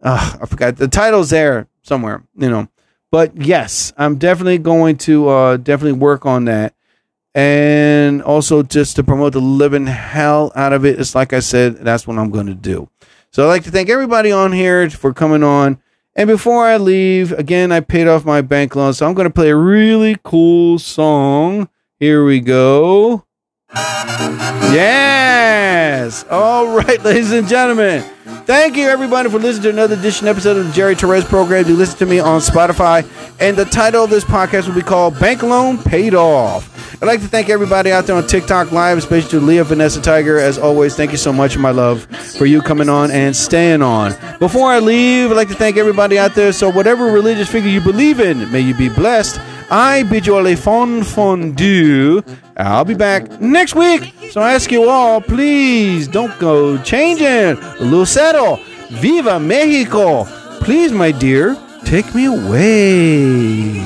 uh, 0.02 0.36
I 0.42 0.46
forgot 0.46 0.76
the 0.76 0.88
title's 0.88 1.30
there 1.30 1.68
somewhere, 1.82 2.22
you 2.36 2.50
know. 2.50 2.68
But 3.10 3.36
yes, 3.36 3.92
I'm 3.96 4.16
definitely 4.16 4.58
going 4.58 4.96
to 4.98 5.28
uh, 5.28 5.56
definitely 5.56 5.98
work 5.98 6.26
on 6.26 6.46
that, 6.46 6.74
and 7.34 8.22
also 8.22 8.62
just 8.62 8.96
to 8.96 9.04
promote 9.04 9.32
the 9.32 9.40
living 9.40 9.86
hell 9.86 10.52
out 10.54 10.72
of 10.72 10.84
it. 10.84 11.00
It's 11.00 11.14
like 11.14 11.32
I 11.32 11.40
said, 11.40 11.76
that's 11.78 12.06
what 12.06 12.18
I'm 12.18 12.30
going 12.30 12.46
to 12.46 12.54
do. 12.54 12.88
So 13.30 13.44
I'd 13.44 13.48
like 13.48 13.64
to 13.64 13.70
thank 13.70 13.88
everybody 13.88 14.30
on 14.30 14.52
here 14.52 14.88
for 14.90 15.12
coming 15.12 15.42
on. 15.42 15.80
And 16.14 16.28
before 16.28 16.64
I 16.64 16.76
leave, 16.76 17.32
again, 17.32 17.72
I 17.72 17.80
paid 17.80 18.06
off 18.06 18.24
my 18.24 18.40
bank 18.40 18.76
loan, 18.76 18.94
so 18.94 19.04
I'm 19.04 19.14
going 19.14 19.26
to 19.26 19.34
play 19.34 19.50
a 19.50 19.56
really 19.56 20.16
cool 20.22 20.78
song. 20.78 21.68
Here 21.98 22.24
we 22.24 22.38
go. 22.38 23.24
Yes. 24.74 26.24
All 26.30 26.76
right, 26.76 27.02
ladies 27.04 27.32
and 27.32 27.48
gentlemen. 27.48 28.02
Thank 28.46 28.76
you, 28.76 28.88
everybody, 28.88 29.30
for 29.30 29.38
listening 29.38 29.62
to 29.64 29.70
another 29.70 29.96
edition 29.96 30.28
episode 30.28 30.56
of 30.56 30.66
the 30.66 30.72
Jerry 30.72 30.94
Torres 30.94 31.24
program. 31.24 31.66
You 31.66 31.74
listen 31.76 31.98
to 31.98 32.06
me 32.06 32.18
on 32.20 32.40
Spotify, 32.40 33.08
and 33.40 33.56
the 33.56 33.64
title 33.64 34.04
of 34.04 34.10
this 34.10 34.24
podcast 34.24 34.68
will 34.68 34.74
be 34.74 34.82
called 34.82 35.18
"Bank 35.18 35.42
Loan 35.42 35.78
Paid 35.78 36.14
Off." 36.14 36.70
I'd 37.02 37.06
like 37.06 37.20
to 37.20 37.28
thank 37.28 37.48
everybody 37.48 37.90
out 37.90 38.06
there 38.06 38.16
on 38.16 38.26
TikTok 38.26 38.70
Live, 38.70 38.98
especially 38.98 39.30
to 39.30 39.40
Leah 39.40 39.64
Vanessa 39.64 40.00
Tiger. 40.00 40.38
As 40.38 40.58
always, 40.58 40.94
thank 40.94 41.10
you 41.10 41.18
so 41.18 41.32
much, 41.32 41.56
my 41.56 41.70
love, 41.70 42.04
for 42.38 42.46
you 42.46 42.60
coming 42.60 42.88
on 42.88 43.10
and 43.10 43.34
staying 43.34 43.82
on. 43.82 44.14
Before 44.38 44.70
I 44.70 44.78
leave, 44.78 45.30
I'd 45.30 45.36
like 45.36 45.48
to 45.48 45.54
thank 45.54 45.76
everybody 45.76 46.18
out 46.18 46.34
there. 46.34 46.52
So, 46.52 46.70
whatever 46.70 47.06
religious 47.06 47.48
figure 47.48 47.70
you 47.70 47.80
believe 47.80 48.20
in, 48.20 48.50
may 48.52 48.60
you 48.60 48.74
be 48.74 48.88
blessed. 48.88 49.40
I 49.70 50.02
bid 50.04 50.26
you 50.26 50.36
all 50.36 50.46
a 50.46 50.56
fond 50.56 51.06
fondue. 51.06 52.22
I'll 52.56 52.84
be 52.84 52.94
back 52.94 53.40
next 53.40 53.74
week. 53.74 54.14
So 54.30 54.40
I 54.40 54.54
ask 54.54 54.70
you 54.70 54.88
all, 54.88 55.20
please 55.20 56.08
don't 56.08 56.36
go 56.38 56.78
changing. 56.82 57.62
Lucero, 57.80 58.56
Viva 58.90 59.40
Mexico. 59.40 60.24
Please, 60.60 60.92
my 60.92 61.10
dear, 61.10 61.56
take 61.84 62.14
me 62.14 62.26
away. 62.26 63.80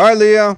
Que 0.00 0.56